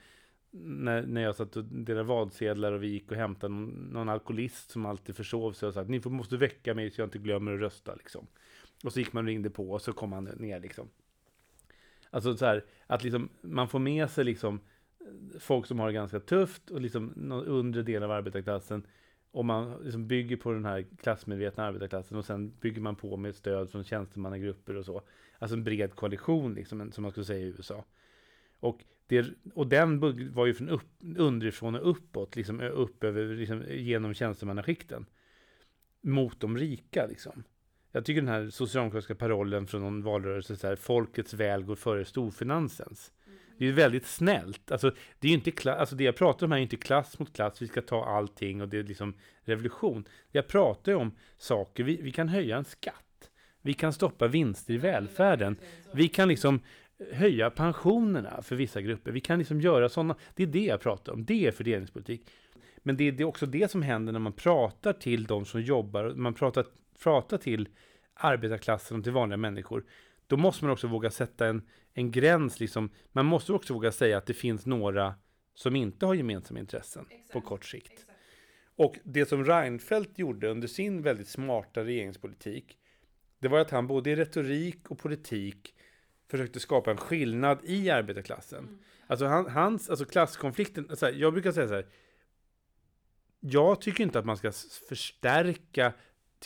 när, 0.61 1.03
när 1.03 1.23
jag 1.23 1.37
satt 1.37 1.57
och 1.57 1.65
delade 1.65 2.07
vadsedlar 2.07 2.73
och 2.73 2.83
vi 2.83 2.87
gick 2.87 3.11
och 3.11 3.17
hämtade 3.17 3.55
någon, 3.55 3.69
någon 3.69 4.09
alkoholist 4.09 4.71
som 4.71 4.87
alltid 4.87 5.17
försov 5.17 5.53
sig 5.53 5.69
och 5.69 5.75
sa 5.75 5.81
att 5.81 5.89
ni 5.89 6.01
får, 6.01 6.11
måste 6.11 6.37
väcka 6.37 6.75
mig 6.75 6.91
så 6.91 7.01
jag 7.01 7.07
inte 7.07 7.19
glömmer 7.19 7.53
att 7.53 7.61
rösta 7.61 7.95
liksom. 7.95 8.27
Och 8.85 8.93
så 8.93 9.01
gick 9.01 9.13
man 9.13 9.25
och 9.25 9.29
ringde 9.29 9.51
på 9.51 9.71
och 9.71 9.83
så 9.83 9.93
kom 9.93 10.13
han 10.13 10.25
ner 10.25 10.61
liksom. 10.61 10.89
Alltså 12.17 12.37
så 12.37 12.47
här, 12.47 12.65
att 12.87 13.05
liksom 13.05 13.29
man 13.41 13.69
får 13.69 13.79
med 13.79 14.11
sig 14.11 14.25
liksom 14.25 14.61
folk 15.39 15.67
som 15.67 15.79
har 15.79 15.87
det 15.87 15.93
ganska 15.93 16.21
tufft 16.21 16.71
och 16.71 16.81
liksom 16.81 17.13
någon 17.17 17.47
undre 17.47 17.83
del 17.83 18.03
av 18.03 18.11
arbetarklassen 18.11 18.87
och 19.31 19.45
man 19.45 19.83
liksom 19.85 20.07
bygger 20.07 20.37
på 20.37 20.53
den 20.53 20.65
här 20.65 20.87
klassmedvetna 21.03 21.65
arbetarklassen 21.65 22.19
och 22.19 22.25
sen 22.25 22.53
bygger 22.61 22.81
man 22.81 22.97
på 22.97 23.17
med 23.17 23.35
stöd 23.35 23.71
från 23.71 23.85
tjänstemannagrupper 23.85 24.77
och 24.77 24.85
så. 24.85 25.03
Alltså 25.39 25.57
en 25.57 25.65
bred 25.65 25.95
koalition 25.95 26.55
liksom, 26.55 26.93
som 26.93 27.03
man 27.03 27.11
skulle 27.11 27.27
säga 27.27 27.47
i 27.47 27.49
USA. 27.49 27.85
Och, 28.61 28.85
det, 29.07 29.27
och 29.55 29.67
den 29.67 30.01
var 30.35 30.47
ju 30.47 30.55
från 30.55 30.69
upp, 30.69 30.89
underifrån 31.17 31.75
och 31.75 31.91
uppåt, 31.91 32.37
liksom 32.37 32.61
upp 32.61 33.05
över, 33.05 33.27
liksom, 33.35 33.65
genom 33.69 34.15
tjänstemannaskikten. 34.15 35.07
Mot 36.01 36.41
de 36.41 36.57
rika 36.57 37.07
liksom. 37.07 37.45
Jag 37.97 38.05
tycker 38.05 38.21
den 38.21 38.31
här 38.31 38.51
socialdemokratiska 38.51 39.15
parollen 39.15 39.67
från 39.67 39.81
någon 39.81 40.03
valrörelse, 40.03 40.57
så 40.57 40.67
här, 40.67 40.77
folkets 40.77 41.35
väl 41.35 41.63
går 41.63 41.75
före 41.75 42.05
storfinansens. 42.05 43.13
Det 43.59 43.65
är 43.65 43.67
ju 43.67 43.73
väldigt 43.73 44.07
snällt. 44.07 44.73
Alltså, 44.73 44.91
det, 45.19 45.29
är 45.29 45.33
ju 45.33 45.35
inte 45.45 45.73
alltså 45.73 45.97
det 45.97 46.05
jag 46.05 46.17
pratar 46.17 46.47
om 46.47 46.53
här 46.53 46.59
är 46.59 46.63
inte 46.63 46.77
klass 46.77 47.19
mot 47.19 47.33
klass, 47.33 47.63
vi 47.63 47.69
ska 47.69 47.83
ta 47.83 48.05
allting 48.05 48.63
och 48.63 48.69
det 48.69 48.79
är 48.79 48.83
liksom 48.83 49.15
revolution. 49.45 50.09
Jag 50.33 50.49
pratar 50.49 50.93
ju 50.93 50.99
om 50.99 51.13
saker, 51.39 51.85
vi, 51.85 52.03
vi 52.03 52.13
kan 52.13 52.29
höja 52.29 52.57
en 52.57 52.65
skatt. 52.65 53.31
Vi 53.63 53.75
kan 53.75 53.93
stoppa 53.93 54.27
vinster 54.27 54.75
i 54.75 54.79
välfärden. 54.79 55.57
Vi 55.93 56.09
kan 56.09 56.29
liksom 56.29 56.61
höja 57.13 57.51
pensionerna 57.51 58.43
för 58.43 58.57
vissa 58.57 58.81
grupper. 58.81 59.13
Vi 59.13 59.21
kan 59.21 59.39
liksom 59.39 59.61
göra 59.61 59.89
sådana. 59.89 60.17
Det 60.35 60.43
är 60.43 60.47
det 60.47 60.65
jag 60.65 60.81
pratar 60.81 61.13
om. 61.13 61.25
Det 61.25 61.47
är 61.47 61.53
fördelningspolitik. 61.53 62.31
Men 62.79 62.97
det 62.97 63.05
är, 63.09 63.13
det 63.13 63.23
är 63.23 63.27
också 63.27 63.47
det 63.47 63.71
som 63.71 63.83
händer 63.83 64.13
när 64.13 64.21
man 64.21 64.33
pratar 64.33 64.93
till 64.93 65.25
de 65.25 65.45
som 65.45 65.63
jobbar. 65.63 66.13
Man 66.17 66.35
pratar, 66.35 66.65
pratar 66.99 67.39
till 67.39 67.69
arbetarklassen 68.15 68.99
och 68.99 69.05
till 69.05 69.13
vanliga 69.13 69.37
människor. 69.37 69.85
Då 70.27 70.37
måste 70.37 70.65
man 70.65 70.73
också 70.73 70.87
våga 70.87 71.11
sätta 71.11 71.47
en, 71.47 71.69
en 71.95 72.11
gräns. 72.11 72.61
Liksom. 72.61 72.91
Man 73.13 73.27
måste 73.27 73.53
också 73.53 73.75
våga 73.75 73.93
säga 73.93 74.19
att 74.19 74.27
det 74.27 74.35
finns 74.35 74.67
några 74.67 75.15
som 75.55 75.77
inte 75.77 76.07
har 76.07 76.15
gemensamma 76.15 76.61
intressen 76.61 77.07
på 77.33 77.41
kort 77.41 77.65
sikt. 77.65 77.93
Exakt. 77.93 78.11
Och 78.77 78.99
det 79.05 79.27
som 79.27 79.45
Reinfeldt 79.45 80.19
gjorde 80.19 80.49
under 80.49 80.69
sin 80.69 81.03
väldigt 81.03 81.29
smarta 81.29 81.85
regeringspolitik, 81.85 82.79
det 83.39 83.49
var 83.49 83.59
att 83.59 83.71
han 83.71 83.87
både 83.87 84.11
i 84.11 84.17
retorik 84.17 84.91
och 84.91 84.99
politik 84.99 85.75
försökte 86.31 86.61
skapa 86.61 86.91
en 86.91 86.97
skillnad 86.97 87.59
i 87.63 87.91
arbetarklassen. 87.91 88.65
Mm. 88.65 88.79
Alltså 89.07 89.27
han, 89.27 89.51
hans, 89.51 89.91
alltså 89.91 90.05
klasskonflikten, 90.05 90.87
alltså 90.91 91.11
jag 91.11 91.33
brukar 91.33 91.53
säga 91.53 91.69
så 91.69 91.75
här, 91.75 91.87
jag 93.41 93.81
tycker 93.81 94.05
inte 94.05 94.19
att 94.19 94.25
man 94.25 94.37
ska 94.37 94.53
förstärka 94.89 95.93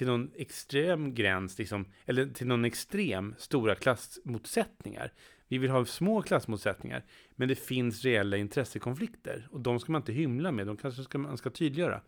till 0.01 0.07
någon 0.07 0.31
extrem 0.35 1.15
gräns, 1.15 1.59
liksom, 1.59 1.85
eller 2.07 2.27
till 2.27 2.47
någon 2.47 2.65
extrem 2.65 3.35
stora 3.39 3.75
klassmotsättningar. 3.75 5.13
Vi 5.49 5.59
vill 5.59 5.71
ha 5.71 5.85
små 5.85 6.23
klassmotsättningar, 6.23 7.05
men 7.37 7.49
det 7.49 7.55
finns 7.55 8.05
reella 8.05 8.37
intressekonflikter 8.37 9.49
och 9.51 9.61
de 9.61 9.81
ska 9.81 9.93
man 9.93 10.01
inte 10.01 10.13
hymla 10.13 10.53
med, 10.53 10.67
de 10.67 10.77
kanske 10.77 11.03
ska, 11.03 11.19
man 11.19 11.39
ska 11.39 11.51
tydliggöra. 11.51 12.01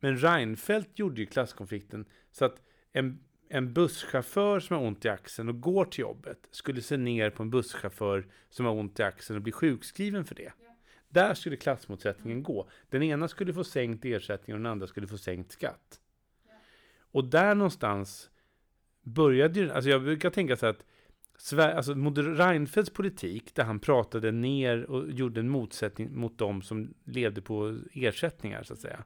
Men 0.00 0.16
Reinfeldt 0.16 0.98
gjorde 0.98 1.20
ju 1.20 1.26
klasskonflikten 1.26 2.04
så 2.32 2.44
att 2.44 2.62
en, 2.92 3.20
en 3.48 3.72
busschaufför 3.72 4.60
som 4.60 4.76
har 4.76 4.86
ont 4.86 5.04
i 5.04 5.08
axeln 5.08 5.48
och 5.48 5.60
går 5.60 5.84
till 5.84 6.00
jobbet 6.00 6.48
skulle 6.50 6.82
se 6.82 6.96
ner 6.96 7.30
på 7.30 7.42
en 7.42 7.50
busschaufför 7.50 8.26
som 8.48 8.66
har 8.66 8.72
ont 8.72 9.00
i 9.00 9.02
axeln 9.02 9.36
och 9.36 9.42
bli 9.42 9.52
sjukskriven 9.52 10.24
för 10.24 10.34
det. 10.34 10.52
Där 11.08 11.34
skulle 11.34 11.56
klassmotsättningen 11.56 12.42
gå. 12.42 12.68
Den 12.90 13.02
ena 13.02 13.28
skulle 13.28 13.54
få 13.54 13.64
sänkt 13.64 14.04
ersättning 14.04 14.54
och 14.54 14.60
den 14.60 14.72
andra 14.72 14.86
skulle 14.86 15.06
få 15.06 15.18
sänkt 15.18 15.52
skatt. 15.52 16.00
Och 17.16 17.24
där 17.24 17.54
någonstans 17.54 18.30
började 19.02 19.60
ju, 19.60 19.70
alltså 19.72 19.90
jag 19.90 20.02
brukar 20.02 20.30
tänka 20.30 20.56
så 20.56 20.66
att 20.66 20.84
alltså 21.60 21.94
Reinfeldts 21.94 22.90
politik, 22.90 23.54
där 23.54 23.64
han 23.64 23.80
pratade 23.80 24.32
ner 24.32 24.84
och 24.90 25.10
gjorde 25.10 25.40
en 25.40 25.48
motsättning 25.48 26.18
mot 26.18 26.38
de 26.38 26.62
som 26.62 26.94
levde 27.04 27.42
på 27.42 27.78
ersättningar, 27.92 28.62
så 28.62 28.72
att 28.72 28.78
säga. 28.80 29.04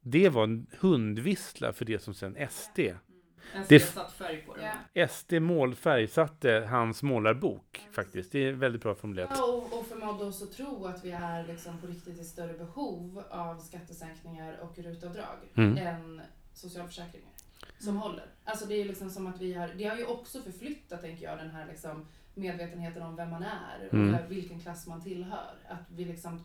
Det 0.00 0.28
var 0.28 0.44
en 0.44 0.66
hundvissla 0.80 1.72
för 1.72 1.84
det 1.84 1.98
som 2.02 2.14
sen 2.14 2.36
SD. 2.50 2.78
En 2.78 3.64
Det- 3.68 3.80
satt 3.80 4.12
färg 4.12 4.36
på. 4.46 4.56
Ja. 4.60 4.72
här. 4.94 5.06
SD 5.08 5.32
målfärgsatte 5.40 6.66
hans 6.70 7.02
målarbok, 7.02 7.88
faktiskt. 7.92 8.32
Det 8.32 8.38
är 8.38 8.52
väldigt 8.52 8.82
bra 8.82 8.94
formulerat. 8.94 9.30
Ja, 9.34 9.44
och, 9.72 9.78
och 9.78 9.86
förmådde 9.86 10.24
oss 10.24 10.42
att 10.42 10.52
tro 10.52 10.84
att 10.86 11.04
vi 11.04 11.10
är 11.10 11.46
liksom 11.46 11.78
på 11.80 11.86
riktigt 11.86 12.20
i 12.20 12.24
större 12.24 12.52
behov 12.58 13.22
av 13.30 13.58
skattesänkningar 13.58 14.58
och 14.62 14.78
rutavdrag 14.78 15.38
Mm. 15.54 15.76
än 15.76 16.20
socialförsäkringar 16.60 17.30
som 17.78 17.96
håller. 17.96 18.26
Alltså 18.44 18.66
det 18.66 18.74
är 18.74 18.84
liksom 18.84 19.10
som 19.10 19.26
att 19.26 19.40
vi 19.40 19.52
har, 19.54 19.68
det 19.68 19.84
har 19.84 19.96
ju 19.96 20.04
också 20.06 20.42
förflyttat, 20.42 21.00
tänker 21.00 21.24
jag, 21.24 21.38
den 21.38 21.50
här 21.50 21.66
liksom 21.66 22.06
medvetenheten 22.34 23.02
om 23.02 23.16
vem 23.16 23.30
man 23.30 23.42
är 23.42 23.86
och 23.88 23.94
Mm. 23.94 24.28
vilken 24.28 24.60
klass 24.60 24.86
man 24.86 25.02
tillhör. 25.02 25.54
Att 25.68 25.90
vi 25.90 26.04
liksom, 26.04 26.44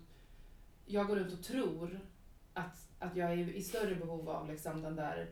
jag 0.86 1.08
går 1.08 1.16
runt 1.16 1.34
och 1.34 1.44
tror 1.44 2.00
att, 2.54 2.88
att 3.00 3.16
jag 3.16 3.32
är 3.32 3.38
i 3.38 3.64
större 3.64 3.96
behov 3.96 4.30
av 4.30 4.48
liksom 4.48 4.82
den 4.82 4.96
där 4.96 5.28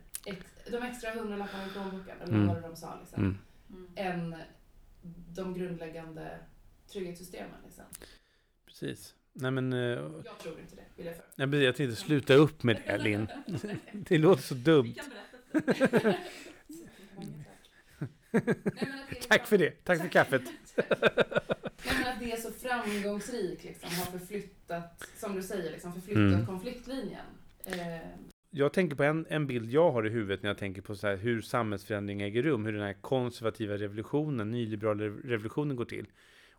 de 0.72 0.78
extra 0.84 1.12
hundralapparna 1.12 1.66
i 1.68 1.70
plånboken, 1.70 2.22
eller 2.22 2.34
Mm. 2.34 2.48
vad 2.48 2.62
de 2.62 2.76
sa, 2.76 3.00
liksom, 3.00 3.24
Mm. 3.24 3.38
Mm. 3.70 3.92
än 3.96 4.42
de 5.36 5.54
grundläggande 5.54 6.40
trygghetssystemen. 6.88 7.62
Liksom. 7.66 7.84
Precis. 8.66 9.16
Nej 9.34 9.52
men, 9.52 9.74
eh, 9.74 9.80
Jag 9.80 10.40
tror 10.42 10.60
inte 10.60 10.76
det, 10.76 10.82
vill 10.96 11.06
jag 11.06 11.16
för. 11.16 11.26
nej, 11.36 11.48
precis, 11.48 11.64
jag 11.66 11.76
tänkte 11.76 11.96
sluta 11.96 12.34
upp 12.34 12.64
med 12.64 12.82
det 12.86 12.98
Linn. 12.98 13.28
Det 13.94 14.18
låter 14.18 14.42
så 14.44 14.56
Vi 14.56 14.62
dumt. 14.62 14.94
kan 14.94 15.06
berätta. 15.10 16.18
Nej, 18.32 19.22
Tack 19.30 19.48
för 19.48 19.58
det. 19.58 19.84
Tack 19.84 20.02
för 20.02 20.08
kaffet. 20.08 20.42
Nej, 20.76 21.96
men 22.04 22.14
att 22.14 22.20
det 22.20 22.32
är 22.32 22.38
så 22.38 22.52
framgångsrikt 22.52 23.64
liksom, 23.64 23.90
har 23.90 24.20
förflyttat, 24.20 25.10
som 25.18 25.36
du 25.36 25.44
säger, 25.44 25.72
liksom, 25.72 25.94
förflyttat 25.94 26.22
Mm. 26.34 26.46
konfliktlinjen. 26.46 27.26
Eh, 27.66 27.98
Jag 28.50 28.74
tänker 28.74 28.96
på 28.96 29.04
en, 29.04 29.26
en 29.30 29.48
bild 29.48 29.72
jag 29.72 29.92
har 29.92 30.08
i 30.08 30.10
huvudet 30.10 30.44
när 30.44 30.50
jag 30.50 30.58
tänker 30.58 30.82
på 30.82 30.96
så 30.96 31.08
här, 31.08 31.16
hur 31.16 31.42
samhällsförändring 31.42 32.22
äger 32.22 32.44
rum, 32.44 32.66
hur 32.66 32.74
den 32.74 32.82
här 32.82 32.94
konservativa 33.02 33.78
revolutionen, 33.78 34.52
nyliberala 34.52 35.04
rev- 35.04 35.22
revolutionen 35.28 35.76
går 35.76 35.86
till. 35.86 36.06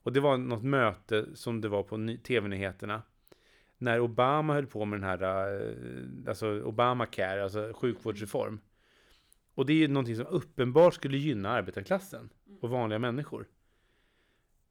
Och 0.04 0.12
det 0.12 0.20
var 0.20 0.36
något 0.36 0.62
möte 0.62 1.36
som 1.36 1.60
det 1.60 1.68
var 1.68 1.82
på 1.82 2.16
tv-nyheterna. 2.24 3.02
När 3.78 4.00
Obama 4.00 4.54
höll 4.54 4.66
på 4.66 4.84
med 4.84 5.00
den 5.00 5.08
här, 5.08 5.22
eh, 5.22 6.28
alltså 6.28 6.62
Obamacare, 6.62 7.42
alltså 7.42 7.72
sjukvårdsreform. 7.74 8.60
Och 9.54 9.66
det 9.66 9.72
är 9.72 9.76
ju 9.76 9.88
någonting 9.88 10.16
som 10.16 10.26
uppenbart 10.26 10.94
skulle 10.94 11.16
gynna 11.16 11.50
arbetarklassen 11.50 12.30
och 12.60 12.70
vanliga 12.70 12.98
människor. 12.98 13.48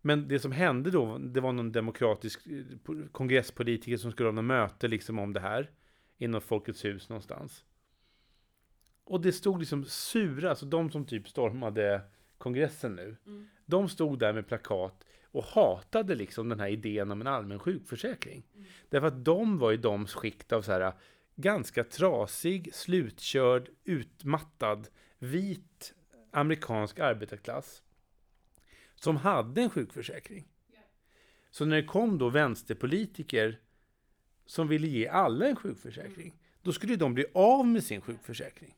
Men 0.02 0.28
det 0.28 0.40
som 0.40 0.52
hände 0.52 0.92
då, 0.92 1.18
det 1.18 1.42
var 1.42 1.52
någon 1.52 1.72
demokratisk 1.72 2.48
eh, 2.48 3.08
kongresspolitiker 3.12 3.98
som 3.98 4.12
skulle 4.12 4.28
ha 4.28 4.34
något 4.34 4.46
möte 4.46 4.88
liksom 4.88 5.20
om 5.20 5.34
det 5.34 5.40
här 5.40 5.72
inom 6.18 6.42
Folkets 6.42 6.86
hus 6.86 7.10
någonstans. 7.10 7.66
Och 9.04 9.22
det 9.22 9.32
stod 9.32 9.60
liksom 9.60 9.86
sura, 9.86 10.50
alltså 10.50 10.66
de 10.66 10.92
som 10.92 11.06
typ 11.06 11.30
stormade 11.30 12.02
kongressen 12.44 12.96
nu. 12.96 13.16
Mm. 13.26 13.48
De 13.66 13.90
stod 13.90 14.20
där 14.20 14.34
med 14.34 14.48
plakat 14.48 15.06
och 15.24 15.44
hatade 15.44 16.16
liksom 16.16 16.50
den 16.50 16.60
här 16.60 16.68
idén 16.68 17.12
om 17.12 17.22
en 17.22 17.28
allmän 17.28 17.60
sjukförsäkring. 17.60 18.44
Mm. 18.56 18.68
Därför 18.90 19.08
att 19.08 19.26
de 19.26 19.58
var 19.58 19.72
i 19.72 19.78
de 19.78 20.08
skikt 20.08 20.52
av 20.52 20.62
så 20.62 20.72
här 20.72 20.94
ganska 21.36 21.84
trasig, 21.84 22.74
slutkörd, 22.74 23.70
utmattad, 23.84 24.88
vit 25.20 25.94
amerikansk 26.32 27.00
arbetarklass. 27.00 27.82
Som 28.96 29.18
hade 29.18 29.62
en 29.62 29.70
sjukförsäkring. 29.70 30.48
Så 31.52 31.66
när 31.66 31.76
det 31.76 31.88
kom 31.88 32.18
då 32.18 32.30
vänsterpolitiker 32.30 33.60
som 34.46 34.68
ville 34.68 34.88
ge 34.88 35.08
alla 35.08 35.46
en 35.48 35.56
sjukförsäkring, 35.56 36.34
då 36.62 36.72
skulle 36.72 36.96
de 36.96 37.14
bli 37.14 37.26
av 37.34 37.68
med 37.68 37.84
sin 37.84 38.02
sjukförsäkring. 38.02 38.76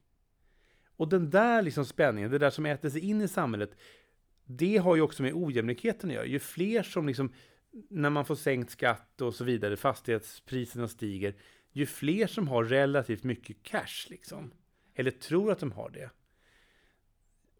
Och 0.98 1.10
den 1.10 1.30
där 1.30 1.62
liksom 1.62 1.86
spänningen, 1.86 2.32
det 2.32 2.38
där 2.38 2.50
som 2.50 2.66
äter 2.66 2.90
sig 2.90 3.02
in 3.02 3.22
i 3.22 3.28
samhället, 3.28 3.78
det 4.46 4.78
har 4.78 4.96
ju 4.96 5.02
också 5.02 5.24
med 5.24 5.34
ojämlikheten 5.34 6.10
att 6.10 6.16
göra. 6.16 6.26
Ju 6.26 6.40
fler 6.40 6.84
som 6.84 7.08
liksom, 7.08 7.34
när 7.90 8.10
man 8.10 8.26
får 8.26 8.36
sänkt 8.36 8.70
skatt 8.70 9.22
och 9.22 9.36
så 9.36 9.44
vidare, 9.44 9.78
fastighetspriserna 9.78 10.88
stiger, 10.88 11.36
ju 11.72 11.86
fler 11.86 12.28
som 12.28 12.48
har 12.48 12.64
relativt 12.64 13.24
mycket 13.24 13.64
cash 13.64 14.10
liksom, 14.10 14.52
eller 14.94 15.12
tror 15.12 15.52
att 15.52 15.60
de 15.60 15.72
har 15.72 15.90
det. 15.90 16.10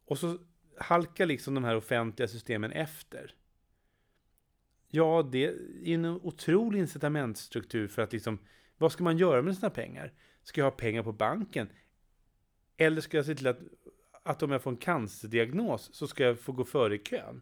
Och 0.06 0.18
så 0.18 0.38
halkar 0.80 1.26
liksom 1.26 1.54
de 1.54 1.64
här 1.64 1.76
offentliga 1.76 2.28
systemen 2.28 2.72
efter. 2.72 3.36
Ja, 4.88 5.30
det 5.32 5.46
är 5.46 5.88
en 5.88 6.06
otrolig 6.06 6.80
incitamentstruktur 6.80 7.88
för 7.88 8.02
att 8.02 8.14
liksom, 8.14 8.40
vad 8.78 8.92
ska 8.92 9.04
man 9.04 9.18
göra 9.18 9.42
med 9.42 9.56
sina 9.56 9.70
pengar? 9.70 10.14
Ska 10.44 10.62
jag 10.62 10.66
ha 10.66 10.78
pengar 10.78 11.04
på 11.04 11.12
banken? 11.12 11.70
Eller 12.78 13.02
ska 13.02 13.18
jag 13.18 13.26
se 13.26 13.36
till 13.36 13.48
att, 13.48 13.60
att 14.24 14.44
om 14.44 14.52
jag 14.52 14.62
får 14.62 14.72
en 14.72 14.78
cancerdiagnos 14.78 15.90
så 15.94 16.08
ska 16.08 16.24
jag 16.24 16.40
få 16.40 16.52
gå 16.52 16.64
före 16.64 16.96
i 16.96 17.00
kön? 17.00 17.42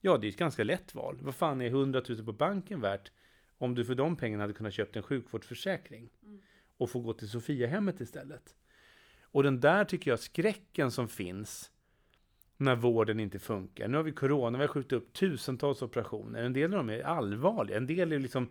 Ja, 0.00 0.18
det 0.18 0.26
är 0.26 0.28
ett 0.28 0.36
ganska 0.36 0.64
lätt 0.64 0.94
val. 0.94 1.18
Vad 1.20 1.34
fan 1.34 1.60
är 1.60 1.66
100 1.66 2.02
000 2.08 2.24
på 2.24 2.32
banken 2.32 2.80
värt 2.80 3.10
om 3.58 3.74
du 3.74 3.84
för 3.84 3.94
de 3.94 4.16
pengarna 4.16 4.42
hade 4.42 4.54
kunnat 4.54 4.74
köpt 4.74 4.96
en 4.96 5.02
sjukvårdsförsäkring 5.02 6.10
Mm. 6.22 6.40
och 6.76 6.90
få 6.90 7.00
gå 7.00 7.12
till 7.12 7.28
Sofiahemmet 7.28 8.00
istället? 8.00 8.54
Och 9.22 9.42
den 9.42 9.60
där 9.60 9.84
tycker 9.84 10.10
jag 10.10 10.20
skräcken 10.20 10.90
som 10.90 11.08
finns 11.08 11.70
när 12.56 12.76
vården 12.76 13.20
inte 13.20 13.38
funkar. 13.38 13.88
Nu 13.88 13.96
har 13.96 14.04
vi 14.04 14.12
corona, 14.12 14.58
vi 14.58 14.64
har 14.64 14.68
skjutit 14.68 14.92
upp 14.92 15.12
tusentals 15.12 15.82
operationer. 15.82 16.42
En 16.42 16.52
del 16.52 16.64
av 16.72 16.78
dem 16.78 16.90
är 16.90 17.02
allvarliga, 17.02 17.76
en 17.76 17.86
del 17.86 18.12
är 18.12 18.18
liksom 18.18 18.48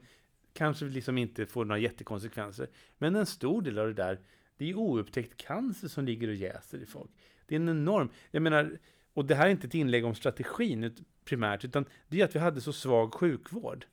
kanske 0.54 0.86
liksom 0.86 1.18
inte 1.18 1.46
får 1.46 1.66
några 1.66 1.80
jättekonsekvenser. 1.80 2.68
Men 2.98 3.16
en 3.16 3.26
stor 3.26 3.62
del 3.62 3.80
av 3.80 3.88
det 3.88 3.94
där, 3.94 4.20
det 4.62 4.70
är 4.70 4.76
oupptäckt 4.76 5.38
cancer 5.38 5.88
som 5.88 6.06
ligger 6.06 6.28
och 6.28 6.36
jäser 6.36 6.78
i 6.78 6.86
folk. 6.86 7.12
Det 7.46 7.56
är 7.56 7.60
en 7.60 7.70
enorm, 7.70 8.10
jag 8.32 8.44
menar, 8.44 8.80
och 9.14 9.26
det 9.26 9.36
här 9.36 9.46
är 9.46 9.50
inte 9.50 9.68
ett 9.68 9.74
inlägg 9.74 10.06
om 10.06 10.16
strategin 10.16 10.96
primärt, 11.26 11.66
utan 11.66 11.86
det 12.08 12.22
är 12.22 12.26
att 12.26 12.36
vi 12.36 12.40
hade 12.40 12.62
så 12.62 12.74
svag 12.74 13.14
sjukvård. 13.14 13.86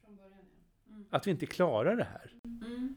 Mm. 0.88 1.06
Att 1.10 1.26
vi 1.26 1.30
inte 1.30 1.46
klarar 1.46 1.96
det 1.96 2.04
här. 2.04 2.32
Mm. 2.44 2.94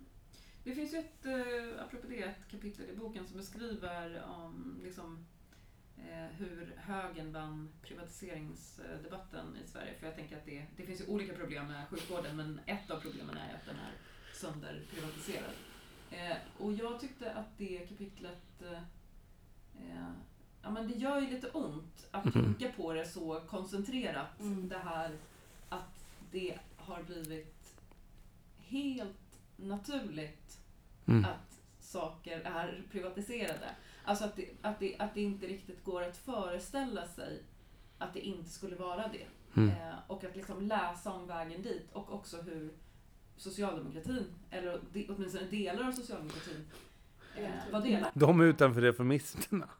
Det 0.64 0.76
finns 0.76 0.94
ju 0.94 0.98
ett, 0.98 1.26
eh, 1.26 1.84
apropå 1.86 2.08
det, 2.08 2.24
ett 2.24 2.48
kapitel 2.52 2.86
i 2.90 2.96
boken 2.96 3.28
som 3.28 3.38
beskriver 3.38 4.24
om 4.24 4.80
liksom, 4.84 5.26
eh, 5.98 6.38
hur 6.38 6.74
högern 6.78 7.34
vann 7.34 7.70
privatiseringsdebatten 7.82 9.58
i 9.66 9.68
Sverige. 9.68 9.94
För 10.00 10.06
jag 10.08 10.16
tänker 10.16 10.38
att 10.38 10.46
det, 10.46 10.66
det 10.78 10.84
finns 10.84 11.02
ju 11.02 11.06
olika 11.06 11.34
problem 11.34 11.68
med 11.68 11.88
sjukvården 11.90 12.36
men 12.36 12.60
ett 12.66 12.92
av 12.92 13.00
problemen 13.00 13.38
är 13.38 13.56
att 13.56 13.66
den 13.66 13.76
är 13.76 13.94
sönderprivatiserad. 14.34 15.71
Eh, 16.12 16.38
och 16.60 16.74
jag 16.74 17.00
tyckte 17.00 17.34
att 17.34 17.58
det 17.58 17.78
kapitlet 17.90 18.62
eh, 18.62 18.82
eh, 19.90 20.10
Ja 20.64 20.70
men 20.72 20.88
det 20.88 20.94
gör 20.94 21.22
ju 21.22 21.28
lite 21.30 21.50
ont 21.50 22.08
att 22.12 22.26
Mhm. 22.26 22.34
tänka 22.56 22.72
på 22.78 22.94
det 22.94 23.06
så 23.06 23.40
koncentrerat. 23.40 24.40
Mm. 24.40 24.70
Det 24.70 24.78
här 24.78 25.18
att 25.70 26.06
det 26.32 26.60
har 26.78 27.04
blivit 27.04 27.76
helt 28.58 29.38
naturligt 29.56 30.58
Mm. 31.08 31.26
att 31.26 31.60
saker 31.80 32.40
är 32.40 32.84
privatiserade. 32.92 33.76
Alltså 34.06 34.26
att 34.26 34.36
det, 34.36 34.50
att, 34.62 34.80
det, 34.80 34.98
att 35.00 35.14
det 35.14 35.22
inte 35.22 35.48
riktigt 35.48 35.84
går 35.84 36.02
att 36.04 36.18
föreställa 36.18 37.08
sig 37.08 37.44
att 37.98 38.14
det 38.14 38.20
inte 38.22 38.50
skulle 38.50 38.76
vara 38.76 39.08
det. 39.08 39.26
Mm. 39.62 39.70
Eh, 39.70 39.96
och 40.08 40.24
att 40.24 40.36
liksom 40.36 40.62
läsa 40.68 41.12
om 41.14 41.28
vägen 41.28 41.62
dit 41.62 41.92
och 41.94 42.14
också 42.14 42.42
hur 42.42 42.74
socialdemokratin, 43.42 44.26
eller 44.50 44.82
de, 44.94 45.08
åtminstone 45.10 45.46
delar 45.46 45.88
av 45.88 45.92
socialdemokratin, 45.92 46.66
eh, 47.38 47.72
var 47.72 47.82
delaktiga. 47.82 48.28
De 48.28 48.42
utanför 48.42 48.82
reformisterna. 48.82 49.70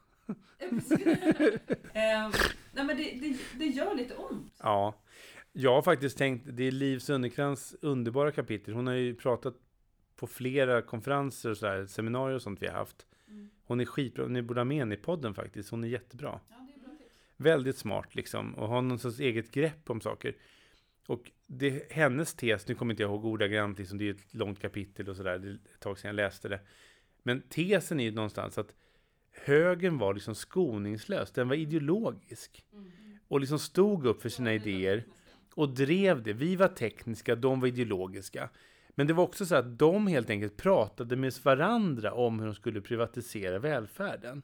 Eh, 1.94 2.30
nej 2.74 2.86
men 2.86 2.88
det, 2.88 3.04
det, 3.22 3.38
det 3.58 3.66
gör 3.66 3.96
lite 3.96 4.16
ont. 4.16 4.54
Ja, 4.64 4.96
jag 5.52 5.74
har 5.74 5.82
faktiskt 5.82 6.18
tänkt, 6.18 6.48
det 6.52 6.64
är 6.64 6.72
Liv 6.72 7.00
Sunderkrans 7.00 7.76
underbara 7.82 8.32
kapitel. 8.32 8.74
Hon 8.74 8.88
har 8.88 8.94
ju 8.94 9.16
pratat 9.16 9.56
på 10.16 10.28
flera 10.28 10.82
konferenser 10.82 11.50
och 11.50 11.58
så 11.58 11.68
här, 11.68 11.86
seminarier 11.86 12.36
och 12.36 12.42
sånt 12.42 12.62
vi 12.62 12.68
har 12.68 12.74
haft. 12.74 13.06
Mm. 13.28 13.50
Hon 13.64 13.80
är 13.80 13.86
skitbra, 13.86 14.28
ni 14.28 14.42
borde 14.42 14.60
ha 14.60 14.66
med 14.66 14.78
henne 14.78 14.96
i 14.96 14.98
podden 14.98 15.34
faktiskt. 15.34 15.70
Hon 15.70 15.84
är 15.84 15.88
jättebra. 15.88 16.40
Ja, 16.50 16.56
det 16.68 16.80
är 16.80 16.84
bra. 16.84 16.94
Väldigt 17.38 17.78
smart 17.78 18.16
liksom 18.16 18.54
och 18.56 18.68
har 18.68 18.82
någon 18.82 19.00
sorts 19.00 19.20
eget 19.20 19.52
grepp 19.52 19.90
om 19.90 20.02
saker. 20.02 20.36
Och 21.12 21.32
det, 21.48 21.92
hennes 21.92 22.34
tes, 22.34 22.68
nu 22.68 22.76
kommer 22.76 22.94
inte 22.94 23.04
jag 23.04 23.10
ihåg 23.10 23.26
ordagrant, 23.26 23.80
liksom, 23.80 23.98
det 23.98 24.10
är 24.10 24.14
ett 24.14 24.34
långt 24.34 24.60
kapitel 24.60 25.10
och 25.10 25.16
sådär, 25.16 25.40
det 25.40 25.48
är 25.48 25.54
ett 25.54 25.80
tag 25.80 26.00
sedan 26.00 26.10
jag 26.10 26.16
läste 26.16 26.50
det. 26.50 26.60
Men 27.24 27.42
tesen 27.42 28.00
är 28.00 28.04
ju 28.04 28.12
någonstans 28.12 28.58
att 28.58 28.74
högern 29.32 29.98
var 29.98 30.14
liksom 30.14 30.36
skoningslös, 30.36 31.32
den 31.32 31.48
var 31.48 31.56
ideologisk. 31.56 32.66
Mm. 32.74 32.92
Och 33.28 33.40
liksom 33.40 33.60
stod 33.60 34.06
upp 34.06 34.22
för 34.22 34.30
sina 34.30 34.54
idéer 34.54 35.06
och 35.56 35.70
drev 35.70 36.24
det. 36.24 36.34
Vi 36.34 36.56
var 36.56 36.68
tekniska, 36.68 37.36
de 37.36 37.60
var 37.60 37.68
ideologiska. 37.68 38.50
Men 38.90 39.08
det 39.08 39.14
var 39.14 39.24
också 39.24 39.46
så 39.46 39.56
att 39.56 39.80
de 39.80 40.08
helt 40.08 40.30
enkelt 40.30 40.58
pratade 40.58 41.16
med 41.16 41.34
varandra 41.44 42.14
om 42.14 42.40
hur 42.40 42.46
de 42.46 42.56
skulle 42.56 42.82
privatisera 42.82 43.60
välfärden. 43.60 44.42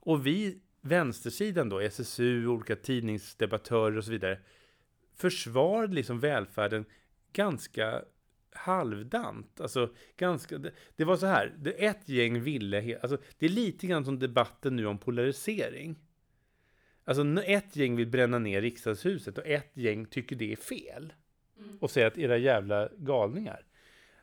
Och 0.00 0.26
vi, 0.26 0.58
vänstersidan 0.80 1.68
då, 1.68 1.80
SSU, 1.80 2.46
olika 2.46 2.76
tidningsdebattörer 2.76 3.96
och 3.96 4.04
så 4.04 4.10
vidare, 4.10 4.38
försvarade 5.16 5.94
liksom 5.94 6.20
välfärden 6.20 6.84
ganska 7.32 8.04
halvdant. 8.52 9.60
Alltså, 9.60 9.90
ganska, 10.16 10.58
det, 10.58 10.72
det 10.96 11.04
var 11.04 11.16
så 11.16 11.26
här, 11.26 11.54
det, 11.58 11.70
ett 11.70 12.08
gäng 12.08 12.40
ville, 12.40 12.98
alltså, 13.02 13.18
det 13.38 13.46
är 13.46 13.50
lite 13.50 13.86
grann 13.86 14.04
som 14.04 14.18
debatten 14.18 14.76
nu 14.76 14.86
om 14.86 14.98
polarisering. 14.98 15.96
Alltså 17.04 17.42
ett 17.42 17.76
gäng 17.76 17.96
vill 17.96 18.06
bränna 18.06 18.38
ner 18.38 18.60
riksdagshuset 18.60 19.38
och 19.38 19.46
ett 19.46 19.70
gäng 19.74 20.06
tycker 20.06 20.36
det 20.36 20.52
är 20.52 20.56
fel. 20.56 21.12
Mm. 21.58 21.78
Och 21.80 21.90
säger 21.90 22.06
att 22.06 22.18
era 22.18 22.36
jävla 22.36 22.88
galningar. 22.96 23.64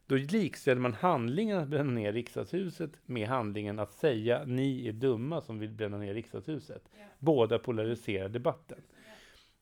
Då 0.06 0.16
likställer 0.16 0.82
man 0.82 0.94
handlingen 0.94 1.58
att 1.58 1.68
bränna 1.68 1.92
ner 1.92 2.14
riksdagshuset 2.14 2.92
med 3.06 3.28
handlingen 3.28 3.80
att 3.80 3.92
säga 3.92 4.44
ni 4.46 4.88
är 4.88 4.94
dumma 4.94 5.42
som 5.42 5.60
vill 5.60 5.72
bränna 5.72 5.98
ner 5.98 6.14
riksdagshuset. 6.14 6.89
Båda 7.20 7.60
polariserar 7.60 8.30
debatten. 8.30 8.82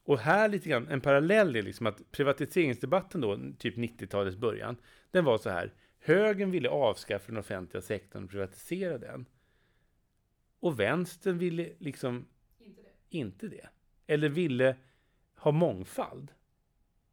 Och 0.09 0.19
här 0.19 0.49
lite 0.49 0.69
grann, 0.69 0.87
en 0.87 1.01
parallell 1.01 1.55
är 1.55 1.61
liksom 1.61 1.87
att 1.87 2.11
privatiseringsdebatten 2.11 3.21
då, 3.21 3.39
typ 3.57 3.77
90-talets 3.77 4.37
början, 4.37 4.77
den 5.11 5.25
var 5.25 5.37
så 5.37 5.49
här. 5.49 5.73
Högern 5.99 6.51
ville 6.51 6.69
avskaffa 6.69 7.25
den 7.27 7.37
offentliga 7.37 7.81
sektorn 7.81 8.23
och 8.23 8.29
privatisera 8.29 8.97
den. 8.97 9.25
Och 10.59 10.79
vänstern 10.79 11.37
ville 11.37 11.69
liksom 11.79 12.25
Inte 12.59 12.81
det. 12.81 13.17
inte 13.17 13.47
det. 13.47 13.69
Eller 14.07 14.29
ville 14.29 14.75
ha 15.35 15.51
mångfald. 15.51 16.31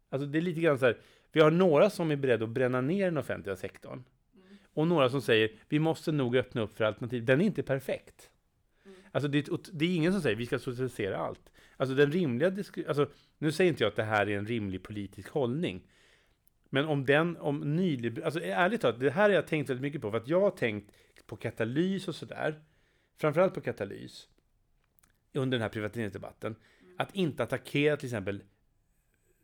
Alltså 0.09 0.26
det 0.26 0.38
är 0.38 0.42
lite 0.42 0.61
grann 0.61 0.78
så 0.78 0.86
här, 0.86 1.01
vi 1.32 1.40
har 1.40 1.51
några 1.51 1.90
som 1.90 2.11
är 2.11 2.16
beredda 2.16 2.44
att 2.44 2.51
bränna 2.51 2.80
ner 2.80 3.05
den 3.05 3.18
offentliga 3.18 3.57
sektorn. 3.57 4.05
Mm. 4.34 4.57
Och 4.72 4.86
några 4.86 5.11
som 5.11 5.22
säger, 5.22 5.51
vi 5.68 5.78
måste 5.78 6.12
nog 6.12 6.36
öppna 6.36 6.61
upp 6.61 6.76
för 6.76 6.84
alternativ. 6.84 7.24
Den 7.24 7.40
är 7.40 7.44
inte 7.44 7.62
perfekt. 7.62 8.30
Mm. 8.84 8.97
Alltså 9.12 9.28
det, 9.28 9.49
det 9.72 9.84
är 9.84 9.97
ingen 9.97 10.12
som 10.12 10.22
säger, 10.22 10.36
vi 10.36 10.47
ska 10.47 10.59
socialisera 10.59 11.16
allt. 11.16 11.51
Alltså 11.77 11.95
den 11.95 12.12
rimliga 12.12 12.53
alltså 12.89 13.11
nu 13.39 13.53
säger 13.53 13.70
inte 13.70 13.85
jag 13.85 13.91
att 13.91 13.97
det 13.97 14.03
här 14.03 14.29
är 14.29 14.39
en 14.39 14.47
rimlig 14.47 14.83
politisk 14.83 15.29
hållning. 15.29 15.83
Men 16.70 16.85
om 16.85 17.07
den, 17.07 17.37
om 17.37 17.77
nyliber... 17.77 18.22
Alltså 18.22 18.41
ärligt 18.41 18.81
talat, 18.81 19.01
det 19.01 19.11
här 19.11 19.22
har 19.22 19.35
jag 19.37 19.47
tänkt 19.47 19.70
väldigt 19.70 19.83
mycket 19.83 20.01
på. 20.01 20.11
För 20.11 20.18
att 20.18 20.29
jag 20.29 20.41
har 20.41 20.51
tänkt 20.51 20.93
på 21.27 21.37
katalys 21.37 22.09
och 22.09 22.14
sådär. 22.14 22.61
Framförallt 23.18 23.55
på 23.55 23.61
katalys. 23.61 24.29
Under 25.33 25.59
den 25.59 25.62
här 25.62 25.68
privatiseringsdebatten. 25.68 26.57
Att 26.99 27.14
inte 27.14 27.43
attackera 27.43 27.97
till 27.97 28.07
exempel 28.07 28.43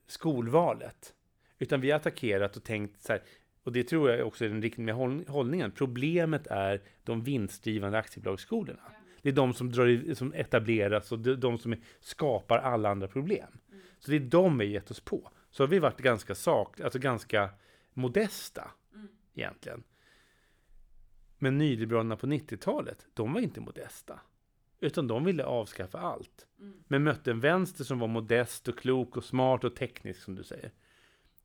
skolvalet. 0.07 1.15
Utan 1.59 1.81
vi 1.81 1.91
har 1.91 1.97
attackerat 1.97 2.57
och 2.57 2.65
tänkt 2.65 3.03
så 3.03 3.13
här. 3.13 3.23
Och 3.63 3.73
det 3.73 3.85
tror 3.85 4.11
jag 4.11 4.27
också 4.27 4.45
är 4.45 4.49
den 4.49 4.63
riktiga 4.63 4.95
hållningen. 5.29 5.73
Problemet 5.73 6.47
är 6.47 6.83
de 7.05 7.23
vinstdrivande 7.23 7.99
aktiebolagsskolorna. 7.99 8.83
Det 9.23 9.29
är 9.29 9.33
de 9.33 9.55
som, 9.55 9.73
drar, 9.73 10.15
som 10.15 10.33
etableras 10.33 11.13
och 11.13 11.19
de 11.19 11.59
som 11.59 11.75
skapar 12.01 12.59
alla 12.59 12.91
andra 12.91 13.09
problem. 13.09 13.59
Så 13.99 14.11
det 14.11 14.17
är 14.17 14.21
de 14.21 14.59
vi 14.59 14.67
har 14.67 14.73
gett 14.73 14.91
oss 14.91 15.01
på. 15.01 15.31
Så 15.51 15.63
har 15.63 15.69
vi 15.69 15.79
varit 15.79 16.01
ganska 16.01 16.35
sak, 16.35 16.81
alltså 16.81 16.99
ganska 16.99 17.51
modesta 17.93 18.71
Mm. 18.95 19.09
egentligen. 19.35 19.83
Men 21.39 21.59
nyliberalerna 21.59 22.17
på 22.17 22.27
90-talet, 22.27 23.07
de 23.15 23.33
var 23.33 23.41
inte 23.41 23.61
modesta. 23.61 24.21
Utan 24.81 25.09
de 25.09 25.25
ville 25.25 25.45
avskaffa 25.45 25.99
allt. 25.99 26.47
Mm. 26.59 26.83
Men 26.89 27.03
mötte 27.03 27.31
en 27.31 27.41
vänster 27.41 27.85
som 27.85 27.99
var 27.99 28.09
modest 28.09 28.69
och 28.69 28.79
klok 28.79 29.17
och 29.17 29.25
smart 29.25 29.65
och 29.65 29.77
teknisk 29.77 30.23
som 30.23 30.35
du 30.35 30.45
säger. 30.45 30.73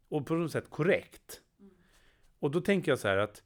Och 0.10 0.26
på 0.26 0.34
något 0.34 0.52
sätt 0.52 0.70
korrekt. 0.70 1.42
Mm. 1.60 1.72
Och 2.40 2.52
då 2.52 2.62
tänker 2.62 2.92
jag 2.92 3.00
så 3.00 3.08
här 3.08 3.18
att 3.18 3.44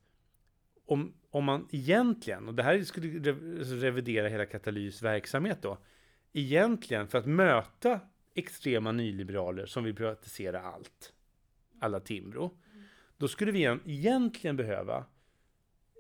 om, 0.92 1.14
om 1.30 1.44
man 1.46 1.68
egentligen, 1.72 2.48
och 2.48 2.54
det 2.56 2.64
här 2.64 2.84
skulle 2.84 3.08
re- 3.08 3.64
revidera 3.64 4.28
hela 4.28 4.46
Katalys 4.46 5.02
verksamhet 5.02 5.62
då. 5.62 5.78
Egentligen 6.34 7.08
för 7.08 7.18
att 7.18 7.26
möta 7.26 8.00
extrema 8.34 8.92
nyliberaler 8.92 9.66
som 9.66 9.84
vill 9.84 9.96
privatisera 9.96 10.62
allt. 10.62 11.14
Alla 11.80 12.00
Timbro. 12.00 12.58
Då 13.18 13.28
skulle 13.28 13.52
vi 13.52 13.60
igen- 13.60 13.82
egentligen 13.86 14.56
behöva 14.58 15.06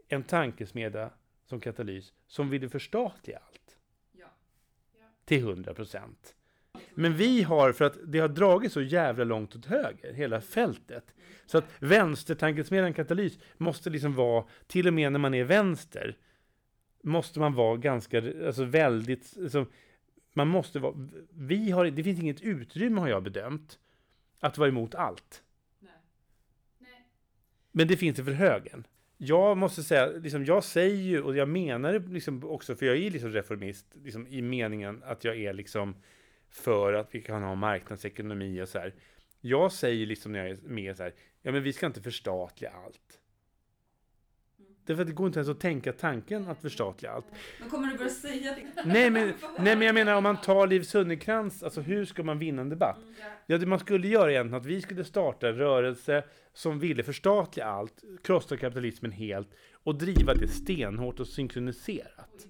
en 0.08 0.24
tankesmedja 0.24 1.12
som 1.46 1.60
Katalys 1.60 2.14
som 2.28 2.50
ville 2.50 2.70
förstatliga 2.70 3.38
allt 3.38 3.78
Ja. 4.12 4.28
till 5.26 5.40
100 5.40 5.74
procent. 5.74 6.36
Men 6.96 7.14
vi 7.14 7.44
har, 7.44 7.72
för 7.72 7.86
att 7.86 7.98
det 8.06 8.20
har 8.20 8.28
dragit 8.28 8.72
så 8.72 8.82
jävla 8.82 9.24
långt 9.24 9.56
åt 9.56 9.66
höger, 9.66 10.14
hela 10.14 10.42
fältet. 10.42 11.14
Så 11.46 11.58
att 11.58 11.66
vänstertankesmedjan 11.80 12.94
Katalys 12.94 13.40
måste 13.58 13.90
liksom 13.90 14.16
vara, 14.16 14.46
till 14.68 14.88
och 14.88 14.94
med 14.94 15.12
när 15.12 15.20
man 15.20 15.34
är 15.34 15.44
vänster, 15.44 16.18
måste 17.04 17.40
man 17.40 17.54
vara 17.54 17.78
ganska, 17.78 18.18
alltså 18.46 18.64
väldigt, 18.64 19.34
alltså, 19.42 19.66
man 20.34 20.48
måste 20.48 20.80
vara, 20.80 21.10
vi 21.30 21.72
har, 21.72 21.86
det 21.86 22.04
finns 22.04 22.20
inget 22.20 22.42
utrymme 22.42 23.02
har 23.02 23.08
jag 23.08 23.24
bedömt, 23.24 23.80
att 24.40 24.58
vara 24.58 24.70
emot 24.70 24.96
allt. 24.96 25.44
Nej. 25.80 25.92
Nej. 26.78 27.08
Men 27.72 27.88
det 27.88 27.98
finns 27.98 28.18
det 28.18 28.24
för 28.24 28.32
högern. 28.32 28.88
Jag 29.18 29.58
måste 29.58 29.84
säga, 29.84 30.08
liksom, 30.08 30.46
jag 30.46 30.64
säger 30.64 31.04
ju, 31.04 31.22
och 31.22 31.36
jag 31.36 31.50
menar 31.50 31.94
det 31.94 32.00
liksom 32.00 32.44
också, 32.44 32.76
för 32.76 32.86
jag 32.86 32.98
är 32.98 33.12
liksom 33.12 33.32
reformist, 33.32 33.86
liksom, 34.04 34.28
i 34.28 34.42
meningen 34.42 35.04
att 35.04 35.24
jag 35.24 35.38
är 35.38 35.54
liksom 35.54 35.96
för 36.52 36.94
att 36.94 37.16
vi 37.16 37.22
kan 37.22 37.44
ha 37.44 37.56
marknadsekonomi 37.56 38.62
och 38.62 38.70
så 38.70 38.80
här. 38.80 38.94
Jag 39.42 39.72
säger 39.72 40.06
liksom 40.06 40.32
när 40.32 40.40
jag 40.40 40.50
är 40.50 40.58
med 40.64 40.98
så 40.98 41.04
här, 41.04 41.14
ja 41.42 41.52
men 41.52 41.64
vi 41.64 41.74
ska 41.74 41.86
inte 41.86 42.02
förstatliga 42.02 42.72
allt. 42.86 43.22
Därför 44.86 45.02
att 45.02 45.08
det 45.08 45.14
går 45.14 45.28
inte 45.28 45.40
ens 45.40 45.50
att 45.50 45.60
tänka 45.60 45.94
tanken 45.94 46.48
att 46.48 46.62
förstatliga 46.62 47.12
allt. 47.12 47.26
Men 47.60 47.70
kommer 47.70 47.88
du 47.88 47.98
börja 47.98 48.10
säga 48.10 48.56
det? 48.56 48.84
Nej 48.86 49.10
men, 49.10 49.34
nej 49.60 49.76
men 49.76 49.82
jag 49.82 49.94
menar 49.94 50.16
om 50.16 50.24
man 50.24 50.42
tar 50.42 50.68
Liv 50.68 50.82
Sunnekrantz, 50.82 51.64
alltså 51.64 51.82
hur 51.82 52.06
ska 52.06 52.24
man 52.24 52.40
vinna 52.40 52.62
en 52.62 52.70
debatt? 52.70 52.98
Mm, 52.98 53.14
ja. 53.46 53.58
Det 53.58 53.66
man 53.66 53.80
skulle 53.80 54.08
göra 54.08 54.32
egentligen 54.32 54.62
att 54.62 54.66
vi 54.66 54.82
skulle 54.82 55.04
starta 55.04 55.50
en 55.50 55.56
rörelse 55.56 56.24
som 56.54 56.80
ville 56.80 57.04
förstatliga 57.04 57.66
allt, 57.66 58.04
krossa 58.24 58.58
kapitalismen 58.58 59.12
helt 59.12 59.50
och 59.74 59.96
driva 59.96 60.34
det 60.34 60.48
stenhårt 60.48 61.20
och 61.20 61.28
synkroniserat. 61.28 62.48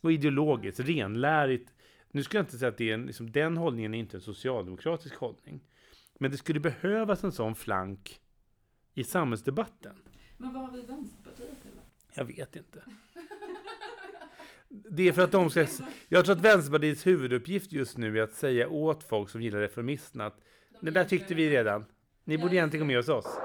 Och 0.00 0.12
ideologiskt, 0.12 0.80
renlärigt. 0.80 1.73
Nu 2.14 2.22
ska 2.22 2.38
jag 2.38 2.42
inte 2.42 2.58
säga 2.58 2.68
att 2.68 2.76
det 2.76 2.90
är 2.90 2.94
en, 2.94 3.06
liksom, 3.06 3.32
den 3.32 3.56
hållningen 3.56 3.94
är 3.94 3.98
inte 3.98 4.16
en 4.16 4.20
socialdemokratisk 4.20 5.16
hållning. 5.16 5.60
Men 6.18 6.30
det 6.30 6.36
skulle 6.36 6.60
behövas 6.60 7.24
en 7.24 7.32
sån 7.32 7.54
flank 7.54 8.20
i 8.94 9.04
samhällsdebatten. 9.04 9.96
Men 10.36 10.52
vad 10.52 10.62
har 10.62 10.72
vi 10.72 10.82
Vänsterpartiet 10.82 11.62
till? 11.62 11.70
Jag 12.14 12.24
vet 12.24 12.56
inte. 12.56 12.82
Det 14.68 15.08
är 15.08 15.12
för 15.12 15.22
att 15.22 15.32
de 15.32 15.50
ska... 15.50 15.66
Jag 16.08 16.24
tror 16.24 16.36
att 16.36 16.42
Vänsterpartiets 16.42 17.06
huvuduppgift 17.06 17.72
just 17.72 17.98
nu 17.98 18.18
är 18.18 18.22
att 18.22 18.34
säga 18.34 18.68
åt 18.68 19.04
folk 19.04 19.30
som 19.30 19.42
gillar 19.42 19.58
reformisterna 19.58 20.26
att 20.26 20.40
De 20.80 20.86
det 20.86 20.90
där 20.90 21.04
tyckte 21.04 21.34
vi 21.34 21.50
redan. 21.50 21.84
Ni 22.24 22.38
borde 22.38 22.54
egentligen 22.54 22.86
gå 22.86 22.86
med 22.86 22.96
hos 22.96 23.08
oss. 23.08 23.38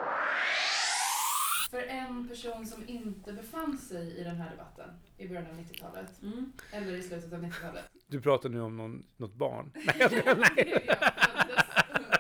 För 1.70 1.84
en 1.84 2.28
person 2.28 2.66
som 2.66 2.88
inte 2.88 3.34
befann 3.34 3.78
sig 3.78 4.18
i 4.18 4.24
den 4.24 4.36
här 4.36 4.52
debatten 4.52 4.90
i 5.20 5.28
början 5.28 5.46
av 5.48 5.54
90-talet, 5.60 6.22
Mm. 6.22 6.52
eller 6.72 6.94
i 6.94 7.04
slutet 7.04 7.34
av 7.34 7.44
90-talet. 7.44 7.86
Du 8.08 8.22
pratar 8.22 8.50
nu 8.50 8.62
om 8.62 8.78
någon, 8.78 9.06
något 9.18 9.34
barn. 9.34 9.72
Nej, 9.76 9.96
jag 10.00 10.12
skojar. 10.12 10.36
Nej. 10.36 10.84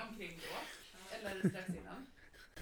omkring 0.09 0.39
då, 0.39 1.17
eller 1.29 1.49
strax 1.49 1.69
innan. 1.69 2.05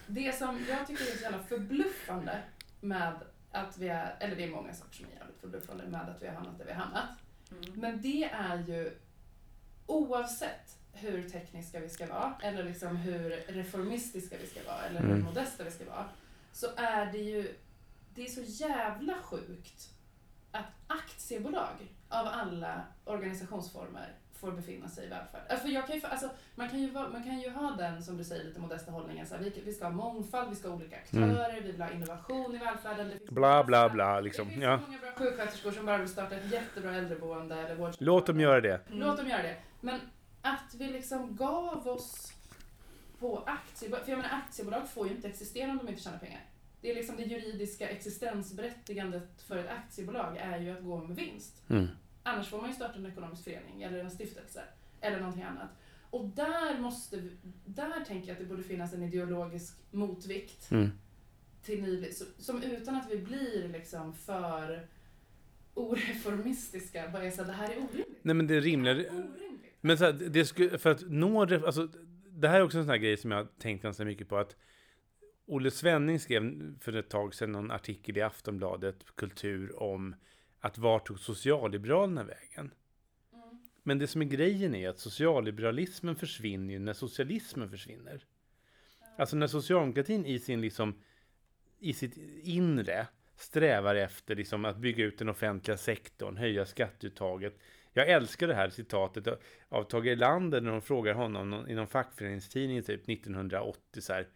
Det 0.08 0.36
som 0.38 0.66
jag 0.70 0.88
tycker 0.88 1.04
är 1.04 1.16
så 1.18 1.24
jävla 1.24 1.40
förbluffande 1.44 2.42
med 2.82 3.14
att 3.52 3.78
vi 3.78 3.88
är, 3.88 4.16
eller 4.20 4.36
det 4.36 4.44
är 4.44 4.50
många 4.52 4.74
saker 4.74 4.96
som 4.96 5.06
är 5.06 5.16
jävligt 5.20 5.40
förbluffande 5.42 5.88
med 5.88 6.02
att 6.10 6.22
vi 6.22 6.28
har 6.28 6.34
hamnat 6.36 6.58
där 6.58 6.66
vi 6.66 6.72
har 6.72 6.82
hamnat. 6.82 7.10
Mm. 7.52 7.80
Men 7.80 8.02
det 8.02 8.24
är 8.24 8.58
ju 8.68 8.92
oavsett 9.86 10.78
hur 10.94 11.30
tekniska 11.30 11.80
vi 11.80 11.90
ska 11.90 12.06
vara, 12.08 12.36
eller 12.42 12.64
liksom 12.64 12.96
hur 12.98 13.30
reformistiska 13.48 14.36
vi 14.42 14.48
ska 14.48 14.64
vara, 14.72 14.82
eller 14.84 15.00
hur 15.00 15.10
Mm. 15.12 15.24
modesta 15.24 15.64
vi 15.64 15.72
ska 15.72 15.86
vara, 15.86 16.10
så 16.52 16.68
är 16.78 17.12
det 17.12 17.18
ju 17.18 17.56
det 18.16 18.22
är 18.22 18.30
så 18.30 18.42
jävla 18.64 19.14
sjukt 19.24 19.90
att 20.58 20.98
aktiebolag 21.00 21.94
av 22.10 22.28
alla 22.28 22.82
organisationsformer 23.06 24.14
får 24.34 24.52
befinna 24.52 24.88
sig 24.90 25.06
i 25.06 25.10
välfärd. 25.10 25.42
Alltså, 25.50 25.66
för 25.68 25.74
jag 25.74 25.88
kan 25.88 25.96
ju, 25.96 26.02
alltså, 26.06 26.30
man, 26.56 26.70
kan 26.70 26.80
ju, 26.80 26.92
man 26.92 27.24
kan 27.24 27.40
ju 27.40 27.50
ha 27.50 27.72
den, 27.72 28.04
som 28.04 28.18
du 28.18 28.24
säger, 28.24 28.44
lite 28.44 28.60
modesta 28.60 28.92
hållningen. 28.92 29.26
Så 29.28 29.36
här, 29.36 29.44
vi, 29.44 29.62
vi 29.66 29.74
ska 29.74 29.86
ha 29.86 29.92
mångfald, 29.92 30.50
vi 30.50 30.56
ska 30.56 30.68
ha 30.70 30.76
olika 30.76 30.96
aktörer, 30.96 31.62
vi 31.62 31.72
vill 31.72 31.82
ha 31.82 31.92
innovation 31.92 32.56
i 32.56 32.58
välfärden. 32.58 33.06
Mm. 33.12 33.20
Bla 33.30 33.64
bla 33.64 33.90
bla 33.90 34.20
liksom. 34.20 34.46
Det 34.48 34.52
finns 34.54 34.64
Ja. 34.64 34.80
många 34.88 35.00
bra 35.00 35.12
sjuksköterskor 35.12 35.72
som 35.72 35.86
bara 35.86 35.98
vill 35.98 36.10
starta 36.10 36.36
ett 36.36 36.52
jättebra 36.52 36.96
äldreboende 36.96 37.56
eller 37.56 37.76
vård. 37.76 37.94
Låt 37.98 38.26
dem 38.26 38.40
göra 38.40 38.62
det. 38.62 38.82
Mm. 38.88 39.00
Låt 39.00 39.18
dem 39.18 39.28
göra 39.28 39.42
det. 39.42 39.56
Men 39.82 40.00
att 40.42 40.74
vi 40.78 40.88
liksom 40.88 41.36
gav 41.36 41.88
oss 41.88 42.34
på 43.20 43.44
aktiebolag, 43.46 44.04
för 44.06 44.12
jag 44.12 44.18
menar 44.18 44.36
aktiebolag 44.48 44.90
får 44.90 45.08
ju 45.08 45.14
inte 45.16 45.28
existera 45.28 45.72
om 45.72 45.78
de 45.78 45.88
inte 45.90 46.02
tjänar 46.02 46.18
pengar. 46.18 46.42
Det 46.82 46.92
är 46.92 46.96
liksom 46.96 47.16
det 47.16 47.24
juridiska 47.24 47.90
existensberättigandet 47.90 49.42
för 49.42 49.58
ett 49.58 49.70
aktiebolag 49.70 50.38
är 50.38 50.60
ju 50.60 50.70
att 50.72 50.84
gå 50.84 51.04
med 51.04 51.16
vinst. 51.16 51.64
Mm. 51.70 51.88
Annars 52.24 52.50
får 52.50 52.62
man 52.62 52.70
ju 52.70 52.76
starta 52.76 53.00
en 53.00 53.06
ekonomisk 53.06 53.44
förening 53.44 53.84
eller 53.84 54.00
en 54.00 54.12
stiftelse 54.12 54.64
eller 55.02 55.20
någonting 55.20 55.44
annat. 55.44 55.70
Och 56.10 56.26
där 56.26 56.80
måste 56.80 57.18
vi, 57.18 57.32
där 57.66 58.06
tänker 58.06 58.28
jag 58.28 58.34
att 58.36 58.40
det 58.40 58.46
borde 58.46 58.64
finnas 58.64 58.94
en 58.94 59.04
ideologisk 59.04 59.78
motvikt 59.92 60.72
Mm. 60.72 60.90
till 61.64 61.82
ny, 61.84 62.12
som 62.38 62.64
utan 62.64 62.96
att 62.96 63.12
vi 63.12 63.18
blir 63.18 63.68
liksom 63.70 64.14
för 64.14 64.88
oreformistiska 65.74 67.10
bara 67.14 67.24
här, 67.24 67.44
det 67.44 67.54
här 67.54 67.70
är 67.70 67.78
orimligt. 67.78 68.20
Nej 68.22 68.36
men 68.36 68.48
det 68.48 68.56
är 68.56 68.62
Det 68.94 69.10
orimligt. 69.10 69.74
Men 69.82 69.98
så 69.98 70.06
här, 70.06 70.14
det 70.14 70.46
skulle, 70.46 70.78
för 70.78 70.92
att 70.92 71.10
nå, 71.10 71.42
alltså, 71.42 71.88
det 72.30 72.48
här 72.48 72.60
är 72.60 72.64
också 72.64 72.78
en 72.78 72.84
sån 72.84 72.90
här 72.90 72.98
grej 72.98 73.18
som 73.18 73.32
jag 73.32 73.38
har 73.38 73.46
tänkt 73.60 73.84
ganska 73.84 74.06
mycket 74.06 74.30
på 74.30 74.38
att 74.38 74.56
Olle 75.50 75.72
Svenning 75.72 76.20
skrev 76.20 76.76
för 76.80 76.96
ett 76.96 77.10
tag 77.10 77.36
sedan 77.36 77.52
någon 77.52 77.72
artikel 77.72 78.18
i 78.18 78.22
Aftonbladet 78.22 79.16
Kultur 79.16 79.84
om 79.84 80.16
att 80.60 80.78
vart 80.78 81.08
tog 81.08 81.20
socialliberalerna 81.20 82.24
vägen? 82.24 82.72
Mm. 83.34 83.60
Men 83.84 84.00
det 84.00 84.08
som 84.08 84.22
är 84.22 84.26
grejen 84.26 84.76
är 84.76 84.90
att 84.90 85.00
socialliberalismen 85.00 86.16
försvinner 86.16 86.80
när 86.80 86.94
socialismen 86.94 87.70
försvinner. 87.70 88.26
Alltså 89.18 89.36
när 89.36 89.48
socialdemokratin 89.48 90.26
i 90.26 90.40
sin 90.40 90.62
liksom 90.62 90.96
i 91.80 91.94
sitt 91.94 92.18
inre 92.44 93.08
strävar 93.36 93.96
efter 93.96 94.36
liksom 94.36 94.66
att 94.66 94.78
bygga 94.78 95.06
ut 95.06 95.18
den 95.18 95.30
offentliga 95.30 95.78
sektorn, 95.78 96.38
höja 96.38 96.66
skatteuttaget. 96.66 97.60
Jag 97.94 98.10
älskar 98.10 98.48
det 98.48 98.56
här 98.56 98.70
citatet 98.70 99.28
av- 99.70 99.84
Tage 99.84 100.06
Erlander 100.06 100.62
när 100.62 100.72
de 100.72 100.82
frågar 100.82 101.14
honom 101.14 101.68
i 101.70 101.76
någon 101.76 101.88
fackföreningstidning 101.88 102.84
typ 102.84 103.10
1980 103.10 104.02
så 104.02 104.14
här, 104.14 104.28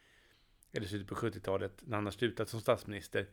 eller 0.72 0.88
slutet 0.88 1.08
på 1.08 1.16
70-talet 1.16 1.84
när 1.86 1.98
han 1.98 2.06
har 2.06 2.12
slutat 2.12 2.50
som 2.50 2.62
statsminister. 2.62 3.28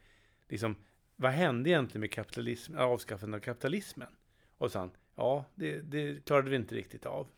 Liksom, 0.49 0.76
vad 1.16 1.30
hände 1.30 1.70
egentligen 1.70 2.01
med 2.01 2.12
kapitalism, 2.12 2.74
äh, 2.74 2.80
avskaffandet 2.80 3.39
av 3.39 3.43
kapitalismen? 3.43 4.09
Och 4.59 4.72
så 4.72 4.78
han, 4.78 4.91
ja, 5.14 5.45
det, 5.55 5.80
det 5.80 6.24
klarade 6.24 6.51
vi 6.51 6.57
inte 6.57 6.74
riktigt 6.74 7.07
av. 7.07 7.28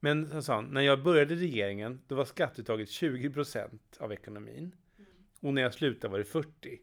Men 0.00 0.30
så 0.30 0.42
sa 0.42 0.54
han, 0.54 0.64
när 0.64 0.80
jag 0.80 1.02
började 1.02 1.34
regeringen, 1.34 2.00
då 2.06 2.14
var 2.14 2.24
skatteuttaget 2.24 2.88
20% 2.88 3.78
av 3.98 4.12
ekonomin. 4.12 4.74
Och 5.40 5.54
när 5.54 5.62
jag 5.62 5.74
slutade 5.74 6.12
var 6.12 6.18
det 6.18 6.24
40. 6.24 6.80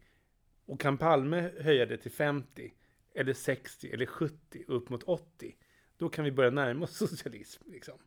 Och 0.65 0.79
kan 0.79 0.97
Palme 0.97 1.51
höja 1.59 1.85
det 1.85 1.97
till 1.97 2.11
50, 2.11 2.73
eller 3.15 3.33
60, 3.33 3.91
eller 3.91 4.05
70, 4.05 4.63
upp 4.67 4.89
mot 4.89 5.03
80, 5.03 5.55
då 5.97 6.09
kan 6.09 6.25
vi 6.25 6.31
börja 6.31 6.49
närma 6.49 6.83
oss 6.83 6.97
socialism. 6.97 7.63
Liksom. 7.71 7.97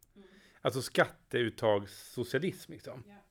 Alltså 0.61 0.83
skatteuttagssocialism. 0.83 2.73
Liksom. 2.73 3.05
Ja. 3.07 3.26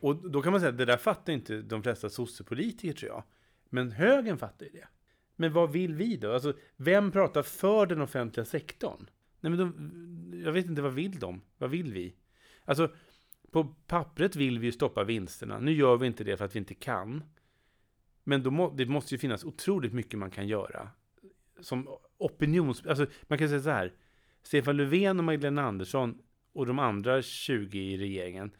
Och 0.00 0.30
då 0.30 0.42
kan 0.42 0.52
man 0.52 0.60
säga 0.60 0.70
att 0.70 0.78
det 0.78 0.84
där 0.84 0.96
fattar 0.96 1.32
inte 1.32 1.62
de 1.62 1.82
flesta 1.82 2.10
sossepolitiker 2.10 2.94
tror 2.94 3.10
jag. 3.10 3.22
Men 3.68 3.92
högern 3.92 4.38
fattar 4.38 4.66
ju 4.66 4.72
det. 4.72 4.88
Men 5.36 5.52
vad 5.52 5.72
vill 5.72 5.94
vi 5.94 6.16
då? 6.16 6.32
Alltså, 6.32 6.52
vem 6.76 7.10
pratar 7.10 7.42
för 7.42 7.86
den 7.86 8.00
offentliga 8.00 8.44
sektorn? 8.44 9.10
Nej, 9.40 9.50
men 9.50 9.58
de, 9.58 10.42
jag 10.44 10.52
vet 10.52 10.66
inte, 10.66 10.82
vad 10.82 10.92
vill 10.92 11.18
de? 11.18 11.42
Vad 11.58 11.70
vill 11.70 11.92
vi? 11.92 12.14
Alltså, 12.64 12.94
på 13.50 13.64
pappret 13.64 14.36
vill 14.36 14.58
vi 14.58 14.66
ju 14.66 14.72
stoppa 14.72 15.04
vinsterna. 15.04 15.58
Nu 15.58 15.72
gör 15.72 15.96
vi 15.96 16.06
inte 16.06 16.24
det 16.24 16.36
för 16.36 16.44
att 16.44 16.54
vi 16.54 16.58
inte 16.58 16.74
kan. 16.74 17.24
Men 18.24 18.42
då 18.42 18.50
må, 18.50 18.70
det 18.70 18.86
måste 18.86 19.14
ju 19.14 19.18
finnas 19.18 19.44
otroligt 19.44 19.92
mycket 19.92 20.18
man 20.18 20.30
kan 20.30 20.48
göra. 20.48 20.88
Som 21.60 21.88
opinions... 22.18 22.86
Alltså, 22.86 23.06
man 23.22 23.38
kan 23.38 23.48
säga 23.48 23.60
så 23.60 23.70
här. 23.70 23.92
Stefan 24.42 24.76
Löfven 24.76 25.18
och 25.18 25.24
Magdalena 25.24 25.62
Andersson 25.62 26.18
och 26.52 26.66
de 26.66 26.78
andra 26.78 27.22
20 27.22 27.78
i 27.78 27.96
regeringen 27.96 28.50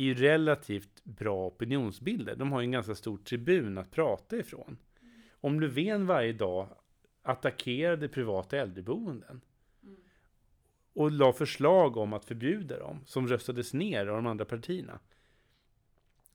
är 0.00 0.04
ju 0.04 0.14
relativt 0.14 1.04
bra 1.04 1.46
opinionsbilder. 1.46 2.36
De 2.36 2.52
har 2.52 2.60
ju 2.60 2.64
en 2.64 2.70
ganska 2.70 2.94
stor 2.94 3.18
tribun 3.18 3.78
att 3.78 3.90
prata 3.90 4.36
ifrån. 4.36 4.78
Om 5.32 5.60
Löfven 5.60 6.06
varje 6.06 6.32
dag 6.32 6.68
attackerade 7.22 8.08
privata 8.08 8.56
äldreboenden 8.56 9.40
och 10.92 11.10
la 11.10 11.32
förslag 11.32 11.96
om 11.96 12.12
att 12.12 12.24
förbjuda 12.24 12.78
dem, 12.78 13.00
som 13.06 13.28
röstades 13.28 13.74
ner 13.74 14.06
av 14.06 14.16
de 14.16 14.26
andra 14.26 14.44
partierna. 14.44 14.98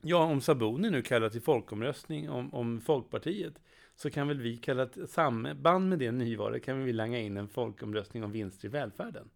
Ja, 0.01 0.24
om 0.24 0.41
Sabuni 0.41 0.89
nu 0.89 1.01
kallar 1.01 1.30
till 1.30 1.41
folkomröstning 1.41 2.30
om, 2.30 2.53
om 2.53 2.82
Folkpartiet, 2.82 3.61
så 3.95 4.09
kan 4.09 4.28
väl 4.28 4.41
vi 4.41 4.57
kalla 4.57 4.84
ett 4.84 5.09
samband 5.09 5.89
med 5.89 5.99
det 5.99 6.11
nyvalet, 6.11 6.63
kan 6.63 6.84
vi 6.84 6.93
langa 6.93 7.20
in 7.20 7.38
en 7.38 7.47
folkomröstning 7.47 8.24
om 8.24 8.32
vinster 8.32 8.68
i 8.68 8.72
välfärden. 8.72 9.30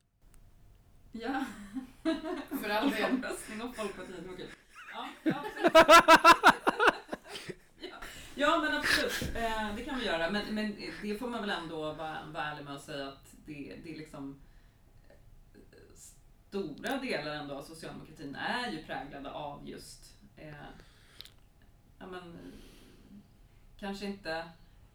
Ja. 1.11 1.45
För 2.61 2.69
all 2.69 2.91
del. 2.91 3.11
Omröstning 3.11 3.61
om 3.61 3.73
Folkpartiet, 3.73 4.25
okej. 4.33 4.49
Ja, 4.93 5.07
ja, 5.23 5.43
ja. 7.79 7.97
ja, 8.35 8.57
men 8.57 8.77
absolut. 8.77 9.35
Eh, 9.35 9.75
det 9.75 9.85
kan 9.85 9.99
vi 9.99 10.05
göra. 10.05 10.29
Men, 10.29 10.55
men 10.55 10.75
det 11.01 11.15
får 11.15 11.27
man 11.27 11.41
väl 11.41 11.49
ändå 11.49 11.93
vara, 11.93 12.17
vara 12.33 12.43
ärlig 12.43 12.65
med 12.65 12.75
att 12.75 12.83
säga 12.83 13.07
att 13.07 13.35
det, 13.45 13.75
det 13.83 13.93
är 13.93 13.97
liksom 13.97 14.39
eh, 15.09 15.15
stora 16.49 16.97
delar 16.97 17.35
ändå 17.35 17.55
av 17.55 17.63
socialdemokratin 17.63 18.35
är 18.35 18.71
ju 18.71 18.83
präglade 18.83 19.31
av 19.31 19.69
just 19.69 20.15
eh, 20.37 20.53
ja, 21.99 22.07
men, 22.07 22.51
kanske 23.79 24.05
inte 24.05 24.49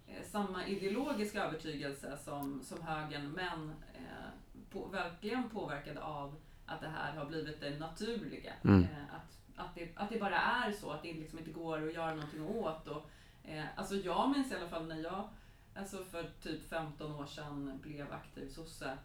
eh, 0.07 0.23
samma 0.31 0.67
ideologiska 0.67 1.45
övertygelse 1.45 2.19
som, 2.25 2.63
som 2.65 2.83
högern 2.83 3.31
men 3.33 3.71
eh, 3.95 4.29
på, 4.71 4.87
verkligen 4.87 5.51
påverkade 5.51 6.03
av 6.03 6.41
att 6.67 6.81
det 6.81 6.89
här 6.89 7.17
har 7.17 7.27
blivit 7.27 7.61
det 7.61 7.79
naturliga. 7.79 8.53
Mm. 8.65 8.83
Eh, 8.83 9.15
att, 9.15 9.39
att, 9.57 9.75
det, 9.75 9.89
att 9.95 10.11
det 10.11 10.21
bara 10.21 10.37
är 10.41 10.73
så, 10.73 10.91
att 10.91 11.03
det 11.03 11.13
liksom 11.13 11.39
inte 11.39 11.51
går 11.51 11.89
att 11.89 11.95
göra 11.95 12.15
någonting 12.15 12.47
åt. 12.47 12.89
Och, 12.89 13.11
eh, 13.45 13.65
alltså 13.77 13.95
jag 13.97 14.31
minns 14.31 14.53
i 14.53 14.57
alla 14.57 14.69
fall 14.69 14.87
när 14.87 15.03
jag 15.03 15.29
alltså 15.77 16.05
för 16.05 16.31
typ 16.43 16.69
15 16.69 17.13
år 17.15 17.27
sedan 17.27 17.79
blev 17.83 18.13
aktiv 18.13 18.49
sosse 18.49 18.99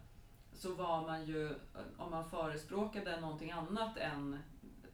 så 0.52 0.74
var 0.74 1.02
man 1.02 1.26
ju, 1.26 1.54
om 1.96 2.10
man 2.10 2.30
förespråkade 2.30 3.20
någonting 3.20 3.50
annat 3.50 3.96
än 3.96 4.38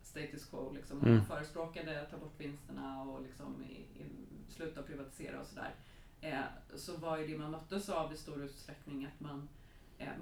status 0.02 0.44
quo, 0.46 0.72
liksom, 0.72 0.98
om 0.98 1.04
Mm. 1.04 1.16
man 1.16 1.26
förespråkade 1.26 2.06
ta 2.10 2.16
bort 2.18 2.40
vinsterna 2.40 3.02
och 3.02 3.22
liksom 3.22 3.64
i, 3.64 3.72
i, 3.74 4.06
sluta 4.48 4.82
privatisera 4.82 5.40
och 5.40 5.46
sådär, 5.46 5.74
eh, 6.20 6.40
så 6.76 6.96
var 6.96 7.18
ju 7.18 7.26
det 7.26 7.38
man 7.38 7.50
möttes 7.50 7.88
av 7.88 8.12
i 8.12 8.16
stor 8.16 8.44
utsträckning 8.44 9.06
att 9.06 9.20
man 9.20 9.38
eh, 9.38 9.48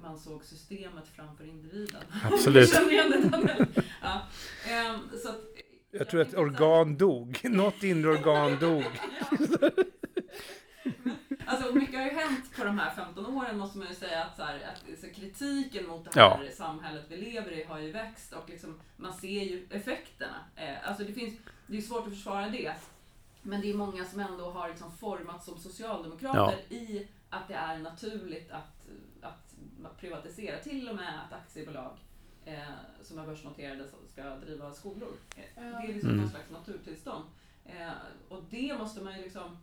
man 0.01 0.19
såg 0.19 0.43
systemet 0.45 1.07
framför 1.15 1.43
individen. 1.45 2.01
Absolut. 2.23 2.73
Känner 2.73 2.91
igen 2.91 3.11
det 3.11 3.29
Daniel? 3.29 3.65
ja. 4.01 4.21
ehm, 4.69 4.99
så 5.23 5.29
att, 5.29 5.41
Jag 5.91 6.09
tror 6.09 6.21
att 6.21 6.27
tänker 6.31 6.47
så 6.47 6.53
här- 6.59 6.71
organ 6.71 6.97
dog. 6.97 7.39
Något 7.43 7.83
inre 7.83 8.09
organ 8.09 8.59
dog. 8.59 8.83
Alltså 11.47 11.75
mycket 11.75 11.95
har 11.95 12.05
ju 12.05 12.11
hänt 12.11 12.55
på 12.57 12.63
de 12.63 12.79
här 12.79 12.95
15 12.95 13.25
åren 13.25 13.57
måste 13.57 13.77
man 13.77 13.87
ju 13.87 13.95
säga 13.95 14.23
att, 14.23 14.35
så 14.37 14.43
här, 14.43 14.55
att 14.55 14.99
så 14.99 15.07
kritiken 15.21 15.87
mot 15.87 16.03
det 16.13 16.19
här 16.19 16.43
Ja. 16.45 16.51
samhället 16.57 17.05
vi 17.09 17.17
lever 17.17 17.51
i 17.51 17.63
har 17.63 17.79
ju 17.79 17.91
växt 17.91 18.33
och 18.33 18.49
liksom, 18.49 18.79
man 18.97 19.13
ser 19.13 19.43
ju 19.43 19.65
effekterna. 19.69 20.35
Eh, 20.55 20.89
alltså 20.89 21.03
det, 21.03 21.13
finns, 21.13 21.33
det 21.67 21.77
är 21.77 21.81
svårt 21.81 22.07
att 22.07 22.13
försvara 22.13 22.49
det. 22.49 22.73
Men 23.41 23.61
det 23.61 23.69
är 23.69 23.73
många 23.73 24.05
som 24.05 24.19
ändå 24.19 24.49
har 24.51 24.69
liksom 24.69 24.91
formats 24.97 25.45
som 25.45 25.57
socialdemokrater 25.59 26.57
i 26.69 27.07
att 27.29 27.47
det 27.47 27.53
är 27.53 27.77
naturligt 27.77 28.51
att, 28.51 28.57
att 29.14 29.14
privatisera. 29.99 30.59
Till 30.59 30.89
och 30.89 30.95
med 30.95 31.21
att 31.25 31.33
aktiebolag 31.33 31.97
eh, 32.45 32.59
som 33.01 33.19
är 33.19 33.25
börsnoterade 33.25 33.87
ska 34.07 34.35
driva 34.35 34.73
skolor. 34.73 35.13
Eh. 35.35 35.43
Det 35.55 35.61
är 35.61 35.87
liksom 35.87 36.09
Mm. 36.09 36.21
någon 36.21 36.29
slags 36.29 36.49
naturtillstånd. 36.51 37.25
Eh, 37.65 37.89
och 38.29 38.43
det 38.49 38.77
måste 38.77 39.03
man 39.03 39.15
ju 39.17 39.21
liksom 39.23 39.57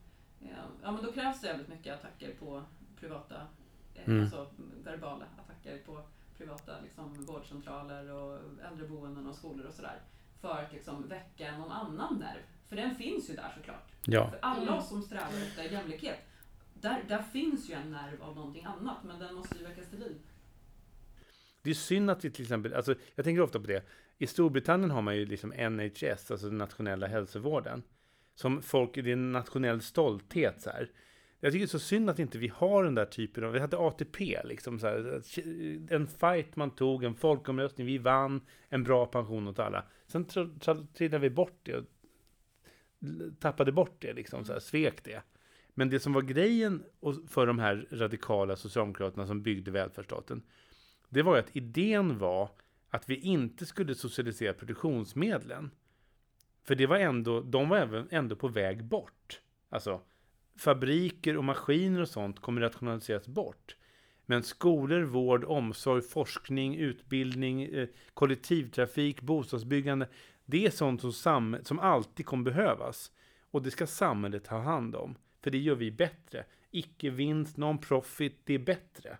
Ja, 0.45 0.49
ja 0.82 0.93
men 0.93 1.05
då 1.05 1.12
krävs 1.12 1.40
det 1.40 1.47
jävligt 1.47 1.68
mycket 1.68 1.95
attacker 1.95 2.34
på 2.34 2.62
privata, 3.01 3.47
eh, 3.95 4.05
Mm. 4.09 4.22
alltså 4.22 4.47
verbala 4.84 5.24
attacker 5.45 5.78
på 5.78 6.03
privata 6.38 6.80
liksom, 6.82 7.24
vårdcentraler 7.24 8.11
och 8.11 8.38
äldreboenden 8.70 9.26
och 9.26 9.34
skolor 9.34 9.66
och 9.66 9.74
sådär. 9.74 10.01
För 10.40 10.59
att 10.62 10.72
liksom 10.72 11.09
väcka 11.09 11.59
någon 11.59 11.70
annan 11.72 12.18
nerv. 12.18 12.40
För 12.68 12.76
den 12.76 12.95
finns 12.95 13.30
ju 13.30 13.34
där 13.34 13.53
såklart. 13.57 13.93
Ja. 14.07 14.30
För 14.30 14.38
alla 14.43 14.62
Mm. 14.62 14.74
oss 14.74 14.88
som 14.88 15.03
strävar 15.03 15.28
efter 15.47 15.62
jämlikhet, 15.62 16.18
där, 16.83 17.05
där 17.09 17.22
finns 17.22 17.70
ju 17.70 17.74
en 17.74 17.91
nerv 17.91 18.22
av 18.22 18.37
någonting 18.37 18.64
annat 18.64 19.05
men 19.05 19.18
den 19.18 19.35
måste 19.35 19.59
ju 19.59 19.64
väckas 19.64 19.91
till 19.91 19.99
liv. 19.99 20.16
Det 21.62 21.70
är 21.70 21.74
synd 21.74 22.11
att 22.11 22.24
vi 22.24 22.30
till 22.30 22.43
exempel, 22.43 22.74
alltså 22.74 22.95
jag 23.14 23.24
tänker 23.24 23.43
ofta 23.43 23.61
på 23.61 23.66
det. 23.66 23.85
I 24.18 24.26
Storbritannien 24.26 24.91
har 24.91 25.03
man 25.03 25.16
ju 25.16 25.26
liksom 25.26 25.51
NHS, 25.51 26.30
alltså 26.30 26.49
den 26.49 26.59
nationella 26.59 27.07
hälsovården. 27.07 27.83
Som 28.35 28.62
folk, 28.62 28.95
det 28.95 29.01
är 29.01 29.12
en 29.12 29.33
nationell 29.33 29.80
stolthet 29.80 30.61
så 30.61 30.70
här. 30.70 30.91
Jag 31.41 31.53
tycker 31.53 31.66
det 31.66 31.68
är 31.68 31.78
så 31.78 31.78
synd 31.78 32.11
att 32.11 32.18
inte 32.18 32.39
vi 32.39 32.49
har 32.49 32.85
den 32.85 32.95
där 32.95 33.05
typen 33.05 33.45
av, 33.45 33.53
vi 33.53 33.61
hade 33.61 33.76
ATP 33.76 34.41
liksom 34.45 34.78
så 34.78 34.87
här, 34.87 35.22
en 35.95 36.07
fight 36.07 36.57
man 36.57 36.70
tog, 36.70 37.05
en 37.05 37.14
folkomröstning, 37.14 37.87
vi 37.87 37.99
vann, 37.99 38.41
en 38.68 38.83
bra 38.83 39.07
pension 39.07 39.49
åt 39.49 39.59
alla. 39.59 39.85
Sen 40.07 40.24
trillade 40.95 41.18
vi 41.18 41.30
bort 41.30 41.61
det 41.62 41.76
och 41.76 41.85
tappade 43.41 43.72
bort 43.72 43.97
det 43.99 44.12
liksom, 44.12 44.45
så 44.45 44.53
här, 44.53 44.61
svek 44.61 45.05
det. 45.05 45.22
Men 45.75 45.91
det 45.91 46.01
som 46.01 46.12
var 46.12 46.23
grejen 46.23 46.85
för 47.29 47.47
de 47.47 47.59
här 47.59 47.87
radikala 47.91 48.57
socialdemokraterna 48.57 49.27
som 49.27 49.43
byggde 49.43 49.70
välfärdsstaten, 49.70 50.43
det 51.09 51.23
var 51.23 51.35
ju 51.35 51.41
att 51.41 51.57
idén 51.57 52.18
var 52.18 52.51
att 52.91 53.11
vi 53.11 53.16
inte 53.16 53.66
skulle 53.66 53.95
socialisera 53.95 54.53
produktionsmedlen. 54.53 55.70
För 56.64 56.75
det 56.75 56.87
var 56.87 56.97
ändå, 56.97 57.41
de 57.41 57.68
var 57.68 57.77
även, 57.77 58.09
ändå 58.11 58.37
på 58.37 58.49
väg 58.49 58.85
bort. 58.85 59.41
Alltså, 59.68 60.01
fabriker 60.59 61.37
och 61.37 61.45
maskiner 61.45 62.01
och 62.01 62.09
sånt 62.09 62.41
kommer 62.41 62.61
rationaliseras 62.61 63.29
bort. 63.29 63.77
Men 64.27 64.43
skolor, 64.43 65.03
vård, 65.03 65.45
omsorg, 65.45 66.03
forskning, 66.03 66.77
utbildning, 66.77 67.62
eh, 67.62 67.89
kollektivtrafik, 68.14 69.20
bostadsbyggande, 69.20 70.09
det 70.45 70.66
är 70.66 70.70
sånt 70.70 71.01
som, 71.01 71.12
sam- 71.12 71.59
som 71.62 71.79
alltid 71.79 72.27
kommer 72.27 72.45
behövas. 72.45 73.12
Och 73.51 73.62
det 73.62 73.70
ska 73.70 73.87
samhället 73.87 74.45
ta 74.45 74.59
hand 74.59 74.97
om. 74.97 75.16
För 75.43 75.51
det 75.51 75.59
gör 75.59 75.74
vi 75.74 75.90
bättre. 75.90 76.45
Icke-vinst, 76.70 77.57
non-profit, 77.57 78.32
det 78.45 78.55
är 78.55 78.59
bättre. 78.59 79.18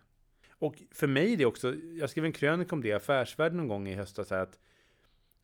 Och 0.51 0.83
för 0.91 1.07
mig 1.07 1.33
är 1.33 1.37
det 1.37 1.47
också, 1.47 1.75
jag 1.75 2.11
skrev 2.11 2.25
en 2.25 2.33
krönika 2.33 2.75
om 2.75 2.83
det 2.83 2.89
i 2.89 2.93
Affärsvärlden 2.93 3.57
någon 3.57 3.69
gång 3.69 3.89
i 3.89 3.95
höstas, 3.95 4.31
här 4.31 4.39
att 4.39 4.59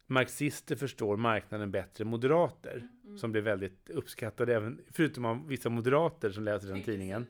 marxister 0.06 0.76
förstår 0.76 1.16
marknaden 1.16 1.70
bättre 1.70 2.02
än 2.02 2.08
moderater. 2.08 2.88
Som 3.16 3.32
blev 3.32 3.44
väldigt 3.44 3.90
uppskattade, 3.90 4.54
även, 4.54 4.80
förutom 4.90 5.24
av 5.24 5.48
vissa 5.48 5.68
moderater 5.68 6.30
som 6.30 6.44
läser 6.44 6.68
den 6.68 6.82
tidningen. 6.82 7.26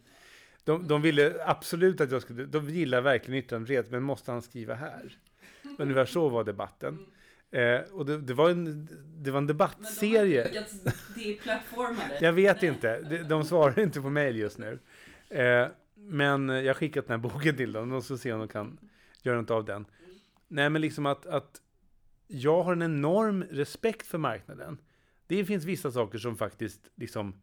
De, 0.64 0.88
de 0.88 1.02
ville 1.02 1.44
absolut 1.44 2.00
att 2.00 2.10
jag 2.10 2.22
skulle, 2.22 2.44
de 2.44 2.68
gillar 2.68 3.00
verkligen 3.00 3.38
yttrandefrihet, 3.44 3.90
men 3.90 4.02
måste 4.02 4.32
han 4.32 4.42
skriva 4.42 4.74
här? 4.74 5.18
Ungefär 5.78 6.06
så 6.06 6.28
var 6.28 6.44
debatten. 6.44 6.98
Eh, 7.50 7.80
och 7.92 8.06
det, 8.06 8.18
det, 8.18 8.34
var 8.34 8.50
en, 8.50 8.88
det 9.16 9.30
var 9.30 9.38
en 9.38 9.46
Men 9.46 9.46
de 9.46 9.52
har 9.52 9.54
debattserie. 9.54 10.50
Jag 12.20 12.32
vet 12.32 12.62
inte, 12.62 13.00
de, 13.00 13.22
de 13.22 13.44
svarar 13.44 13.80
inte 13.80 14.00
på 14.00 14.10
mejl 14.10 14.36
just 14.36 14.58
nu. 14.58 14.78
Eh, 15.28 15.66
men 15.94 16.48
jag 16.48 16.66
har 16.66 16.74
skickat 16.74 17.06
den 17.06 17.20
här 17.20 17.28
boken 17.28 17.56
till 17.56 17.72
dem. 17.72 17.90
De 17.90 18.02
ska 18.02 18.16
se 18.16 18.32
om 18.32 18.38
de 18.38 18.48
kan 18.48 18.78
göra 19.22 19.40
något 19.40 19.50
av 19.50 19.64
den. 19.64 19.86
Nej, 20.48 20.70
men 20.70 20.82
liksom 20.82 21.06
att, 21.06 21.26
att 21.26 21.60
jag 22.26 22.62
har 22.62 22.72
en 22.72 22.82
enorm 22.82 23.44
respekt 23.50 24.06
för 24.06 24.18
marknaden. 24.18 24.78
Det 25.26 25.44
finns 25.44 25.64
vissa 25.64 25.90
saker 25.90 26.18
som 26.18 26.36
faktiskt 26.36 26.90
liksom 26.94 27.40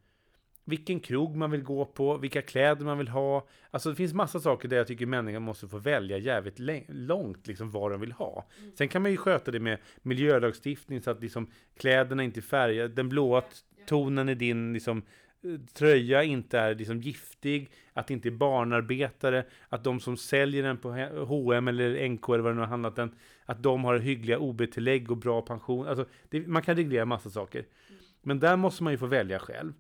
vilken 0.66 1.00
krog 1.00 1.36
man 1.36 1.52
vill 1.52 1.64
gå 1.64 1.86
på, 1.86 2.18
vilka 2.18 2.42
kläder 2.42 2.86
man 2.86 2.98
vill 2.98 3.08
ha. 3.08 3.48
Alltså 3.72 3.90
det 3.90 3.96
finns 3.96 4.14
massa 4.14 4.40
saker 4.40 4.68
där 4.68 4.78
jag 4.78 4.88
tycker 4.88 5.06
människan 5.06 5.42
måste 5.42 5.68
få 5.68 5.78
välja 5.78 6.18
jävligt 6.18 6.60
långt 6.88 7.48
liksom 7.48 7.72
vad 7.72 7.92
de 7.92 8.02
vill 8.02 8.12
ha. 8.12 8.46
Mm. 8.60 8.72
Sen 8.76 8.88
kan 8.88 9.02
man 9.02 9.12
ju 9.12 9.18
sköta 9.18 9.52
det 9.52 9.60
med 9.60 9.78
miljölagstiftning 10.02 11.02
så 11.02 11.12
att 11.12 11.22
liksom 11.22 11.52
kläderna 11.78 12.24
inte 12.24 12.40
är 12.40 12.42
färgade, 12.42 12.88
den 12.88 13.10
blåa 13.10 13.44
tonen 13.86 14.30
i 14.30 14.36
din 14.36 14.74
liksom, 14.74 14.98
eh, 15.44 15.60
tröja 15.74 16.24
inte 16.24 16.60
är 16.60 16.76
liksom 16.76 17.02
giftig, 17.02 17.70
att 17.94 18.08
det 18.08 18.14
inte 18.14 18.30
är 18.30 18.32
barnarbetare, 18.32 19.46
att 19.70 19.84
de 19.84 20.00
som 20.00 20.18
säljer 20.18 20.64
den 20.64 20.78
på 20.78 20.90
H&M 21.28 21.68
eller 21.68 22.10
NK 22.10 22.30
eller 22.30 22.44
vad 22.44 22.52
det 22.52 22.56
nu 22.56 22.62
har 22.62 22.68
handlat 22.68 22.96
den, 22.96 23.16
att 23.46 23.64
de 23.64 23.84
har 23.84 23.98
hyggliga 23.98 24.40
OB-tillägg 24.40 25.12
och 25.12 25.18
bra 25.18 25.42
pension. 25.42 25.88
Alltså, 25.88 26.06
det, 26.30 26.48
man 26.48 26.62
kan 26.62 26.76
reglera 26.76 27.06
massa 27.06 27.30
saker. 27.30 27.60
Mm. 27.60 28.02
Men 28.22 28.40
där 28.40 28.56
måste 28.56 28.84
man 28.84 28.94
ju 28.94 28.98
få 28.98 29.06
välja 29.06 29.40
själv. 29.40 29.74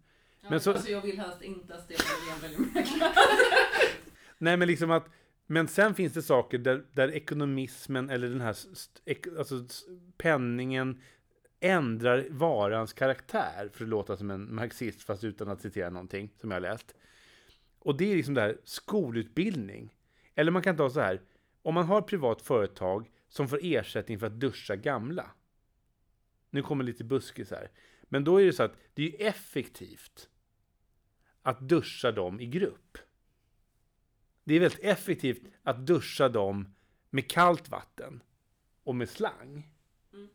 Ja, 0.45 0.49
Men 0.51 0.59
så- 0.59 0.71
alltså 0.71 0.91
jag 0.91 1.01
vill 1.01 1.19
helst 1.19 1.41
inte 1.41 1.75
att 1.75 1.83
Stefan 1.83 2.15
Löfven 2.27 2.41
väljer 2.73 2.73
mig. 2.73 3.11
Nej, 4.37 4.57
men 4.57 4.67
liksom 4.67 4.91
att 4.91 5.09
men 5.47 5.67
sen 5.67 5.95
finns 5.95 6.13
det 6.13 6.21
saker 6.21 6.57
där, 6.57 6.85
där 6.93 7.11
ekonomismen 7.11 8.09
eller 8.09 8.29
den 8.29 8.41
här 8.41 8.55
alltså, 9.37 9.65
penningen 10.17 11.01
ändrar 11.59 12.27
varans 12.29 12.93
karaktär, 12.93 13.69
för 13.73 13.83
att 13.83 13.89
låta 13.89 14.17
som 14.17 14.31
en 14.31 14.55
marxist, 14.55 15.03
fast 15.03 15.23
utan 15.23 15.47
att 15.49 15.61
citera 15.61 15.89
någonting 15.89 16.31
som 16.37 16.51
jag 16.51 16.55
har 16.55 16.61
läst. 16.61 16.95
Och 17.79 17.97
det 17.97 18.11
är 18.11 18.15
liksom 18.15 18.33
det 18.33 18.41
här 18.41 18.57
skolutbildning. 18.63 19.95
Eller 20.35 20.51
man 20.51 20.61
kan 20.61 20.77
ta 20.77 20.89
så 20.89 20.99
här, 20.99 21.21
om 21.61 21.73
man 21.73 21.85
har 21.85 21.99
ett 21.99 22.07
privat 22.07 22.41
företag 22.41 23.11
som 23.29 23.47
får 23.47 23.59
ersättning 23.63 24.19
för 24.19 24.27
att 24.27 24.39
duscha 24.39 24.75
gamla. 24.75 25.31
Nu 26.49 26.61
kommer 26.61 26.83
lite 26.83 27.03
buskis 27.03 27.51
här. 27.51 27.71
Men 28.03 28.23
då 28.23 28.41
är 28.41 28.45
det 28.45 28.53
så 28.53 28.63
att 28.63 28.77
det 28.93 29.03
är 29.23 29.27
effektivt 29.27 30.29
att 31.45 31.59
duscha 31.59 32.11
dem 32.11 32.39
i 32.39 32.45
grupp. 32.45 32.97
Det 34.43 34.55
är 34.55 34.59
väldigt 34.59 34.83
effektivt 34.83 35.41
att 35.63 35.87
duscha 35.87 36.29
dem 36.29 36.75
med 37.09 37.29
kallt 37.29 37.69
vatten 37.69 38.23
och 38.83 38.95
med 38.95 39.09
slang. 39.09 39.71
Mm. 40.13 40.29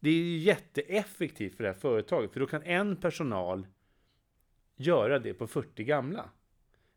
Det 0.00 0.10
är 0.10 0.38
jätteeffektivt 0.38 1.56
för 1.56 1.64
det 1.64 1.70
här 1.70 1.78
företaget, 1.78 2.32
för 2.32 2.40
då 2.40 2.46
kan 2.46 2.62
en 2.62 2.96
personal 2.96 3.66
göra 4.76 5.18
det 5.18 5.34
på 5.34 5.46
40 5.46 5.84
gamla. 5.84 6.30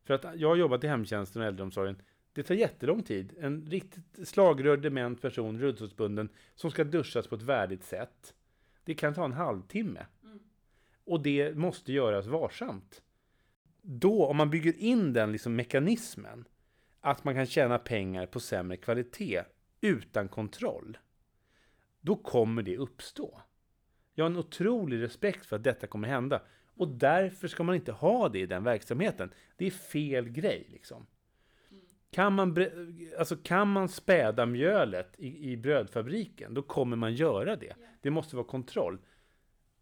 För 0.03 0.13
att 0.13 0.25
jag 0.35 0.49
har 0.49 0.55
jobbat 0.55 0.83
i 0.83 0.87
hemtjänsten 0.87 1.41
och 1.41 1.47
äldreomsorgen. 1.47 2.01
Det 2.33 2.43
tar 2.43 2.55
jättelång 2.55 3.03
tid. 3.03 3.33
En 3.39 3.65
riktigt 3.65 4.27
slagrörd, 4.27 4.81
dement 4.81 5.21
person, 5.21 5.59
rullstolsbunden, 5.59 6.29
som 6.55 6.71
ska 6.71 6.83
duschas 6.83 7.27
på 7.27 7.35
ett 7.35 7.41
värdigt 7.41 7.83
sätt. 7.83 8.33
Det 8.83 8.93
kan 8.93 9.13
ta 9.13 9.25
en 9.25 9.33
halvtimme. 9.33 10.05
Mm. 10.23 10.39
Och 11.05 11.21
det 11.21 11.57
måste 11.57 11.93
göras 11.93 12.25
varsamt. 12.25 13.03
Då, 13.89 14.25
om 14.25 14.37
man 14.37 14.49
bygger 14.49 14.77
in 14.77 15.13
den 15.13 15.31
liksom 15.31 15.55
mekanismen, 15.55 16.45
att 17.01 17.23
man 17.23 17.35
kan 17.35 17.45
tjäna 17.45 17.79
pengar 17.79 18.25
på 18.25 18.39
sämre 18.39 18.77
kvalitet 18.77 19.43
utan 19.81 20.27
kontroll, 20.27 20.97
då 22.01 22.15
kommer 22.15 22.63
det 22.63 22.77
uppstå. 22.77 23.41
Jag 24.13 24.25
har 24.25 24.29
en 24.29 24.37
otrolig 24.37 25.01
respekt 25.01 25.45
för 25.45 25.55
att 25.55 25.63
detta 25.63 25.87
kommer 25.87 26.07
hända. 26.07 26.41
Och 26.75 26.87
därför 26.87 27.47
ska 27.47 27.63
man 27.63 27.75
inte 27.75 27.91
ha 27.91 28.29
det 28.29 28.39
i 28.39 28.45
den 28.45 28.63
verksamheten. 28.63 29.33
Det 29.57 29.65
är 29.65 29.71
fel 29.71 30.29
grej 30.29 30.67
liksom. 30.71 31.07
Kan 32.11 32.33
man, 32.33 32.67
alltså, 33.19 33.35
kan 33.35 33.67
man 33.67 33.89
späda 33.89 34.45
mjölet 34.45 35.15
i, 35.17 35.51
i 35.51 35.57
brödfabriken, 35.57 36.53
då 36.53 36.61
kommer 36.61 36.97
man 36.97 37.15
göra 37.15 37.55
det. 37.55 37.75
Det 38.01 38.09
måste 38.09 38.35
vara 38.35 38.47
kontroll. 38.47 38.99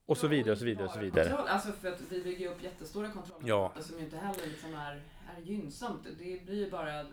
Och 0.05 0.17
så 0.17 0.27
vidare, 0.27 0.51
och 0.51 0.57
så 0.57 0.65
vidare, 0.65 0.85
och 0.87 0.91
så 0.93 0.99
vidare. 0.99 1.29
Kontroll, 1.29 1.47
alltså 1.47 1.71
för 1.71 1.87
att 1.91 2.01
vi 2.09 2.23
bygger 2.23 2.51
upp 2.51 2.63
jättestora 2.63 3.09
kontroller 3.09 3.47
Ja. 3.49 3.73
som 3.79 3.97
ju 3.97 4.03
inte 4.05 4.17
heller 4.17 4.47
liksom 4.47 4.73
är, 4.73 5.01
är 5.37 5.41
gynnsamt. 5.43 6.03
Det 6.19 6.45
blir 6.45 6.55
ju 6.65 6.71
bara 6.71 6.99
eh, 6.99 7.05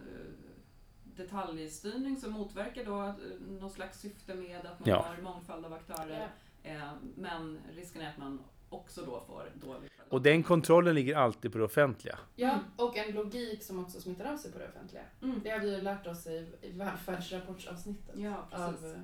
detaljstyrning 1.04 2.16
som 2.20 2.32
motverkar 2.32 2.84
då 2.84 3.02
eh, 3.02 3.14
någon 3.60 3.70
slags 3.70 4.00
syfte 4.00 4.34
med 4.34 4.56
att 4.66 4.80
man 4.80 4.88
Ja. 4.88 5.06
har 5.16 5.22
mångfald 5.22 5.64
av 5.66 5.72
aktörer. 5.72 6.28
Eh, 6.62 6.92
men 7.16 7.58
risken 7.74 8.02
är 8.02 8.08
att 8.10 8.18
man 8.18 8.40
också 8.68 9.00
då 9.04 9.20
får 9.26 9.50
dålig 9.54 9.66
kvalitet. 9.90 10.02
Och 10.08 10.22
den 10.22 10.42
kontrollen 10.42 10.94
ligger 10.94 11.16
alltid 11.16 11.52
på 11.52 11.58
det 11.58 11.64
offentliga. 11.64 12.18
Ja, 12.36 12.48
Mm. 12.50 12.64
och 12.76 12.96
en 12.96 13.14
logik 13.14 13.62
som 13.62 13.84
också 13.84 14.00
smittar 14.00 14.32
av 14.32 14.36
sig 14.36 14.52
på 14.52 14.58
det 14.58 14.68
offentliga. 14.68 15.02
Mm. 15.22 15.40
Det 15.44 15.50
har 15.50 15.58
vi 15.58 15.74
ju 15.74 15.80
lärt 15.80 16.06
oss 16.06 16.26
i, 16.26 16.46
i 16.62 16.70
välfärdsrapportsavsnittet 16.70 18.14
Ja, 18.18 18.46
av 18.50 18.72
precis. 18.72 18.84
eh, 18.94 19.00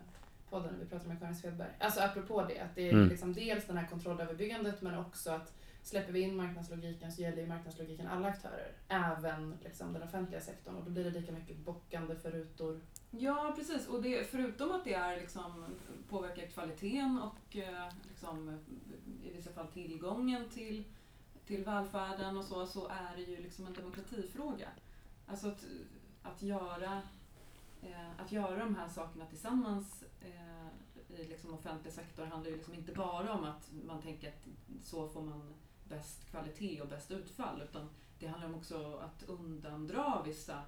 podden 0.51 0.73
när 0.73 0.81
vi 0.85 0.87
pratar 0.91 1.09
med 1.09 1.19
Karin 1.21 1.35
Svedberg. 1.35 1.71
Alltså 1.81 2.01
apropå 2.01 2.45
det, 2.49 2.61
att 2.61 2.75
det 2.75 2.89
är 2.89 2.93
Mm. 2.93 3.09
liksom 3.09 3.33
dels 3.33 3.67
den 3.67 3.77
här 3.77 3.87
kontrollöverbyggandet 3.87 4.83
men 4.83 4.99
också 4.99 5.31
att 5.31 5.55
släpper 5.83 6.13
vi 6.13 6.21
in 6.21 6.37
marknadslogiken 6.37 7.13
så 7.13 7.23
gäller 7.23 7.43
ju 7.43 7.47
marknadslogiken 7.47 8.07
alla 8.07 8.29
aktörer, 8.29 8.73
även 8.89 9.55
liksom 9.65 9.93
den 9.93 10.03
offentliga 10.03 10.41
sektorn 10.41 10.75
och 10.77 10.85
då 10.85 10.91
blir 10.91 11.05
det 11.05 11.11
lika 11.11 11.33
mycket 11.33 11.57
bockande 11.57 12.17
för 12.17 12.31
rutor. 12.31 12.81
Ja, 13.11 13.53
precis. 13.57 13.87
Och 13.89 14.03
det, 14.03 14.31
förutom 14.31 14.73
att 14.73 14.85
det 14.85 14.95
är 14.95 15.17
liksom, 15.21 15.65
påverkar 16.09 16.47
kvaliteten 16.47 17.21
och 17.23 17.57
eh, 17.57 17.89
liksom, 18.09 18.59
i 19.25 19.33
vissa 19.33 19.51
fall 19.53 19.67
tillgången 19.67 20.49
till, 20.49 20.85
till 21.47 21.65
välfärden 21.65 22.37
och 22.37 22.45
så, 22.45 22.67
så 22.67 22.89
är 22.89 23.17
det 23.17 23.23
ju 23.23 23.37
liksom 23.43 23.67
en 23.67 23.73
demokratifråga. 23.73 24.69
Alltså 25.27 25.49
att, 25.49 25.65
att, 26.23 26.43
göra, 26.43 27.03
eh, 27.83 28.21
att 28.21 28.33
göra 28.33 28.59
de 28.59 28.77
här 28.77 28.89
sakerna 28.89 29.27
tillsammans 29.27 30.05
i 31.09 31.25
liksom 31.25 31.55
offentlig 31.55 31.93
sektor 31.93 32.25
handlar 32.25 32.51
ju 32.51 32.57
liksom 32.57 32.75
inte 32.75 32.93
bara 32.93 33.33
om 33.33 33.45
att 33.45 33.71
man 33.87 34.03
tänker 34.03 34.29
att 34.29 34.49
så 34.83 35.09
får 35.09 35.23
man 35.23 35.55
bäst 35.89 36.31
kvalitet 36.31 36.81
och 36.83 36.89
bäst 36.89 37.11
utfall, 37.11 37.63
utan 37.63 37.89
det 38.19 38.27
handlar 38.27 38.49
om 38.49 38.55
också 38.55 39.01
att 39.03 39.29
undandra 39.29 40.23
vissa 40.27 40.63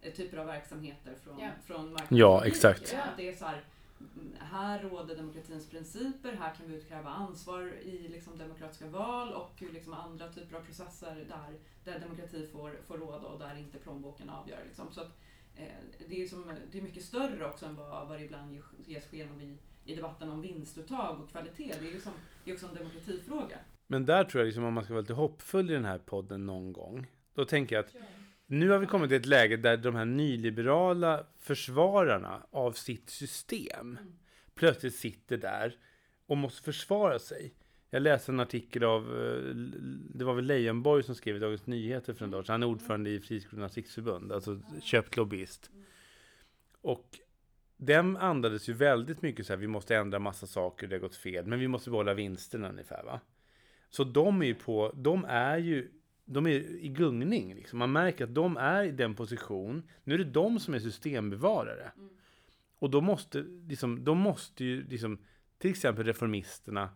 eh, 0.00 0.12
typer 0.12 0.36
av 0.38 0.46
verksamheter 0.46 1.14
från, 1.24 1.38
Ja. 1.38 1.50
från 1.64 1.92
marknaden. 1.92 2.18
Ja, 2.18 2.44
exakt. 2.46 2.92
Ja, 2.92 3.02
att 3.02 3.16
det 3.16 3.28
är 3.28 3.36
så 3.36 3.44
här, 3.44 3.64
mm, 3.98 4.32
här 4.40 4.82
råder 4.82 5.16
demokratins 5.16 5.70
principer, 5.70 6.32
här 6.32 6.54
kan 6.54 6.68
vi 6.68 6.74
utkräva 6.76 7.10
ansvar 7.10 7.62
i 7.62 8.08
liksom 8.08 8.38
demokratiska 8.38 8.86
val 8.88 9.32
och 9.32 9.62
liksom 9.72 9.92
andra 9.92 10.32
typer 10.32 10.56
av 10.56 10.60
processer 10.60 11.14
där, 11.28 11.58
där 11.84 12.00
demokrati 12.00 12.46
får, 12.52 12.78
får 12.86 12.98
råda 12.98 13.26
och 13.28 13.38
där 13.38 13.56
inte 13.58 13.78
plånboken 13.78 14.30
avgör. 14.30 14.60
Liksom. 14.66 14.92
Så 14.92 15.00
att, 15.00 15.06
eh, 15.06 15.12
det, 16.08 16.22
är 16.22 16.26
som, 16.26 16.52
det 16.72 16.78
är 16.78 16.82
mycket 16.82 17.04
större 17.04 17.46
också 17.46 17.66
än 17.66 17.76
vad, 17.76 18.08
vad 18.08 18.18
det 18.18 18.24
ibland 18.24 18.52
ges- 18.56 18.86
ges 18.86 19.04
sken 19.10 19.28
av 19.30 19.42
i, 19.42 19.56
i 19.84 19.94
debatten 19.94 20.28
om 20.30 20.42
vinstuttag 20.42 21.20
och 21.20 21.30
kvalitet. 21.30 21.74
Det 21.80 21.88
är, 21.88 21.92
liksom, 21.92 22.12
det 22.44 22.50
är 22.50 22.54
också 22.54 22.66
en 22.66 22.74
demokratifråga. 22.74 23.56
Men 23.86 24.06
där 24.06 24.24
tror 24.24 24.40
jag, 24.40 24.46
liksom, 24.46 24.64
om 24.64 24.74
man 24.74 24.84
ska 24.84 24.92
vara 24.92 25.00
lite 25.00 25.12
hoppfull 25.12 25.70
i 25.70 25.74
den 25.74 25.84
här 25.84 25.98
podden 25.98 26.46
någon 26.46 26.72
gång, 26.72 27.06
då 27.34 27.44
tänker 27.44 27.76
jag 27.76 27.84
att 27.84 27.94
nu 28.46 28.70
har 28.70 28.78
vi 28.78 28.86
kommit 28.86 29.10
till 29.10 29.16
ett 29.16 29.26
läge 29.26 29.56
där 29.56 29.76
de 29.76 29.94
här 29.94 30.04
nyliberala 30.04 31.26
försvararna 31.38 32.46
av 32.50 32.72
sitt 32.72 33.10
system 33.10 33.98
Mm. 34.00 34.12
plötsligt 34.54 34.94
sitter 34.94 35.36
där 35.36 35.76
och 36.26 36.36
måste 36.36 36.62
försvara 36.62 37.18
sig. 37.18 37.54
Jag 37.94 38.02
läste 38.02 38.32
en 38.32 38.40
artikel 38.40 38.84
av, 38.84 39.02
eh, 39.02 39.54
det 40.14 40.24
var 40.24 40.34
väl 40.34 40.44
Leijonborg 40.44 41.02
som 41.02 41.14
skrev 41.14 41.36
i 41.36 41.38
Dagens 41.38 41.66
Nyheter 41.66 42.14
för 42.14 42.24
en 42.24 42.30
dag 42.30 42.46
sedan. 42.46 42.52
Han 42.52 42.62
är 42.62 42.66
ordförande 42.66 43.10
i 43.10 43.20
Friskolornas 43.20 43.76
riksförbund, 43.76 44.32
alltså 44.32 44.60
köpt 44.82 45.16
lobbyist. 45.16 45.70
Och 46.80 47.18
den 47.76 48.16
andades 48.16 48.68
ju 48.68 48.72
väldigt 48.72 49.22
mycket 49.22 49.46
så 49.46 49.52
här, 49.52 49.60
vi 49.60 49.66
måste 49.66 49.96
ändra 49.96 50.18
massa 50.18 50.46
saker, 50.46 50.86
det 50.86 50.94
har 50.94 51.00
gått 51.00 51.16
fel, 51.16 51.46
men 51.46 51.58
vi 51.58 51.68
måste 51.68 51.90
behålla 51.90 52.14
vinsterna 52.14 52.68
ungefär 52.68 53.04
va. 53.04 53.20
Så 53.90 54.04
de 54.04 54.42
är 54.42 54.46
ju 54.46 54.54
på, 54.54 54.92
de 54.94 55.24
är 55.28 55.58
ju, 55.58 55.90
de 56.24 56.46
är 56.46 56.50
i 56.84 56.88
gungning 56.88 57.54
liksom. 57.54 57.78
Man 57.78 57.92
märker 57.92 58.24
att 58.24 58.34
de 58.34 58.56
är 58.56 58.84
i 58.84 58.90
den 58.90 59.14
position, 59.14 59.82
nu 60.04 60.14
är 60.14 60.18
det 60.18 60.24
de 60.24 60.60
som 60.60 60.74
är 60.74 60.78
systembevarare. 60.78 61.92
Mm. 61.96 62.10
Och 62.78 62.90
då 62.90 63.00
måste, 63.00 63.44
liksom, 63.68 64.04
de 64.04 64.18
måste 64.18 64.64
ju 64.64 64.88
liksom, 64.88 65.18
till 65.58 65.70
exempel 65.70 66.04
Reformisterna 66.04 66.88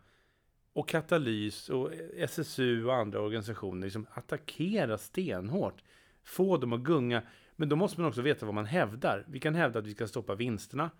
och 0.79 0.89
Katalys 0.89 1.68
och 1.68 1.93
SSU 2.16 2.85
och 2.85 2.95
andra 2.95 3.20
organisationer 3.20 3.87
liksom 3.87 4.07
attackera 4.14 4.99
stenhårt. 4.99 5.83
Få 6.24 6.57
dem 6.57 6.72
att 6.72 6.81
gunga. 6.81 7.22
Men 7.57 7.68
då 7.68 7.76
måste 7.76 8.01
man 8.01 8.09
också 8.09 8.22
veta 8.22 8.47
vad 8.47 8.55
man 8.55 8.64
hävdar. 8.66 9.24
Vi 9.29 9.41
kan 9.41 9.55
hävda 9.55 9.79
att 9.79 9.87
vi 9.87 9.95
ska 9.95 10.09
stoppa 10.09 10.35
vinsterna. 10.35 10.91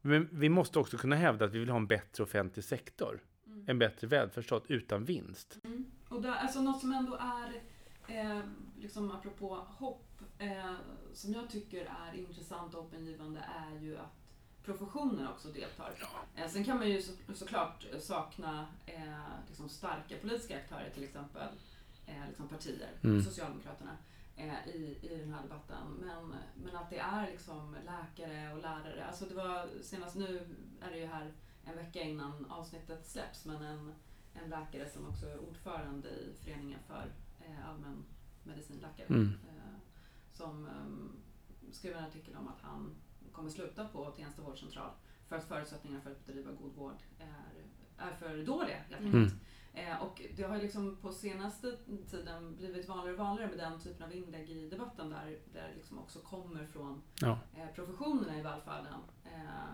Men 0.00 0.28
vi 0.32 0.48
måste 0.48 0.78
också 0.78 0.96
kunna 0.96 1.16
hävda 1.16 1.44
att 1.44 1.52
vi 1.52 1.58
vill 1.58 1.68
ha 1.68 1.76
en 1.76 1.86
bättre 1.86 2.24
offentlig 2.24 2.64
sektor. 2.64 3.20
Mm. 3.46 3.64
En 3.66 3.78
bättre 3.78 4.06
välfärdsstat 4.06 4.64
utan 4.68 5.04
vinst. 5.04 5.58
Mm. 5.64 5.84
Och 6.08 6.22
där, 6.22 6.32
alltså 6.32 6.60
något 6.60 6.80
som 6.80 6.92
ändå 6.92 7.18
är, 7.20 7.62
eh, 8.06 8.40
liksom 8.78 9.10
apropå 9.10 9.54
hopp, 9.68 10.22
eh, 10.38 10.74
som 11.12 11.32
jag 11.32 11.50
tycker 11.50 11.80
är 11.80 12.18
intressant 12.18 12.74
och 12.74 12.82
hoppingivande 12.82 13.40
är 13.40 13.80
ju 13.80 13.96
att 13.98 14.27
professionen 14.64 15.28
också 15.28 15.48
deltar. 15.48 15.94
Eh, 16.36 16.48
sen 16.48 16.64
kan 16.64 16.76
man 16.76 16.88
ju 16.88 17.02
så, 17.02 17.12
såklart 17.34 17.86
sakna 18.00 18.66
eh, 18.86 19.12
liksom 19.48 19.68
starka 19.68 20.16
politiska 20.20 20.56
aktörer, 20.58 20.90
till 20.94 21.04
exempel 21.04 21.48
eh, 22.06 22.28
liksom 22.28 22.48
partier, 22.48 22.90
Mm. 23.02 23.22
Socialdemokraterna. 23.22 23.96
eh, 24.36 24.68
i, 24.68 24.98
i 25.02 25.16
den 25.20 25.32
här 25.32 25.42
debatten. 25.42 25.86
Men, 26.00 26.34
men 26.64 26.76
att 26.76 26.90
det 26.90 26.98
är 26.98 27.26
liksom 27.30 27.76
läkare 27.84 28.52
och 28.52 28.62
lärare. 28.62 29.04
Alltså 29.06 29.24
det 29.24 29.34
var 29.34 29.68
senast 29.82 30.16
nu 30.16 30.46
är 30.80 30.90
det 30.90 30.98
ju 30.98 31.06
här 31.06 31.32
en 31.64 31.76
vecka 31.76 32.00
innan 32.02 32.46
avsnittet 32.50 33.06
släpps 33.06 33.44
men 33.44 33.62
en, 33.62 33.94
en 34.34 34.50
läkare 34.50 34.90
som 34.90 35.06
också 35.08 35.26
är 35.26 35.38
ordförande 35.38 36.08
i 36.08 36.32
Föreningen 36.44 36.78
för 36.86 37.12
eh, 37.40 37.68
allmän 37.68 38.04
medicinläkare 38.44 39.06
Mm. 39.06 39.32
eh, 39.48 39.78
som 40.32 40.66
eh, 40.66 41.72
skrev 41.72 41.96
en 41.96 42.04
artikel 42.04 42.36
om 42.36 42.48
att 42.48 42.60
han 42.62 42.94
kommer 43.32 43.50
sluta 43.50 43.88
på 43.88 44.10
Tensta 44.10 44.42
vårdcentral 44.42 44.90
för 45.28 45.36
att 45.36 45.44
förutsättningarna 45.44 46.02
för 46.02 46.10
att 46.10 46.26
bedriva 46.26 46.52
god 46.52 46.74
vård 46.74 46.96
är, 47.18 47.64
är 48.08 48.12
för 48.12 48.42
dåliga 48.44 48.76
helt 48.76 49.00
Mm. 49.00 49.14
enkelt. 49.22 49.40
Eh, 49.74 50.02
och 50.02 50.22
det 50.36 50.42
har 50.42 50.56
ju 50.56 50.62
liksom 50.62 50.96
på 50.96 51.12
senaste 51.12 51.76
tiden 52.10 52.56
blivit 52.56 52.88
vanligare 52.88 53.12
och 53.12 53.18
vanligare 53.24 53.50
med 53.50 53.58
den 53.58 53.80
typen 53.80 54.02
av 54.06 54.14
inlägg 54.14 54.50
i 54.50 54.68
debatten 54.68 55.10
där 55.10 55.38
där 55.52 55.68
det 55.68 55.74
liksom 55.74 55.98
också 55.98 56.18
kommer 56.18 56.66
från 56.66 57.02
Ja. 57.20 57.38
eh, 57.56 57.66
professionerna 57.74 58.38
i 58.38 58.42
välfärden. 58.42 59.00
Eh, 59.24 59.70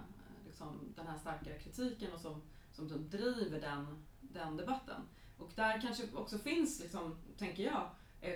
liksom 0.47 0.93
den 0.97 1.07
här 1.07 1.19
starka 1.19 1.59
kritiken 1.59 2.13
och 2.13 2.21
som, 2.21 2.43
som 2.73 2.89
då 2.89 2.97
driver 2.97 3.61
den, 3.61 4.05
den 4.21 4.57
debatten. 4.57 5.01
Och 5.39 5.51
där 5.55 5.81
kanske 5.81 6.05
också 6.15 6.39
finns, 6.39 6.81
liksom, 6.81 7.17
tänker 7.39 7.63
jag, 7.63 7.91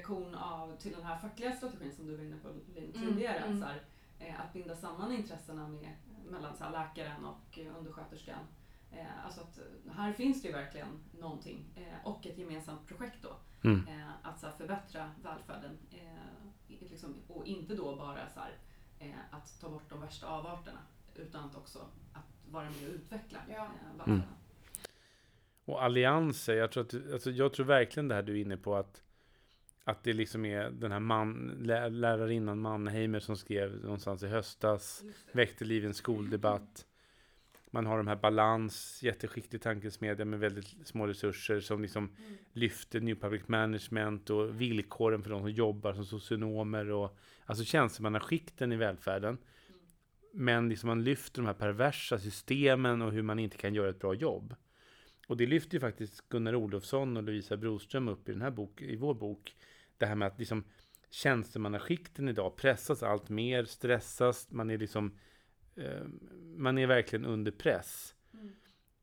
korn 0.05 0.35
av 0.35 0.77
till 0.77 0.93
den 0.93 1.03
här 1.03 1.19
fackliga 1.19 1.53
strategin 1.53 1.93
som 1.97 2.07
du 2.07 2.17
var 2.17 2.25
inne 2.25 2.37
på 2.37 2.49
Linn, 2.75 2.93
Mm, 2.95 3.09
tidigare. 3.09 3.39
mm. 3.39 3.61
Så 3.61 3.67
här, 3.67 3.83
att 4.39 4.53
binda 4.53 4.77
samman 4.77 5.13
intressena 5.13 5.69
med, 5.69 5.97
mellan 6.31 6.57
så 6.57 6.65
här, 6.65 6.71
läkaren 6.71 7.25
och 7.25 7.59
eh, 7.59 7.77
undersköterskan. 7.79 8.41
Eh, 8.93 9.25
alltså 9.25 9.41
att 9.41 9.59
eh, 9.59 9.93
här 9.93 10.13
finns 10.13 10.43
det 10.43 10.49
ju 10.49 10.55
verkligen 10.55 10.89
någonting 11.21 11.65
eh, 11.77 12.07
och 12.07 12.27
ett 12.27 12.39
gemensamt 12.39 12.87
projekt 12.87 13.23
då. 13.23 13.37
Mm. 13.69 13.89
Eh, 13.89 14.11
att 14.23 14.41
så 14.41 14.47
här, 14.47 14.55
förbättra 14.55 15.11
välfärden 15.23 15.79
eh, 15.91 16.79
liksom, 16.91 17.15
och 17.29 17.47
inte 17.47 17.75
då 17.75 17.97
bara 17.97 18.29
så 18.35 18.41
här, 18.41 18.53
eh, 18.99 19.19
att 19.31 19.61
ta 19.61 19.69
bort 19.69 19.91
de 19.91 20.01
värsta 20.01 20.27
avarterna 20.27 20.81
utan 21.15 21.45
att 21.45 21.57
också 21.57 21.79
att 22.13 22.51
vara 22.51 22.65
med 22.65 22.89
och 22.89 22.95
utveckla 22.95 23.39
Ja. 23.49 23.55
eh, 23.55 23.89
välfärden. 23.89 24.15
Mm. 24.15 24.29
Och 25.65 25.85
allianser, 25.85 26.55
jag 26.55 26.73
tror, 26.73 26.85
att, 26.85 27.13
alltså 27.13 27.31
jag 27.31 27.53
tror 27.53 27.67
verkligen 27.67 28.09
det 28.09 28.15
här 28.15 28.23
du 28.23 28.33
är 28.39 28.43
inne 28.43 28.57
på 28.57 28.77
att 28.77 29.03
att 29.89 30.05
det 30.05 30.13
liksom 30.13 30.45
är 30.45 30.71
den 30.71 30.93
här 30.93 31.01
man, 31.01 31.57
lä, 31.61 31.89
lärarinnan 31.89 32.59
Mannheimer 32.59 33.21
som 33.21 33.37
skrev 33.37 33.85
någonstans 33.85 34.23
i 34.23 34.27
höstas, 34.27 35.05
väckte 35.33 35.65
liv 35.65 35.85
i 35.85 35.87
en 35.87 35.95
skoldebatt. 35.95 36.87
Man 37.71 37.87
har 37.87 37.97
de 37.97 38.07
här 38.07 38.17
balans, 38.17 39.01
jätteskicklig 39.03 39.63
tankesmedja 39.63 40.25
med 40.25 40.41
väldigt 40.41 40.87
små 40.87 41.07
resurser 41.07 41.61
som 41.61 41.83
liksom 41.83 42.05
Mm. 42.05 42.39
lyfter 42.53 43.01
New 43.01 43.15
Public 43.15 43.43
Management 43.49 44.31
och 44.31 44.61
villkoren 44.61 45.23
för 45.23 45.31
de 45.31 45.41
som 45.41 45.51
jobbar 45.51 45.93
som 45.93 46.05
socionomer 46.05 46.91
och 46.91 47.19
alltså 47.47 47.65
tjänstemannaskikten 47.65 48.73
i 48.73 48.77
välfärden. 48.77 49.39
Men 50.33 50.69
liksom 50.69 50.89
man 50.89 51.05
lyfter 51.05 51.43
de 51.43 51.47
här 51.47 51.55
perversa 51.55 52.19
systemen 52.19 53.03
och 53.03 53.13
hur 53.13 53.23
man 53.23 53.39
inte 53.39 53.57
kan 53.57 53.75
göra 53.75 53.91
ett 53.91 54.01
bra 54.01 54.15
jobb. 54.15 54.55
Och 55.29 55.37
det 55.37 55.47
lyfter 55.47 55.75
ju 55.75 55.81
faktiskt 55.81 56.29
Gunnar 56.29 56.55
Olofsson 56.55 57.17
och 57.17 57.23
Lovisa 57.23 57.57
Broström 57.57 58.09
upp 58.09 58.29
i 58.29 58.33
den 58.33 58.43
här 58.43 58.51
bok, 58.51 58.83
i 58.83 58.97
vår 58.97 59.15
bok. 59.15 59.57
Det 59.99 60.07
här 60.07 60.15
med 60.15 60.29
att 60.29 60.39
liksom 60.39 60.65
tjänstemannaskikten 61.11 62.29
idag 62.29 62.57
pressas 62.57 63.03
allt 63.03 63.29
mer, 63.29 63.65
stressas, 63.65 64.51
man 64.51 64.71
är 64.71 64.79
liksom 64.79 65.19
eh, 65.77 66.05
man 66.57 66.79
är 66.79 66.87
verkligen 66.87 67.25
under 67.25 67.53
press. 67.53 68.15
Mm. 68.35 68.51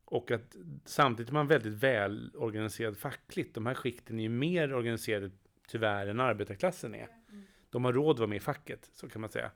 Och 0.04 0.30
att 0.30 0.56
samtidigt 0.84 1.30
är 1.30 1.34
man 1.34 1.46
väldigt 1.46 1.72
välorganiserad 1.72 2.96
fackligt. 2.96 3.54
De 3.54 3.66
här 3.66 3.74
skikten 3.74 4.18
är 4.18 4.22
ju 4.22 4.28
mer 4.28 4.74
organiserade 4.74 5.30
tyvärr 5.68 6.06
än 6.06 6.20
arbetarklassen 6.20 6.94
är. 6.94 7.08
Mm. 7.28 7.44
De 7.70 7.84
har 7.84 7.92
råd 7.92 8.10
att 8.10 8.18
vara 8.18 8.28
med 8.28 8.36
i 8.36 8.40
facket, 8.40 8.90
så 8.92 9.08
kan 9.08 9.20
man 9.20 9.30
säga. 9.30 9.50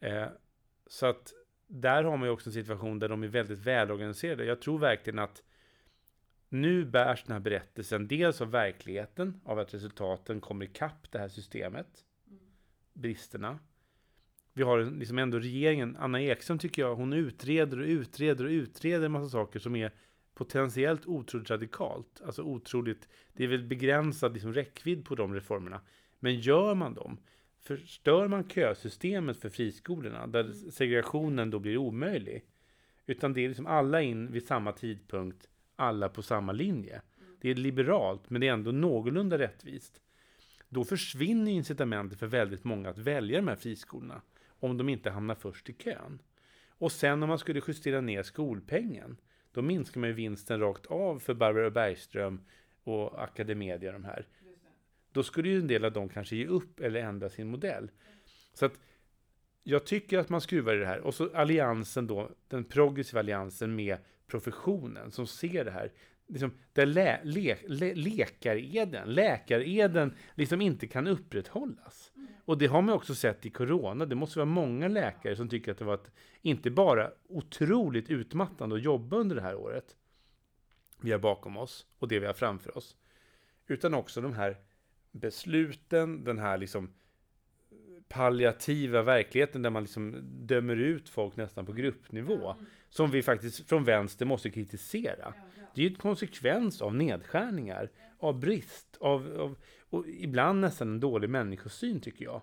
Eh, 0.00 0.26
så 0.86 1.06
att 1.06 1.32
där 1.66 2.04
har 2.04 2.16
man 2.16 2.28
ju 2.28 2.32
också 2.32 2.48
en 2.48 2.54
situation 2.54 2.98
där 2.98 3.08
de 3.08 3.22
är 3.22 3.28
väldigt 3.28 3.58
välorganiserade. 3.58 4.44
Jag 4.44 4.60
tror 4.60 4.78
verkligen 4.78 5.18
att 5.18 5.42
nu 6.54 6.84
bärs 6.84 7.24
den 7.24 7.32
här 7.32 7.40
berättelsen 7.40 8.08
dels 8.08 8.40
av 8.40 8.50
verkligheten, 8.50 9.40
av 9.44 9.58
att 9.58 9.74
resultaten 9.74 10.40
kommer 10.40 10.64
ikapp 10.64 11.10
det 11.10 11.18
här 11.18 11.28
systemet, 11.28 12.04
Mm. 12.26 12.38
bristerna. 12.92 13.58
Vi 14.52 14.62
har 14.62 14.84
liksom 14.98 15.18
ändå 15.18 15.38
regeringen, 15.38 15.96
Anna 15.96 16.20
Ekström 16.22 16.58
tycker 16.58 16.82
jag, 16.82 16.94
hon 16.94 17.12
utreder 17.12 17.80
och 17.80 17.86
utreder 17.86 18.44
och 18.44 18.50
utreder 18.50 19.06
en 19.06 19.12
massa 19.12 19.28
saker 19.28 19.58
som 19.58 19.76
är 19.76 19.92
potentiellt 20.34 21.06
otroligt 21.06 21.50
radikalt. 21.50 22.22
Alltså 22.24 22.42
otroligt, 22.42 23.08
det 23.32 23.44
är 23.44 23.48
väl 23.48 23.64
begränsad 23.64 24.34
liksom 24.34 24.54
räckvidd 24.54 25.04
på 25.04 25.14
de 25.14 25.34
reformerna. 25.34 25.80
Men 26.20 26.40
gör 26.40 26.74
man 26.74 26.94
dem, 26.94 27.18
förstör 27.60 28.28
man 28.28 28.48
kösystemet 28.48 29.36
för 29.40 29.48
friskolorna, 29.50 30.26
där 30.26 30.52
segregationen 30.70 31.50
då 31.50 31.58
blir 31.58 31.76
omöjlig. 31.76 32.44
Utan 33.06 33.32
det 33.32 33.40
är 33.44 33.48
liksom 33.48 33.66
alla 33.66 34.02
in 34.02 34.32
vid 34.32 34.46
samma 34.46 34.72
tidpunkt, 34.72 35.48
alla 35.76 36.08
på 36.08 36.22
samma 36.22 36.52
linje. 36.52 37.02
Det 37.40 37.50
är 37.50 37.54
liberalt, 37.54 38.30
men 38.30 38.40
det 38.40 38.48
är 38.48 38.52
ändå 38.52 38.70
någorlunda 38.70 39.38
rättvist. 39.38 40.00
Då 40.68 40.84
försvinner 40.84 41.52
incitamentet 41.52 42.18
för 42.18 42.26
väldigt 42.26 42.64
många 42.64 42.90
att 42.90 42.98
välja 42.98 43.38
de 43.38 43.48
här 43.48 43.56
friskolorna, 43.56 44.22
om 44.46 44.76
de 44.78 44.88
inte 44.88 45.10
hamnar 45.10 45.34
först 45.34 45.68
i 45.68 45.72
kön. 45.72 46.22
Och 46.68 46.92
sen 46.92 47.22
om 47.22 47.28
man 47.28 47.38
skulle 47.38 47.62
justera 47.66 48.00
ner 48.00 48.22
skolpengen, 48.22 49.16
då 49.52 49.62
minskar 49.62 50.00
man 50.00 50.08
ju 50.08 50.14
vinsten 50.14 50.60
rakt 50.60 50.86
av 50.86 51.18
för 51.18 51.34
Barbara 51.34 51.70
Bergström 51.70 52.44
och 52.84 53.22
Academedia, 53.22 53.92
de 53.92 54.04
här. 54.04 54.26
Då 55.12 55.22
skulle 55.22 55.48
ju 55.48 55.58
en 55.58 55.66
del 55.66 55.84
av 55.84 55.92
dem 55.92 56.08
kanske 56.08 56.36
ge 56.36 56.46
upp 56.46 56.80
eller 56.80 57.00
ändra 57.00 57.28
sin 57.28 57.46
modell. 57.46 57.90
Så 58.52 58.66
att 58.66 58.80
jag 59.62 59.86
tycker 59.86 60.18
att 60.18 60.28
man 60.28 60.40
skruvar 60.40 60.76
i 60.76 60.78
det 60.78 60.86
här. 60.86 61.00
Och 61.00 61.14
så 61.14 61.36
alliansen 61.36 62.06
då, 62.06 62.30
den 62.48 62.64
progressiva 62.64 63.20
alliansen 63.20 63.74
med 63.76 63.98
professionen 64.26 65.10
som 65.10 65.26
ser 65.26 65.64
det 65.64 65.70
här. 65.70 65.92
Liksom, 66.26 66.50
där 66.72 66.86
lä, 66.86 67.20
le, 67.24 67.56
le, 67.66 67.94
lekareden, 67.94 69.14
läkareden 69.14 70.14
liksom 70.34 70.60
inte 70.60 70.86
kan 70.86 71.06
upprätthållas. 71.06 72.12
Och 72.44 72.58
det 72.58 72.66
har 72.66 72.82
man 72.82 72.94
också 72.94 73.14
sett 73.14 73.46
i 73.46 73.50
corona. 73.50 74.06
Det 74.06 74.14
måste 74.14 74.38
vara 74.38 74.46
många 74.46 74.88
läkare 74.88 75.36
som 75.36 75.48
tycker 75.48 75.72
att 75.72 75.78
det 75.78 75.84
var 75.84 75.94
ett, 75.94 76.10
inte 76.42 76.70
bara 76.70 77.10
otroligt 77.28 78.10
utmattande 78.10 78.76
att 78.76 78.82
jobba 78.82 79.16
under 79.16 79.36
det 79.36 79.42
här 79.42 79.54
året 79.54 79.96
vi 81.00 81.12
har 81.12 81.18
bakom 81.18 81.56
oss 81.56 81.86
och 81.98 82.08
det 82.08 82.18
vi 82.18 82.26
har 82.26 82.34
framför 82.34 82.78
oss. 82.78 82.96
Utan 83.66 83.94
också 83.94 84.20
de 84.20 84.32
här 84.32 84.56
besluten, 85.12 86.24
den 86.24 86.38
här 86.38 86.58
liksom 86.58 86.94
palliativa 88.08 89.02
verkligheten 89.02 89.62
där 89.62 89.70
man 89.70 89.82
liksom 89.82 90.20
dömer 90.46 90.76
ut 90.76 91.08
folk 91.08 91.36
nästan 91.36 91.66
på 91.66 91.72
gruppnivå. 91.72 92.50
Mm. 92.52 92.66
Som 92.96 93.10
vi 93.10 93.22
faktiskt 93.22 93.68
från 93.68 93.84
vänster 93.84 94.26
måste 94.26 94.50
kritisera. 94.50 95.34
Det 95.74 95.80
är 95.80 95.84
ju 95.84 95.90
en 95.90 95.94
konsekvens 95.94 96.82
av 96.82 96.94
nedskärningar, 96.94 97.90
av 98.18 98.40
brist, 98.40 98.96
av, 99.00 99.40
av 99.40 99.56
och 99.90 100.06
ibland 100.08 100.60
nästan 100.60 100.88
en 100.88 101.00
dålig 101.00 101.30
människosyn 101.30 102.00
tycker 102.00 102.24
jag. 102.24 102.42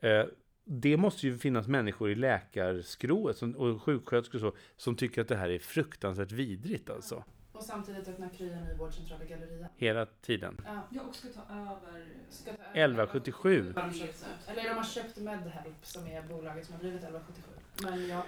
Eh, 0.00 0.26
det 0.64 0.96
måste 0.96 1.26
ju 1.26 1.38
finnas 1.38 1.68
människor 1.68 2.10
i 2.10 2.14
läkarskrået 2.14 3.36
som, 3.36 3.56
och 3.56 3.82
sjuksköterskor 3.82 4.44
och 4.44 4.52
så, 4.52 4.58
som 4.76 4.96
tycker 4.96 5.22
att 5.22 5.28
det 5.28 5.36
här 5.36 5.50
är 5.50 5.58
fruktansvärt 5.58 6.32
vidrigt 6.32 6.90
alltså. 6.90 7.24
Och 7.52 7.64
samtidigt 7.64 8.08
öppnar 8.08 8.28
Kry 8.28 8.50
en 8.50 8.64
ny 8.64 8.74
vårdcentral 8.74 9.22
i 9.22 9.26
Galleria. 9.26 9.68
Hela 9.76 10.06
tiden. 10.06 10.60
Ja. 10.66 10.88
Ja, 10.90 11.02
och 11.02 11.14
ska 11.14 11.28
ta 11.28 11.52
över... 11.52 12.06
Ska 12.30 12.50
ta 12.52 12.62
över 12.62 12.70
1177. 12.70 13.72
Har 13.76 13.82
de 13.82 13.98
köpt 13.98 14.26
nu? 14.46 14.52
Eller 14.52 14.62
de 14.68 14.76
har 14.76 14.84
köpt 14.84 15.16
Medhelp 15.16 15.86
som 15.86 16.06
är 16.06 16.22
bolaget 16.22 16.66
som 16.66 16.74
har 16.74 16.80
drivit 16.80 17.02
1177. 17.02 17.52
Men 17.82 18.08
jag, 18.08 18.18
Ja. 18.18 18.24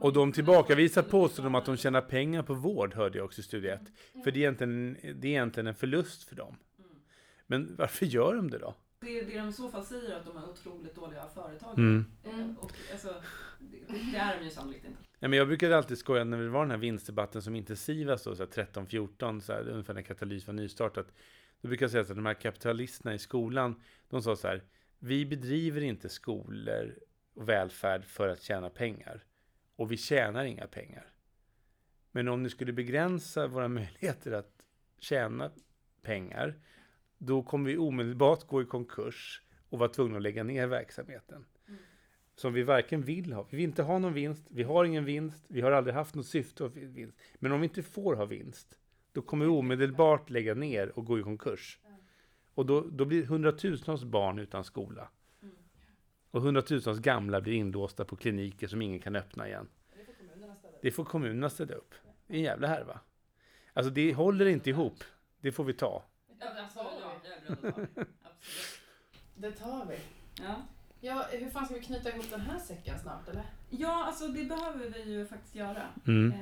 Och 0.00 0.12
de 0.12 0.32
tillbakavisar 0.32 1.02
påståenden 1.02 1.46
om 1.46 1.54
att 1.54 1.64
de 1.64 1.76
tjänar 1.76 2.00
pengar 2.00 2.42
på 2.42 2.54
vård, 2.54 2.94
hörde 2.94 3.18
jag 3.18 3.24
också 3.24 3.40
i 3.40 3.44
studie 3.44 3.68
1. 3.68 3.80
För 4.24 4.30
det 4.30 4.38
är, 4.38 4.42
egentligen, 4.42 4.96
det 5.02 5.28
är 5.28 5.30
egentligen 5.30 5.66
en 5.66 5.74
förlust 5.74 6.22
för 6.22 6.36
dem. 6.36 6.56
Men 7.46 7.76
varför 7.78 8.06
gör 8.06 8.34
de 8.34 8.50
det 8.50 8.58
då? 8.58 8.74
Det, 9.00 9.22
det 9.22 9.38
de 9.38 9.48
i 9.48 9.52
så 9.52 9.70
fall 9.70 9.84
säger 9.84 10.10
är 10.10 10.16
att 10.16 10.26
de 10.26 10.36
är 10.36 10.50
otroligt 10.50 10.94
dåliga 10.94 11.24
företag. 11.34 11.78
Mm. 11.78 12.04
Eh, 12.24 12.58
Och, 12.58 12.72
alltså, 12.92 13.14
det, 13.60 14.16
är 14.16 14.38
de 14.38 14.44
ju 14.44 14.50
sannolikt 14.50 14.84
inte. 14.84 14.98
Ja, 15.18 15.28
men 15.28 15.38
jag 15.38 15.48
brukade 15.48 15.76
alltid 15.76 15.98
skoja 15.98 16.24
när 16.24 16.38
det 16.38 16.48
var 16.48 16.60
den 16.60 16.70
här 16.70 16.78
vinstdebatten 16.78 17.42
som 17.42 17.56
intensivast 17.56 18.24
då, 18.24 18.36
så 18.36 18.42
här 18.42 18.50
13-14, 18.50 19.40
så 19.40 19.52
här, 19.52 19.68
ungefär 19.68 19.94
när 19.94 20.02
Katalys 20.02 20.46
var 20.46 20.54
nystartat. 20.54 21.06
Då 21.60 21.68
brukar 21.68 21.84
jag 21.84 21.90
säga 21.90 22.00
att 22.00 22.08
de 22.08 22.26
här 22.26 22.34
kapitalisterna 22.34 23.14
i 23.14 23.18
skolan, 23.18 23.80
de 24.08 24.22
sa 24.22 24.36
så 24.36 24.48
här, 24.48 24.62
vi 24.98 25.26
bedriver 25.26 25.80
inte 25.80 26.08
skolor 26.08 26.98
och 27.34 27.48
välfärd 27.48 28.04
för 28.04 28.28
att 28.28 28.42
tjäna 28.42 28.70
pengar. 28.70 29.24
Och 29.76 29.92
vi 29.92 29.96
tjänar 29.96 30.44
inga 30.44 30.66
pengar. 30.66 31.12
Men 32.10 32.28
om 32.28 32.42
ni 32.42 32.50
skulle 32.50 32.72
begränsa 32.72 33.46
våra 33.46 33.68
möjligheter 33.78 34.32
att 34.32 34.62
tjäna 34.98 35.50
pengar, 36.02 36.54
då 37.18 37.42
kommer 37.42 37.70
vi 37.70 37.76
omedelbart 37.76 38.46
gå 38.46 38.62
i 38.62 38.64
konkurs 38.64 39.42
och 39.68 39.78
vara 39.78 39.88
tvungna 39.88 40.16
att 40.16 40.22
lägga 40.22 40.44
ner 40.44 40.66
verksamheten. 40.66 41.44
Mm. 41.68 41.80
Som 42.34 42.52
vi 42.52 42.62
varken 42.62 43.02
vill 43.02 43.32
ha. 43.32 43.46
Vi 43.50 43.56
vill 43.56 43.64
inte 43.64 43.82
ha 43.82 43.98
någon 43.98 44.12
vinst, 44.12 44.46
vi 44.50 44.62
har 44.62 44.84
ingen 44.84 45.04
vinst, 45.04 45.44
vi 45.48 45.60
har 45.60 45.70
aldrig 45.70 45.94
haft 45.94 46.14
något 46.14 46.26
syfte 46.26 46.64
av 46.64 46.72
vinst. 46.72 47.18
Men 47.34 47.52
om 47.52 47.60
vi 47.60 47.64
inte 47.64 47.82
får 47.82 48.14
ha 48.14 48.24
vinst, 48.24 48.78
då 49.12 49.22
kommer 49.22 49.44
vi 49.44 49.50
omedelbart 49.50 50.30
lägga 50.30 50.54
ner 50.54 50.98
och 50.98 51.04
gå 51.04 51.18
i 51.18 51.22
konkurs. 51.22 51.78
Mm. 51.84 51.98
Och 52.54 52.66
då, 52.66 52.80
då 52.80 53.04
blir 53.04 53.24
hundratusentals 53.24 54.04
barn 54.04 54.38
utan 54.38 54.64
skola. 54.64 55.08
Och 56.32 56.42
hundratusentals 56.42 56.98
gamla 56.98 57.40
blir 57.40 57.52
inlåsta 57.52 58.04
på 58.04 58.16
kliniker 58.16 58.66
som 58.66 58.82
ingen 58.82 59.00
kan 59.00 59.16
öppna 59.16 59.48
igen. 59.48 59.68
Det 59.94 60.04
får 60.04 60.14
kommunerna 60.14 60.54
ställa 60.54 60.74
upp. 60.74 60.82
Det 60.82 60.90
får 60.90 61.04
kommunerna 61.04 61.50
ställa 61.50 61.74
upp. 61.74 61.94
Det 62.26 62.34
är 62.34 62.38
en 62.38 62.44
jävla 62.44 62.68
härva. 62.68 63.00
Alltså 63.72 63.92
det 63.92 64.14
håller 64.14 64.46
inte 64.46 64.70
ihop. 64.70 65.04
Det 65.40 65.52
får 65.52 65.64
vi 65.64 65.72
ta. 65.72 66.02
Ja, 66.40 66.46
alltså, 66.62 66.78
ja, 66.78 67.20
det. 67.22 67.56
Absolut. 67.72 68.08
Det 69.34 69.52
tar 69.52 69.86
vi. 69.86 69.96
Ja. 70.44 70.62
Ja, 71.00 71.26
hur 71.30 71.50
fan 71.50 71.64
ska 71.64 71.74
vi 71.74 71.80
knyta 71.80 72.10
ihop 72.10 72.30
den 72.30 72.40
här 72.40 72.58
säcken 72.58 72.98
snart 72.98 73.28
eller? 73.28 73.44
ja, 73.70 74.04
alltså 74.04 74.28
det 74.28 74.44
behöver 74.44 74.88
vi 74.88 75.12
ju 75.12 75.26
faktiskt 75.26 75.54
göra. 75.54 75.88
Mm. 76.06 76.32
Eh, 76.32 76.38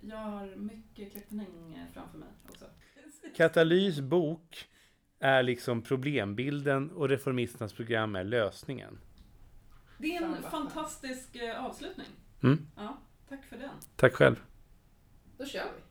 jag 0.00 0.16
har 0.16 0.56
mycket 0.56 1.12
klippning 1.12 1.74
eh, 1.74 1.92
framför 1.94 2.18
mig 2.18 2.28
också. 2.48 2.64
Katalys 3.36 4.00
bok 4.00 4.68
är 5.18 5.42
liksom 5.42 5.82
problembilden 5.82 6.90
och 6.90 7.08
Reformisternas 7.08 7.72
program 7.72 8.16
är 8.16 8.24
lösningen. 8.24 8.98
Det 9.98 10.16
är 10.16 10.22
en 10.22 10.42
fantastisk 10.42 11.36
eh, 11.36 11.64
avslutning. 11.64 12.06
Mm. 12.42 12.66
Ja, 12.76 12.98
tack 13.28 13.44
för 13.44 13.56
den. 13.56 13.70
Tack 13.96 14.12
själv. 14.12 14.42
Då 15.38 15.44
kör 15.44 15.64
vi. 15.76 15.82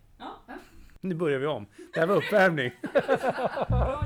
Nu 1.01 1.16
börjar 1.16 1.39
vi 1.39 1.45
om. 1.45 1.66
Det 1.93 1.99
här 1.99 2.08
var 2.08 2.16
uppvärmning. 2.16 2.72
Bra 3.70 4.06